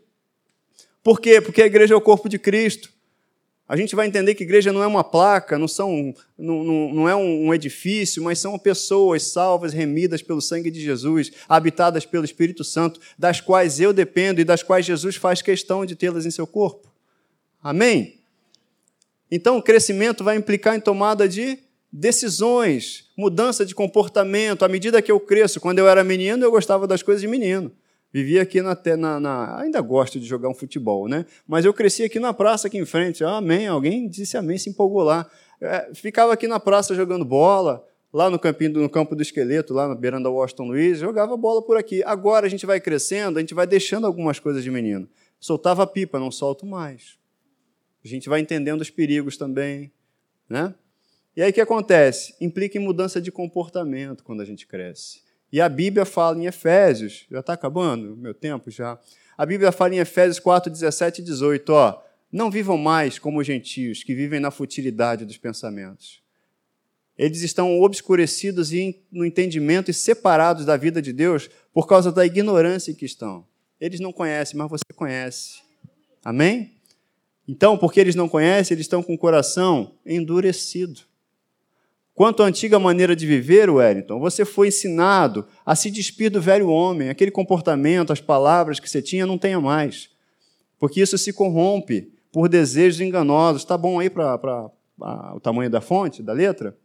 Por 1.03 1.21
quê? 1.21 1.41
Porque 1.41 1.63
a 1.63 1.67
igreja 1.67 1.93
é 1.93 1.97
o 1.97 2.01
corpo 2.01 2.29
de 2.29 2.39
Cristo. 2.39 2.91
A 3.69 3.77
gente 3.77 3.95
vai 3.95 4.07
entender 4.07 4.35
que 4.35 4.45
igreja 4.45 4.73
não 4.73 4.83
é 4.83 4.87
uma 4.87 5.05
placa, 5.05 5.59
não, 5.59 5.69
são, 5.69 6.15
não, 6.39 6.65
não, 6.65 6.95
não 6.95 7.09
é 7.09 7.15
um 7.15 7.53
edifício, 7.53 8.23
mas 8.23 8.39
são 8.39 8.59
pessoas 8.59 9.25
salvas, 9.25 9.75
remidas 9.75 10.23
pelo 10.23 10.41
sangue 10.41 10.71
de 10.71 10.81
Jesus, 10.81 11.31
habitadas 11.47 12.07
pelo 12.07 12.25
Espírito 12.25 12.65
Santo, 12.65 12.99
das 13.19 13.43
quais 13.43 13.79
eu 13.79 13.93
dependo 13.93 14.41
e 14.41 14.45
das 14.45 14.63
quais 14.63 14.87
Jesus 14.87 15.17
faz 15.17 15.43
questão 15.43 15.85
de 15.85 15.95
tê-las 15.95 16.25
em 16.25 16.31
seu 16.31 16.47
corpo. 16.47 16.91
Amém? 17.63 18.19
Então, 19.31 19.59
o 19.59 19.63
crescimento 19.63 20.25
vai 20.25 20.37
implicar 20.37 20.75
em 20.75 20.81
tomada 20.81 21.29
de 21.29 21.59
decisões, 21.93 23.11
mudança 23.15 23.67
de 23.67 23.75
comportamento. 23.75 24.65
À 24.65 24.69
medida 24.69 25.03
que 25.03 25.13
eu 25.13 25.21
cresço, 25.21 25.61
quando 25.61 25.79
eu 25.79 25.87
era 25.87 26.03
menino, 26.03 26.43
eu 26.43 26.51
gostava 26.51 26.87
das 26.87 27.03
coisas 27.03 27.21
de 27.21 27.29
menino. 27.29 27.71
Vivia 28.13 28.43
aqui 28.43 28.63
na, 28.63 28.77
na, 28.97 29.21
na, 29.21 29.61
Ainda 29.61 29.81
gosto 29.81 30.19
de 30.19 30.27
jogar 30.27 30.49
um 30.49 30.55
futebol, 30.55 31.09
né? 31.09 31.27
Mas 31.47 31.65
eu 31.65 31.75
cresci 31.75 32.03
aqui 32.03 32.19
na 32.19 32.33
praça, 32.33 32.67
aqui 32.67 32.79
em 32.79 32.87
frente. 32.87 33.23
Ah, 33.23 33.37
amém. 33.37 33.67
Alguém 33.67 34.09
disse 34.09 34.37
amém, 34.37 34.57
se 34.57 34.71
empolgou 34.71 35.03
lá. 35.03 35.31
É, 35.61 35.93
ficava 35.95 36.33
aqui 36.33 36.47
na 36.47 36.59
praça 36.59 36.95
jogando 36.95 37.25
bola, 37.25 37.85
lá 38.13 38.31
no, 38.31 38.39
campinho, 38.39 38.73
no 38.73 38.89
campo 38.89 39.15
do 39.15 39.23
esqueleto, 39.23 39.75
lá 39.75 39.89
na 39.89 39.95
beiranda 39.95 40.25
da 40.25 40.31
Washington 40.31 40.69
Luiz, 40.69 40.99
jogava 40.99 41.37
bola 41.37 41.61
por 41.63 41.77
aqui. 41.77 42.03
Agora 42.05 42.47
a 42.47 42.49
gente 42.49 42.65
vai 42.65 42.81
crescendo, 42.81 43.39
a 43.39 43.41
gente 43.41 43.55
vai 43.55 43.67
deixando 43.67 44.07
algumas 44.07 44.39
coisas 44.39 44.63
de 44.63 44.71
menino. 44.71 45.09
Soltava 45.39 45.87
pipa, 45.87 46.19
não 46.19 46.31
solto 46.31 46.65
mais. 46.65 47.19
A 48.05 48.09
gente 48.09 48.29
vai 48.29 48.41
entendendo 48.41 48.81
os 48.81 48.91
perigos 48.91 49.37
também, 49.37 49.93
né? 50.49 50.75
E 51.37 51.43
aí 51.43 51.51
o 51.51 51.53
que 51.53 51.61
acontece? 51.61 52.35
Implica 52.41 52.79
em 52.79 52.81
mudança 52.81 53.21
de 53.21 53.31
comportamento 53.31 54.25
quando 54.25 54.41
a 54.41 54.45
gente 54.45 54.67
cresce. 54.67 55.28
E 55.53 55.61
a 55.61 55.69
Bíblia 55.69 56.05
fala 56.05 56.39
em 56.39 56.47
Efésios, 56.47 57.27
já 57.31 57.41
está 57.41 57.55
acabando 57.55 58.17
meu 58.17 58.35
tempo 58.35 58.71
já. 58.71 58.99
A 59.37 59.47
Bíblia 59.47 59.73
fala 59.73 59.95
em 59.95 59.99
Efésios 59.99 60.39
4, 60.39 60.71
17 60.71 61.21
e 61.21 61.25
18, 61.25 61.71
ó, 61.71 62.03
não 62.31 62.51
vivam 62.51 62.77
mais 62.77 63.19
como 63.19 63.43
gentios 63.43 64.03
que 64.03 64.15
vivem 64.15 64.41
na 64.41 64.51
futilidade 64.51 65.25
dos 65.25 65.39
pensamentos. 65.39 66.21
Eles 67.17 67.43
estão 67.43 67.81
obscurecidos 67.81 68.71
no 69.11 69.25
entendimento 69.25 69.91
e 69.91 69.95
separados 69.95 70.65
da 70.65 70.77
vida 70.77 71.01
de 71.03 71.13
Deus 71.13 71.49
por 71.73 71.89
causa 71.89 72.13
da 72.13 72.25
ignorância 72.25 72.93
em 72.93 72.95
que 72.95 73.07
estão. 73.07 73.45
Eles 73.81 73.99
não 73.99 74.13
conhecem, 74.13 74.57
mas 74.57 74.71
você 74.71 74.85
conhece. 74.95 75.61
Amém? 76.25 76.73
Então, 77.47 77.79
porque 77.79 77.99
eles 77.99 78.15
não 78.15 78.29
conhecem, 78.29 78.75
eles 78.75 78.85
estão 78.85 79.03
com 79.03 79.15
o 79.15 79.19
coração 79.19 79.95
endurecido. 80.05 81.08
Quanto 82.19 82.43
à 82.43 82.47
antiga 82.47 82.81
maneira 82.81 83.15
de 83.15 83.25
viver, 83.25 83.71
Wellington, 83.71 84.19
você 84.19 84.45
foi 84.45 84.67
ensinado 84.67 85.47
a 85.65 85.77
se 85.77 85.89
despir 85.89 86.33
do 86.33 86.43
velho 86.43 86.69
homem, 86.69 87.11
aquele 87.11 87.31
comportamento, 87.31 88.13
as 88.13 88.21
palavras 88.21 88.81
que 88.81 88.91
você 88.91 89.01
tinha, 89.01 89.25
não 89.25 89.39
tenha 89.39 89.61
mais. 89.61 90.11
Porque 90.81 91.01
isso 91.01 91.17
se 91.17 91.33
corrompe 91.33 92.13
por 92.33 92.49
desejos 92.49 93.01
enganosos. 93.01 93.63
Está 93.63 93.79
bom 93.79 94.01
aí 94.01 94.11
para 94.11 94.69
o 95.33 95.39
tamanho 95.39 95.71
da 95.71 95.81
fonte, 95.81 96.21
da 96.21 96.33
letra? 96.33 96.77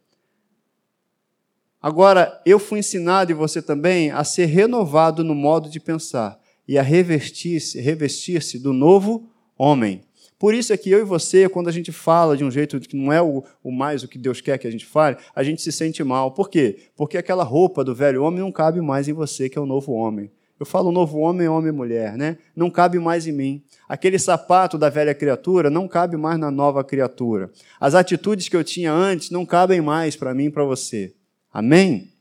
Agora, 1.82 2.40
eu 2.46 2.60
fui 2.60 2.78
ensinado 2.78 3.32
e 3.32 3.34
você 3.34 3.60
também 3.60 4.12
a 4.12 4.24
ser 4.24 4.46
renovado 4.46 5.24
no 5.24 5.34
modo 5.34 5.68
de 5.68 5.80
pensar 5.80 6.40
e 6.68 6.78
a 6.78 6.84
revestir-se 6.84 7.82
revestir 7.82 8.40
do 8.60 8.72
novo 8.72 9.32
homem 9.58 10.04
por 10.38 10.54
isso 10.54 10.74
é 10.74 10.78
que 10.78 10.90
eu 10.90 11.00
e 11.00 11.04
você, 11.04 11.48
quando 11.48 11.70
a 11.70 11.72
gente 11.72 11.92
fala 11.92 12.36
de 12.36 12.44
um 12.44 12.52
jeito 12.52 12.80
que 12.80 12.96
não 12.96 13.12
é 13.12 13.22
o, 13.22 13.44
o, 13.64 13.72
mais 13.72 14.04
o 14.04 14.08
que 14.08 14.18
Deus 14.18 14.42
quer 14.42 14.58
que 14.58 14.68
a 14.68 14.72
gente 14.72 14.86
fale, 14.86 15.18
a 15.36 15.44
gente 15.44 15.62
se 15.62 15.72
sente 15.72 16.04
mal. 16.04 16.32
Por 16.32 16.50
quê? 16.50 16.78
Porque 16.96 17.18
aquela 17.18 17.44
roupa 17.44 17.84
do 17.84 17.96
velho 17.96 18.24
homem 18.24 18.40
não 18.40 18.52
cabe 18.52 18.82
mais 18.82 19.08
em 19.08 19.14
você, 19.14 19.50
que 19.50 19.58
é 19.58 19.62
o 19.62 19.66
novo 19.66 19.94
homem. 19.94 20.32
Eu 20.60 20.66
falo 20.66 20.92
novo 20.92 21.18
homem, 21.18 21.48
homem 21.48 21.70
e 21.70 21.76
mulher, 21.76 22.16
né? 22.16 22.38
Não 22.56 22.70
cabe 22.70 23.00
mais 23.00 23.28
em 23.28 23.32
mim. 23.32 23.64
Aquele 23.90 24.20
sapato 24.20 24.78
da 24.78 24.90
velha 24.90 25.14
criatura 25.14 25.70
não 25.70 25.88
cabe 25.88 26.16
mais 26.16 26.40
na 26.40 26.52
nova 26.52 26.84
criatura. 26.84 27.50
As 27.80 27.96
atitudes 27.96 28.48
que 28.48 28.56
eu 28.56 28.64
tinha 28.64 28.94
antes 28.94 29.30
não 29.30 29.46
cabem 29.46 29.82
mais 29.82 30.16
para 30.16 30.34
mim 30.34 30.46
e 30.46 30.52
para 30.52 30.64
você. 30.64 31.14
Amém? 31.52 32.12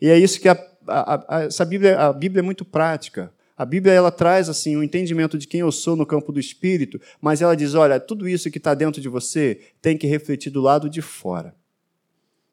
E 0.00 0.08
é 0.08 0.18
isso 0.18 0.40
que 0.40 0.48
a, 0.48 0.58
a, 0.86 1.36
a, 1.36 1.42
essa 1.44 1.64
Bíblia, 1.64 1.98
a 1.98 2.12
Bíblia 2.12 2.40
é 2.40 2.42
muito 2.42 2.64
prática. 2.64 3.32
A 3.56 3.64
Bíblia 3.64 3.92
ela 3.92 4.10
traz 4.10 4.48
assim 4.48 4.74
o 4.76 4.80
um 4.80 4.82
entendimento 4.82 5.38
de 5.38 5.46
quem 5.46 5.60
eu 5.60 5.70
sou 5.70 5.94
no 5.94 6.04
campo 6.04 6.32
do 6.32 6.40
espírito, 6.40 7.00
mas 7.20 7.40
ela 7.40 7.54
diz: 7.54 7.74
olha, 7.74 8.00
tudo 8.00 8.28
isso 8.28 8.50
que 8.50 8.58
está 8.58 8.74
dentro 8.74 9.00
de 9.00 9.08
você 9.08 9.60
tem 9.80 9.96
que 9.96 10.06
refletir 10.06 10.50
do 10.50 10.60
lado 10.60 10.90
de 10.90 11.00
fora. 11.00 11.54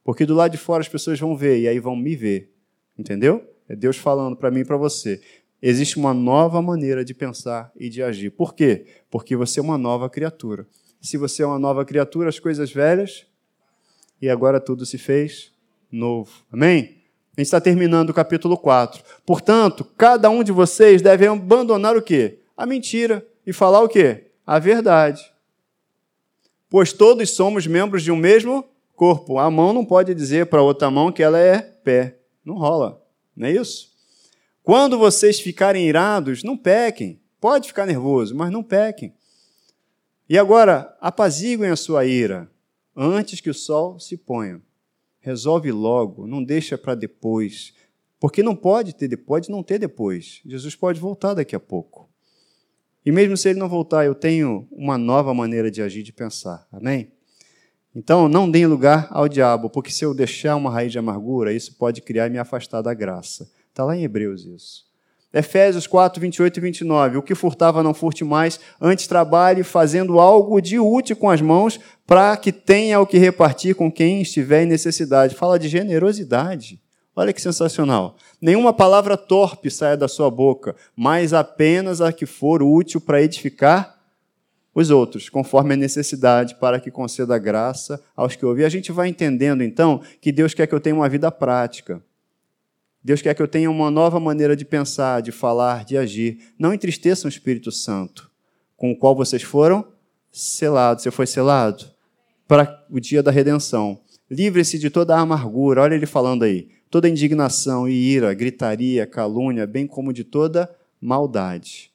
Porque 0.03 0.25
do 0.25 0.35
lado 0.35 0.51
de 0.51 0.57
fora 0.57 0.81
as 0.81 0.89
pessoas 0.89 1.19
vão 1.19 1.35
ver 1.35 1.59
e 1.59 1.67
aí 1.67 1.79
vão 1.79 1.95
me 1.95 2.15
ver. 2.15 2.51
Entendeu? 2.97 3.47
É 3.67 3.75
Deus 3.75 3.97
falando 3.97 4.35
para 4.35 4.51
mim 4.51 4.59
e 4.61 4.65
para 4.65 4.77
você. 4.77 5.21
Existe 5.61 5.97
uma 5.97 6.13
nova 6.13 6.61
maneira 6.61 7.05
de 7.05 7.13
pensar 7.13 7.71
e 7.75 7.87
de 7.89 8.01
agir. 8.01 8.31
Por 8.31 8.53
quê? 8.53 8.85
Porque 9.09 9.35
você 9.35 9.59
é 9.59 9.63
uma 9.63 9.77
nova 9.77 10.09
criatura. 10.09 10.67
Se 10.99 11.17
você 11.17 11.43
é 11.43 11.45
uma 11.45 11.59
nova 11.59 11.85
criatura, 11.85 12.29
as 12.29 12.39
coisas 12.39 12.71
velhas 12.71 13.25
e 14.21 14.29
agora 14.29 14.59
tudo 14.59 14.85
se 14.85 14.97
fez 14.97 15.51
novo. 15.91 16.31
Amém? 16.51 17.00
A 17.37 17.41
gente 17.41 17.47
está 17.47 17.61
terminando 17.61 18.09
o 18.09 18.13
capítulo 18.13 18.57
4. 18.57 19.03
Portanto, 19.25 19.85
cada 19.97 20.29
um 20.29 20.43
de 20.43 20.51
vocês 20.51 21.01
deve 21.01 21.25
abandonar 21.25 21.95
o 21.95 22.01
quê? 22.01 22.39
A 22.57 22.65
mentira 22.65 23.25
e 23.45 23.53
falar 23.53 23.81
o 23.81 23.87
quê? 23.87 24.31
A 24.45 24.59
verdade. 24.59 25.31
Pois 26.69 26.91
todos 26.91 27.29
somos 27.31 27.65
membros 27.65 28.03
de 28.03 28.11
um 28.11 28.17
mesmo 28.17 28.65
corpo. 28.95 29.39
A 29.39 29.49
mão 29.49 29.71
não 29.71 29.85
pode 29.85 30.13
dizer 30.13 30.47
para 30.47 30.59
a 30.59 30.63
outra 30.63 30.91
mão 30.91 31.11
que 31.11 31.23
ela 31.23 31.39
é 31.39 31.59
pé. 31.59 32.17
Não 32.43 32.55
rola. 32.55 33.01
Não 33.35 33.47
é 33.47 33.51
isso? 33.51 33.91
Quando 34.63 34.97
vocês 34.97 35.39
ficarem 35.39 35.87
irados, 35.87 36.43
não 36.43 36.57
pequem. 36.57 37.19
Pode 37.39 37.67
ficar 37.67 37.85
nervoso, 37.85 38.35
mas 38.35 38.51
não 38.51 38.61
pequem. 38.61 39.13
E 40.29 40.37
agora, 40.37 40.95
apaziguem 41.01 41.69
a 41.69 41.75
sua 41.75 42.05
ira 42.05 42.49
antes 42.95 43.41
que 43.41 43.49
o 43.49 43.53
sol 43.53 43.99
se 43.99 44.15
ponha. 44.15 44.61
Resolve 45.21 45.71
logo, 45.71 46.27
não 46.27 46.43
deixa 46.43 46.77
para 46.77 46.95
depois. 46.95 47.73
Porque 48.19 48.43
não 48.43 48.55
pode 48.55 48.93
ter 48.93 49.07
depois, 49.07 49.47
não 49.47 49.63
ter 49.63 49.79
depois. 49.79 50.41
Jesus 50.45 50.75
pode 50.75 50.99
voltar 50.99 51.33
daqui 51.33 51.55
a 51.55 51.59
pouco. 51.59 52.09
E 53.05 53.11
mesmo 53.11 53.35
se 53.35 53.49
ele 53.49 53.59
não 53.59 53.69
voltar, 53.69 54.05
eu 54.05 54.13
tenho 54.13 54.67
uma 54.71 54.97
nova 54.97 55.33
maneira 55.33 55.71
de 55.71 55.81
agir, 55.81 56.03
de 56.03 56.13
pensar. 56.13 56.67
Amém? 56.71 57.11
Então, 57.95 58.29
não 58.29 58.49
deem 58.49 58.67
lugar 58.67 59.07
ao 59.09 59.27
diabo, 59.27 59.69
porque 59.69 59.91
se 59.91 60.05
eu 60.05 60.13
deixar 60.13 60.55
uma 60.55 60.71
raiz 60.71 60.91
de 60.91 60.99
amargura, 60.99 61.51
isso 61.51 61.75
pode 61.75 62.01
criar 62.01 62.27
e 62.27 62.29
me 62.29 62.37
afastar 62.37 62.81
da 62.81 62.93
graça. 62.93 63.49
Está 63.69 63.83
lá 63.83 63.97
em 63.97 64.03
Hebreus 64.03 64.45
isso. 64.45 64.90
Efésios 65.33 65.87
4, 65.87 66.19
28 66.19 66.57
e 66.57 66.61
29. 66.61 67.17
O 67.17 67.21
que 67.21 67.33
furtava, 67.33 67.81
não 67.81 67.93
furte 67.93 68.23
mais, 68.23 68.59
antes 68.79 69.07
trabalhe 69.07 69.63
fazendo 69.63 70.19
algo 70.19 70.61
de 70.61 70.77
útil 70.77 71.15
com 71.15 71.29
as 71.29 71.41
mãos, 71.41 71.79
para 72.05 72.35
que 72.35 72.51
tenha 72.51 72.99
o 72.99 73.07
que 73.07 73.17
repartir 73.17 73.75
com 73.75 73.91
quem 73.91 74.21
estiver 74.21 74.63
em 74.63 74.67
necessidade. 74.67 75.35
Fala 75.35 75.57
de 75.57 75.69
generosidade. 75.69 76.81
Olha 77.15 77.33
que 77.33 77.41
sensacional. 77.41 78.15
Nenhuma 78.41 78.73
palavra 78.73 79.15
torpe 79.15 79.69
saia 79.69 79.97
da 79.97 80.07
sua 80.07 80.29
boca, 80.29 80.75
mas 80.95 81.33
apenas 81.33 82.01
a 82.01 82.11
que 82.11 82.25
for 82.25 82.63
útil 82.63 82.99
para 82.99 83.21
edificar 83.21 83.99
os 84.73 84.89
outros, 84.89 85.29
conforme 85.29 85.73
a 85.73 85.77
necessidade, 85.77 86.55
para 86.55 86.79
que 86.79 86.89
conceda 86.89 87.37
graça 87.37 88.01
aos 88.15 88.35
que 88.35 88.45
ouvem. 88.45 88.65
A 88.65 88.69
gente 88.69 88.91
vai 88.91 89.09
entendendo, 89.09 89.61
então, 89.63 90.01
que 90.21 90.31
Deus 90.31 90.53
quer 90.53 90.65
que 90.67 90.73
eu 90.73 90.79
tenha 90.79 90.95
uma 90.95 91.09
vida 91.09 91.29
prática. 91.29 92.01
Deus 93.03 93.21
quer 93.21 93.33
que 93.33 93.41
eu 93.41 93.47
tenha 93.47 93.69
uma 93.69 93.89
nova 93.89 94.19
maneira 94.19 94.55
de 94.55 94.63
pensar, 94.63 95.21
de 95.21 95.31
falar, 95.31 95.83
de 95.83 95.97
agir. 95.97 96.53
Não 96.57 96.73
entristeçam 96.73 97.27
o 97.27 97.31
Espírito 97.31 97.71
Santo, 97.71 98.29
com 98.77 98.91
o 98.91 98.95
qual 98.95 99.15
vocês 99.15 99.41
foram 99.41 99.85
selados. 100.31 101.03
Você 101.03 101.11
foi 101.11 101.25
selado 101.25 101.85
para 102.47 102.85
o 102.89 102.99
dia 102.99 103.23
da 103.23 103.31
redenção. 103.31 103.99
Livre-se 104.29 104.77
de 104.77 104.89
toda 104.89 105.15
a 105.15 105.19
amargura. 105.19 105.81
Olha 105.81 105.95
ele 105.95 106.05
falando 106.05 106.43
aí. 106.43 106.69
Toda 106.91 107.09
indignação 107.09 107.87
e 107.87 107.93
ira, 107.93 108.33
gritaria, 108.33 109.07
calúnia, 109.07 109.65
bem 109.65 109.87
como 109.87 110.13
de 110.13 110.23
toda 110.23 110.69
maldade. 110.99 111.89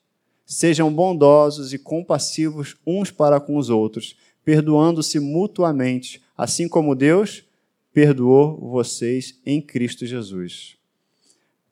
Sejam 0.44 0.92
bondosos 0.92 1.72
e 1.72 1.78
compassivos 1.78 2.76
uns 2.86 3.11
para 3.11 3.38
com 3.38 3.57
os 3.57 3.68
outros, 3.68 4.16
perdoando-se 4.44 5.20
mutuamente, 5.20 6.22
assim 6.36 6.68
como 6.68 6.94
Deus 6.94 7.44
perdoou 7.92 8.59
vocês 8.70 9.40
em 9.44 9.61
Cristo 9.61 10.07
Jesus. 10.07 10.76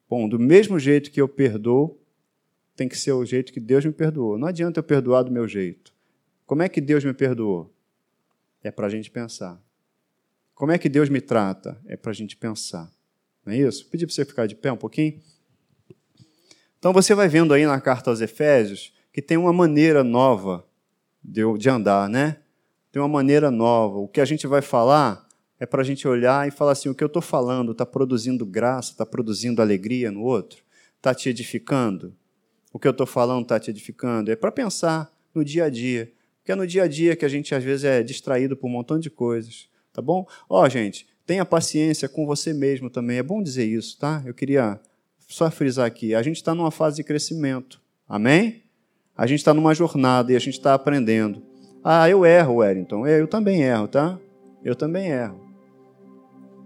Bom, 0.09 0.29
do 0.29 0.39
mesmo 0.39 0.79
jeito 0.79 1.11
que 1.11 1.21
eu 1.21 1.29
perdoo, 1.29 1.99
tem 2.77 2.89
que 2.89 2.97
ser 2.97 3.13
o 3.13 3.25
jeito 3.25 3.53
que 3.53 3.61
Deus 3.61 3.85
me 3.85 3.93
perdoou. 3.93 4.39
Não 4.39 4.49
adianta 4.49 4.81
eu 4.81 4.85
perdoar 4.85 5.23
do 5.23 5.31
meu 5.31 5.47
jeito. 5.47 5.93
Como 6.47 6.63
é 6.63 6.69
que 6.69 6.81
Deus 6.81 7.05
me 7.05 7.15
perdoou? 7.15 7.73
É 8.63 8.71
para 8.71 8.87
a 8.87 8.91
gente 8.91 9.11
pensar. 9.11 9.61
Como 10.55 10.73
é 10.73 10.79
que 10.79 10.89
Deus 10.89 11.09
me 11.09 11.21
trata? 11.21 11.81
É 11.87 11.97
para 11.97 12.11
a 12.11 12.15
gente 12.15 12.37
pensar. 12.37 12.91
Não 13.45 13.53
é 13.53 13.59
isso? 13.59 13.87
Pedi 13.89 14.07
para 14.07 14.15
você 14.15 14.25
ficar 14.25 14.47
de 14.47 14.55
pé 14.55 14.73
um 14.73 14.77
pouquinho. 14.77 15.21
Então 16.79 16.93
você 16.93 17.15
vai 17.15 17.29
vendo 17.29 17.55
aí 17.55 17.67
na 17.67 17.81
carta 17.81 18.11
aos 18.11 18.21
Efésios 18.21 18.93
que 19.13 19.23
tem 19.23 19.37
uma 19.37 19.53
maneira 19.53 20.03
nova 20.03 20.67
de, 21.23 21.69
andar, 21.69 22.09
né? 22.09 22.39
Tem 22.91 23.01
uma 23.01 23.09
maneira 23.09 23.51
nova. 23.51 23.99
O 23.99 24.09
que 24.09 24.21
a 24.21 24.25
gente 24.25 24.47
vai 24.47 24.61
falar 24.61 25.27
é 25.59 25.67
para 25.67 25.83
a 25.83 25.85
gente 25.85 26.07
olhar 26.07 26.47
e 26.47 26.51
falar 26.51 26.73
assim: 26.73 26.89
o 26.89 26.95
que 26.95 27.03
eu 27.03 27.09
estou 27.09 27.23
falando 27.23 27.73
está 27.73 27.87
produzindo 27.87 28.45
graça, 28.45 28.93
está 28.93 29.07
produzindo 29.07 29.63
alegria 29.63 30.11
no 30.11 30.23
outro, 30.23 30.63
está 30.97 31.15
te 31.15 31.29
edificando. 31.29 32.15
O 32.73 32.79
que 32.79 32.89
eu 32.89 32.93
estou 32.93 33.07
falando 33.07 33.43
está 33.43 33.59
te 33.61 33.71
edificando. 33.71 34.33
É 34.33 34.37
para 34.37 34.51
pensar 34.51 35.13
no 35.33 35.45
dia 35.45 35.65
a 35.65 35.71
dia. 35.71 36.13
Porque 36.39 36.53
é 36.53 36.55
no 36.55 36.67
dia 36.67 36.83
a 36.83 36.89
dia 36.89 37.15
que 37.15 37.25
a 37.25 37.29
gente 37.29 37.55
às 37.55 37.63
vezes 37.63 37.85
é 37.85 38.03
distraído 38.03 38.57
por 38.57 38.67
um 38.67 38.71
montão 38.71 38.99
de 38.99 39.09
coisas. 39.09 39.69
Tá 39.93 40.03
bom? 40.03 40.27
Ó, 40.49 40.63
oh, 40.63 40.69
gente, 40.69 41.07
tenha 41.25 41.45
paciência 41.45 42.09
com 42.09 42.27
você 42.27 42.53
mesmo 42.53 42.91
também. 42.91 43.19
É 43.19 43.23
bom 43.23 43.41
dizer 43.41 43.65
isso, 43.65 43.97
tá? 43.97 44.23
Eu 44.27 44.35
queria 44.35 44.81
só 45.29 45.49
frisar 45.51 45.87
aqui. 45.87 46.17
A 46.17 46.23
gente 46.23 46.37
está 46.37 46.53
numa 46.53 46.73
fase 46.73 46.97
de 46.97 47.05
crescimento. 47.05 47.81
Amém? 48.09 48.63
A 49.17 49.25
gente 49.25 49.39
está 49.39 49.55
numa 49.55 49.73
jornada 49.73 50.33
e 50.33 50.37
a 50.37 50.41
gente 50.41 50.55
está 50.55 50.75
aprendendo. 50.75 51.41
Ah, 51.83 52.11
eu 52.11 52.27
erro, 52.27 52.57
Wellington. 52.57 53.07
Eu 53.07 53.29
também 53.29 53.63
erro, 53.63 53.87
tá? 53.87 54.19
Eu 54.65 54.75
também 54.75 55.11
erro 55.11 55.44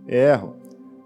erro. 0.09 0.57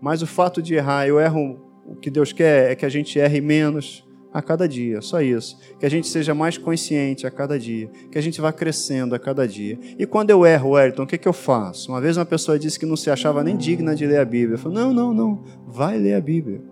Mas 0.01 0.23
o 0.23 0.27
fato 0.27 0.63
de 0.63 0.75
errar, 0.75 1.07
eu 1.07 1.21
erro, 1.21 1.61
o 1.85 1.97
que 1.97 2.11
Deus 2.11 2.33
quer 2.33 2.71
é 2.71 2.75
que 2.75 2.87
a 2.87 2.89
gente 2.89 3.19
erre 3.19 3.41
menos 3.41 4.07
a 4.33 4.41
cada 4.41 4.67
dia, 4.67 5.01
só 5.03 5.21
isso. 5.21 5.59
Que 5.79 5.85
a 5.85 5.91
gente 5.91 6.09
seja 6.09 6.35
mais 6.35 6.57
consciente 6.57 7.27
a 7.27 7.31
cada 7.31 7.59
dia, 7.59 7.91
que 8.11 8.17
a 8.17 8.21
gente 8.23 8.41
vá 8.41 8.53
crescendo 8.53 9.15
a 9.15 9.19
cada 9.19 9.47
dia. 9.47 9.79
E 9.99 10.07
quando 10.07 10.31
eu 10.31 10.47
erro, 10.47 10.71
Wellington, 10.71 11.03
o 11.03 11.07
que, 11.07 11.19
que 11.19 11.29
eu 11.29 11.33
faço? 11.33 11.93
Uma 11.93 12.01
vez 12.01 12.17
uma 12.17 12.25
pessoa 12.25 12.59
disse 12.59 12.79
que 12.79 12.87
não 12.87 12.97
se 12.97 13.11
achava 13.11 13.45
nem 13.45 13.57
digna 13.57 13.95
de 13.95 14.07
ler 14.07 14.19
a 14.19 14.25
Bíblia. 14.25 14.55
Eu 14.55 14.59
falei, 14.59 14.79
não, 14.79 14.93
não, 14.93 15.13
não, 15.13 15.45
vai 15.67 15.99
ler 15.99 16.15
a 16.15 16.21
Bíblia. 16.21 16.63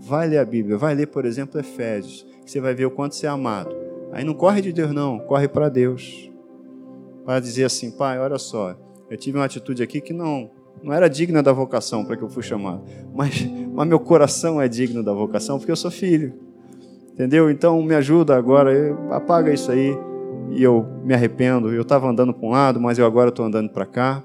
Vai 0.00 0.28
ler 0.28 0.38
a 0.38 0.44
Bíblia. 0.44 0.78
Vai 0.78 0.94
ler, 0.94 1.06
por 1.08 1.26
exemplo, 1.26 1.60
Efésios, 1.60 2.26
que 2.44 2.50
você 2.50 2.60
vai 2.60 2.74
ver 2.74 2.86
o 2.86 2.90
quanto 2.90 3.14
você 3.14 3.26
é 3.26 3.28
amado. 3.28 3.76
Aí 4.12 4.24
não 4.24 4.32
corre 4.32 4.62
de 4.62 4.72
Deus, 4.72 4.92
não, 4.92 5.18
corre 5.18 5.48
para 5.48 5.68
Deus. 5.68 6.30
Para 7.24 7.40
dizer 7.40 7.64
assim, 7.64 7.90
pai, 7.90 8.18
olha 8.18 8.38
só, 8.38 8.74
eu 9.10 9.16
tive 9.18 9.36
uma 9.36 9.44
atitude 9.44 9.82
aqui 9.82 10.00
que 10.00 10.14
não 10.14 10.50
não 10.82 10.92
era 10.92 11.08
digna 11.08 11.42
da 11.42 11.52
vocação 11.52 12.04
para 12.04 12.16
que 12.16 12.22
eu 12.22 12.28
fui 12.28 12.42
chamado, 12.42 12.82
mas, 13.14 13.46
mas 13.72 13.88
meu 13.88 14.00
coração 14.00 14.60
é 14.60 14.68
digno 14.68 15.02
da 15.02 15.12
vocação 15.12 15.58
porque 15.58 15.72
eu 15.72 15.76
sou 15.76 15.90
filho. 15.90 16.34
Entendeu? 17.12 17.50
Então 17.50 17.82
me 17.82 17.96
ajuda 17.96 18.36
agora, 18.36 18.96
apaga 19.10 19.52
isso 19.52 19.72
aí 19.72 19.92
e 20.50 20.62
eu 20.62 20.86
me 21.04 21.14
arrependo. 21.14 21.72
Eu 21.72 21.82
estava 21.82 22.08
andando 22.08 22.32
para 22.32 22.46
um 22.46 22.50
lado, 22.50 22.80
mas 22.80 22.98
eu 22.98 23.04
agora 23.04 23.30
estou 23.30 23.44
andando 23.44 23.70
para 23.70 23.84
cá 23.84 24.22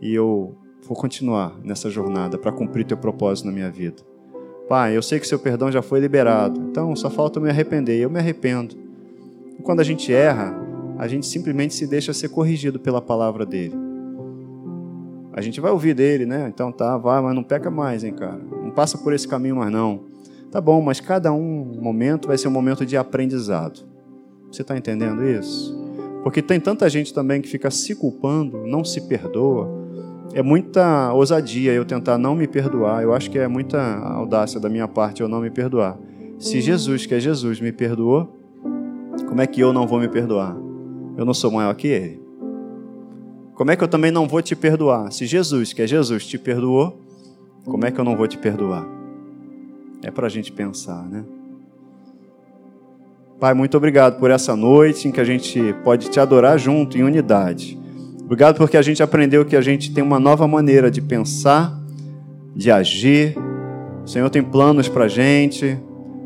e 0.00 0.14
eu 0.14 0.54
vou 0.86 0.96
continuar 0.96 1.58
nessa 1.64 1.90
jornada 1.90 2.38
para 2.38 2.52
cumprir 2.52 2.86
teu 2.86 2.96
propósito 2.96 3.46
na 3.46 3.52
minha 3.52 3.70
vida. 3.70 4.02
Pai, 4.68 4.96
eu 4.96 5.02
sei 5.02 5.18
que 5.18 5.26
seu 5.26 5.38
perdão 5.38 5.72
já 5.72 5.82
foi 5.82 5.98
liberado, 5.98 6.60
então 6.60 6.94
só 6.94 7.10
falta 7.10 7.38
eu 7.38 7.42
me 7.42 7.50
arrepender. 7.50 7.98
Eu 7.98 8.10
me 8.10 8.18
arrependo. 8.18 8.76
Quando 9.64 9.80
a 9.80 9.84
gente 9.84 10.12
erra, 10.12 10.54
a 10.96 11.08
gente 11.08 11.26
simplesmente 11.26 11.74
se 11.74 11.86
deixa 11.86 12.12
ser 12.12 12.28
corrigido 12.28 12.78
pela 12.78 13.00
palavra 13.00 13.44
dele. 13.44 13.87
A 15.38 15.40
gente 15.40 15.60
vai 15.60 15.70
ouvir 15.70 15.94
dele, 15.94 16.26
né? 16.26 16.50
Então 16.52 16.72
tá, 16.72 16.98
vai, 16.98 17.22
mas 17.22 17.32
não 17.32 17.44
peca 17.44 17.70
mais, 17.70 18.02
hein, 18.02 18.12
cara. 18.12 18.40
Não 18.60 18.72
passa 18.72 18.98
por 18.98 19.12
esse 19.12 19.28
caminho 19.28 19.54
mais 19.54 19.70
não. 19.70 20.00
Tá 20.50 20.60
bom, 20.60 20.82
mas 20.82 20.98
cada 20.98 21.32
um 21.32 21.78
momento 21.80 22.26
vai 22.26 22.36
ser 22.36 22.48
um 22.48 22.50
momento 22.50 22.84
de 22.84 22.96
aprendizado. 22.96 23.86
Você 24.50 24.62
está 24.62 24.76
entendendo 24.76 25.24
isso? 25.24 25.78
Porque 26.24 26.42
tem 26.42 26.58
tanta 26.58 26.90
gente 26.90 27.14
também 27.14 27.40
que 27.40 27.48
fica 27.48 27.70
se 27.70 27.94
culpando, 27.94 28.66
não 28.66 28.82
se 28.82 29.02
perdoa. 29.02 29.70
É 30.34 30.42
muita 30.42 31.12
ousadia 31.12 31.72
eu 31.72 31.84
tentar 31.84 32.18
não 32.18 32.34
me 32.34 32.48
perdoar. 32.48 33.04
Eu 33.04 33.14
acho 33.14 33.30
que 33.30 33.38
é 33.38 33.46
muita 33.46 33.80
audácia 33.80 34.58
da 34.58 34.68
minha 34.68 34.88
parte 34.88 35.22
eu 35.22 35.28
não 35.28 35.40
me 35.40 35.50
perdoar. 35.50 35.96
Se 36.36 36.60
Jesus, 36.60 37.06
que 37.06 37.14
é 37.14 37.20
Jesus, 37.20 37.60
me 37.60 37.70
perdoou, 37.70 38.36
como 39.28 39.40
é 39.40 39.46
que 39.46 39.60
eu 39.60 39.72
não 39.72 39.86
vou 39.86 40.00
me 40.00 40.08
perdoar? 40.08 40.56
Eu 41.16 41.24
não 41.24 41.32
sou 41.32 41.52
maior 41.52 41.72
que 41.76 41.86
ele. 41.86 42.27
Como 43.58 43.72
é 43.72 43.76
que 43.76 43.82
eu 43.82 43.88
também 43.88 44.12
não 44.12 44.28
vou 44.28 44.40
te 44.40 44.54
perdoar? 44.54 45.10
Se 45.10 45.26
Jesus, 45.26 45.72
que 45.72 45.82
é 45.82 45.86
Jesus, 45.86 46.24
te 46.24 46.38
perdoou, 46.38 46.96
como 47.64 47.84
é 47.84 47.90
que 47.90 47.98
eu 47.98 48.04
não 48.04 48.16
vou 48.16 48.28
te 48.28 48.38
perdoar? 48.38 48.86
É 50.00 50.12
para 50.12 50.28
a 50.28 50.30
gente 50.30 50.52
pensar, 50.52 51.02
né? 51.02 51.24
Pai, 53.40 53.54
muito 53.54 53.76
obrigado 53.76 54.20
por 54.20 54.30
essa 54.30 54.54
noite 54.54 55.08
em 55.08 55.10
que 55.10 55.20
a 55.20 55.24
gente 55.24 55.74
pode 55.82 56.08
te 56.08 56.20
adorar 56.20 56.56
junto, 56.56 56.96
em 56.96 57.02
unidade. 57.02 57.76
Obrigado 58.22 58.58
porque 58.58 58.76
a 58.76 58.82
gente 58.82 59.02
aprendeu 59.02 59.44
que 59.44 59.56
a 59.56 59.60
gente 59.60 59.92
tem 59.92 60.04
uma 60.04 60.20
nova 60.20 60.46
maneira 60.46 60.88
de 60.88 61.02
pensar, 61.02 61.76
de 62.54 62.70
agir. 62.70 63.36
O 64.04 64.06
Senhor 64.06 64.30
tem 64.30 64.40
planos 64.40 64.88
para 64.88 65.06
a 65.06 65.08
gente. 65.08 65.76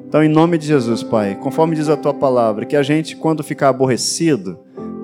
Então, 0.06 0.22
em 0.22 0.28
nome 0.28 0.58
de 0.58 0.66
Jesus, 0.66 1.02
Pai, 1.02 1.34
conforme 1.36 1.76
diz 1.76 1.88
a 1.88 1.96
tua 1.96 2.12
palavra, 2.12 2.66
que 2.66 2.76
a 2.76 2.82
gente, 2.82 3.16
quando 3.16 3.42
ficar 3.42 3.70
aborrecido, 3.70 4.58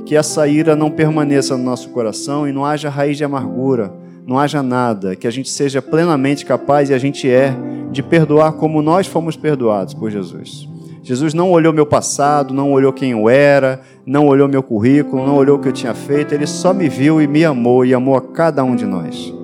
que 0.08 0.16
essa 0.16 0.48
ira 0.48 0.74
não 0.74 0.90
permaneça 0.90 1.54
no 1.54 1.62
nosso 1.62 1.90
coração 1.90 2.48
e 2.48 2.52
não 2.52 2.64
haja 2.64 2.88
raiz 2.88 3.18
de 3.18 3.24
amargura, 3.24 3.92
não 4.26 4.38
haja 4.38 4.62
nada, 4.62 5.14
que 5.14 5.26
a 5.26 5.30
gente 5.30 5.50
seja 5.50 5.82
plenamente 5.82 6.46
capaz 6.46 6.88
e 6.88 6.94
a 6.94 6.98
gente 6.98 7.28
é 7.28 7.54
de 7.92 8.02
perdoar 8.02 8.52
como 8.52 8.80
nós 8.80 9.06
fomos 9.06 9.36
perdoados 9.36 9.92
por 9.92 10.10
Jesus. 10.10 10.66
Jesus 11.02 11.34
não 11.34 11.52
olhou 11.52 11.74
meu 11.74 11.84
passado, 11.84 12.54
não 12.54 12.72
olhou 12.72 12.90
quem 12.90 13.10
eu 13.10 13.28
era, 13.28 13.82
não 14.06 14.26
olhou 14.26 14.48
meu 14.48 14.62
currículo, 14.62 15.26
não 15.26 15.36
olhou 15.36 15.58
o 15.58 15.60
que 15.60 15.68
eu 15.68 15.72
tinha 15.74 15.92
feito, 15.92 16.32
ele 16.32 16.46
só 16.46 16.72
me 16.72 16.88
viu 16.88 17.20
e 17.20 17.26
me 17.26 17.44
amou 17.44 17.84
e 17.84 17.92
amou 17.92 18.16
a 18.16 18.22
cada 18.22 18.64
um 18.64 18.74
de 18.74 18.86
nós. 18.86 19.34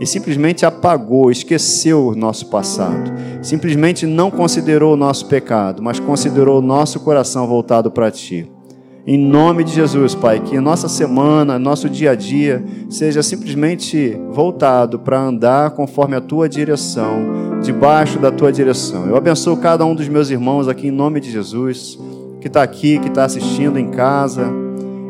E 0.00 0.06
simplesmente 0.06 0.66
apagou, 0.66 1.30
esqueceu 1.30 2.08
o 2.08 2.16
nosso 2.16 2.46
passado. 2.46 3.12
Simplesmente 3.40 4.04
não 4.04 4.32
considerou 4.32 4.94
o 4.94 4.96
nosso 4.96 5.26
pecado, 5.26 5.80
mas 5.80 6.00
considerou 6.00 6.58
o 6.58 6.62
nosso 6.62 6.98
coração 6.98 7.46
voltado 7.46 7.88
para 7.88 8.10
ti. 8.10 8.51
Em 9.04 9.18
nome 9.18 9.64
de 9.64 9.72
Jesus, 9.72 10.14
Pai, 10.14 10.38
que 10.38 10.60
nossa 10.60 10.88
semana, 10.88 11.58
nosso 11.58 11.88
dia 11.88 12.12
a 12.12 12.14
dia, 12.14 12.64
seja 12.88 13.20
simplesmente 13.20 14.16
voltado 14.30 14.96
para 14.96 15.18
andar 15.18 15.72
conforme 15.72 16.14
a 16.14 16.20
tua 16.20 16.48
direção, 16.48 17.58
debaixo 17.60 18.20
da 18.20 18.30
tua 18.30 18.52
direção. 18.52 19.06
Eu 19.08 19.16
abençoo 19.16 19.56
cada 19.56 19.84
um 19.84 19.92
dos 19.92 20.06
meus 20.06 20.30
irmãos 20.30 20.68
aqui 20.68 20.86
em 20.86 20.92
nome 20.92 21.18
de 21.18 21.32
Jesus, 21.32 21.98
que 22.40 22.46
está 22.46 22.62
aqui, 22.62 23.00
que 23.00 23.08
está 23.08 23.24
assistindo 23.24 23.76
em 23.76 23.88
casa, 23.90 24.48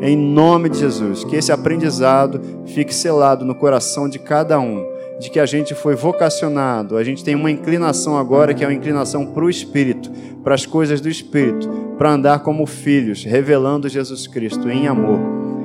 em 0.01 0.17
nome 0.17 0.71
de 0.71 0.79
Jesus. 0.79 1.23
Que 1.25 1.37
esse 1.37 1.53
aprendizado 1.53 2.41
fique 2.65 2.95
selado 2.95 3.45
no 3.45 3.55
coração 3.55 4.09
de 4.09 4.19
cada 4.19 4.59
um 4.59 4.87
de 5.21 5.31
que 5.31 5.39
a 5.39 5.47
gente 5.47 5.73
foi 5.73 5.95
vocacionado, 5.95 6.97
a 6.97 7.05
gente 7.05 7.23
tem 7.23 7.37
uma 7.37 7.49
inclinação 7.49 8.19
agora 8.19 8.53
que 8.53 8.65
é 8.65 8.67
uma 8.67 8.75
inclinação 8.75 9.25
para 9.25 9.45
o 9.45 9.51
Espírito, 9.51 10.11
para 10.43 10.55
as 10.55 10.67
coisas 10.67 11.01
do 11.01 11.09
Espírito, 11.09 11.69
para 11.97 12.13
andar 12.13 12.41
como 12.41 12.67
filhos, 12.67 13.25
revelando 13.25 13.89
Jesus 13.89 14.27
Cristo 14.27 14.69
em 14.69 14.87
amor, 14.87 15.19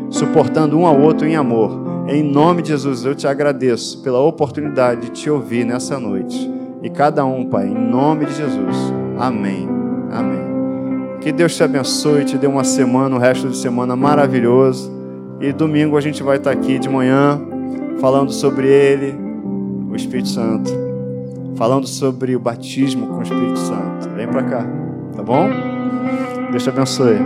suportando 0.09 0.78
um 0.78 0.86
ao 0.86 0.99
outro 0.99 1.28
em 1.28 1.36
amor, 1.36 1.88
Em 2.09 2.23
nome 2.23 2.61
de 2.61 2.69
Jesus, 2.69 3.03
eu 3.03 3.13
te 3.13 3.28
agradeço 3.28 4.01
pela 4.01 4.21
oportunidade 4.21 5.01
de 5.01 5.09
te 5.09 5.30
ouvir 5.30 5.65
nessa 5.65 5.99
noite. 5.99 6.49
E 6.82 6.89
cada 6.89 7.25
um, 7.25 7.45
Pai, 7.45 7.67
em 7.67 7.73
nome 7.73 8.25
de 8.25 8.34
Jesus. 8.34 8.78
Amém. 9.19 9.67
Amém. 10.09 11.19
Que 11.19 11.34
Deus 11.34 11.53
te 11.53 11.63
abençoe, 11.63 12.23
te 12.23 12.38
dê 12.38 12.47
uma 12.47 12.63
semana, 12.63 13.13
o 13.13 13.19
resto 13.19 13.49
de 13.49 13.57
semana 13.57 13.93
maravilhoso. 13.93 14.89
E 15.41 15.51
domingo 15.51 15.97
a 15.97 16.01
gente 16.01 16.23
vai 16.23 16.38
estar 16.38 16.51
aqui 16.51 16.80
de 16.80 16.88
manhã 16.88 17.41
falando 17.99 18.32
sobre 18.32 18.67
Ele, 18.69 19.13
o 19.91 19.93
Espírito 19.93 20.30
Santo, 20.30 20.71
falando 21.58 21.88
sobre 21.88 22.36
o 22.36 22.39
batismo 22.39 23.08
com 23.08 23.18
o 23.18 23.24
Espírito 23.24 23.58
Santo. 23.58 24.10
Vem 24.16 24.28
para 24.28 24.43
cá, 24.43 24.66
tá 25.16 25.24
bom? 25.24 25.49
Deus 26.51 26.64
te 26.64 26.70
abençoe. 26.70 27.18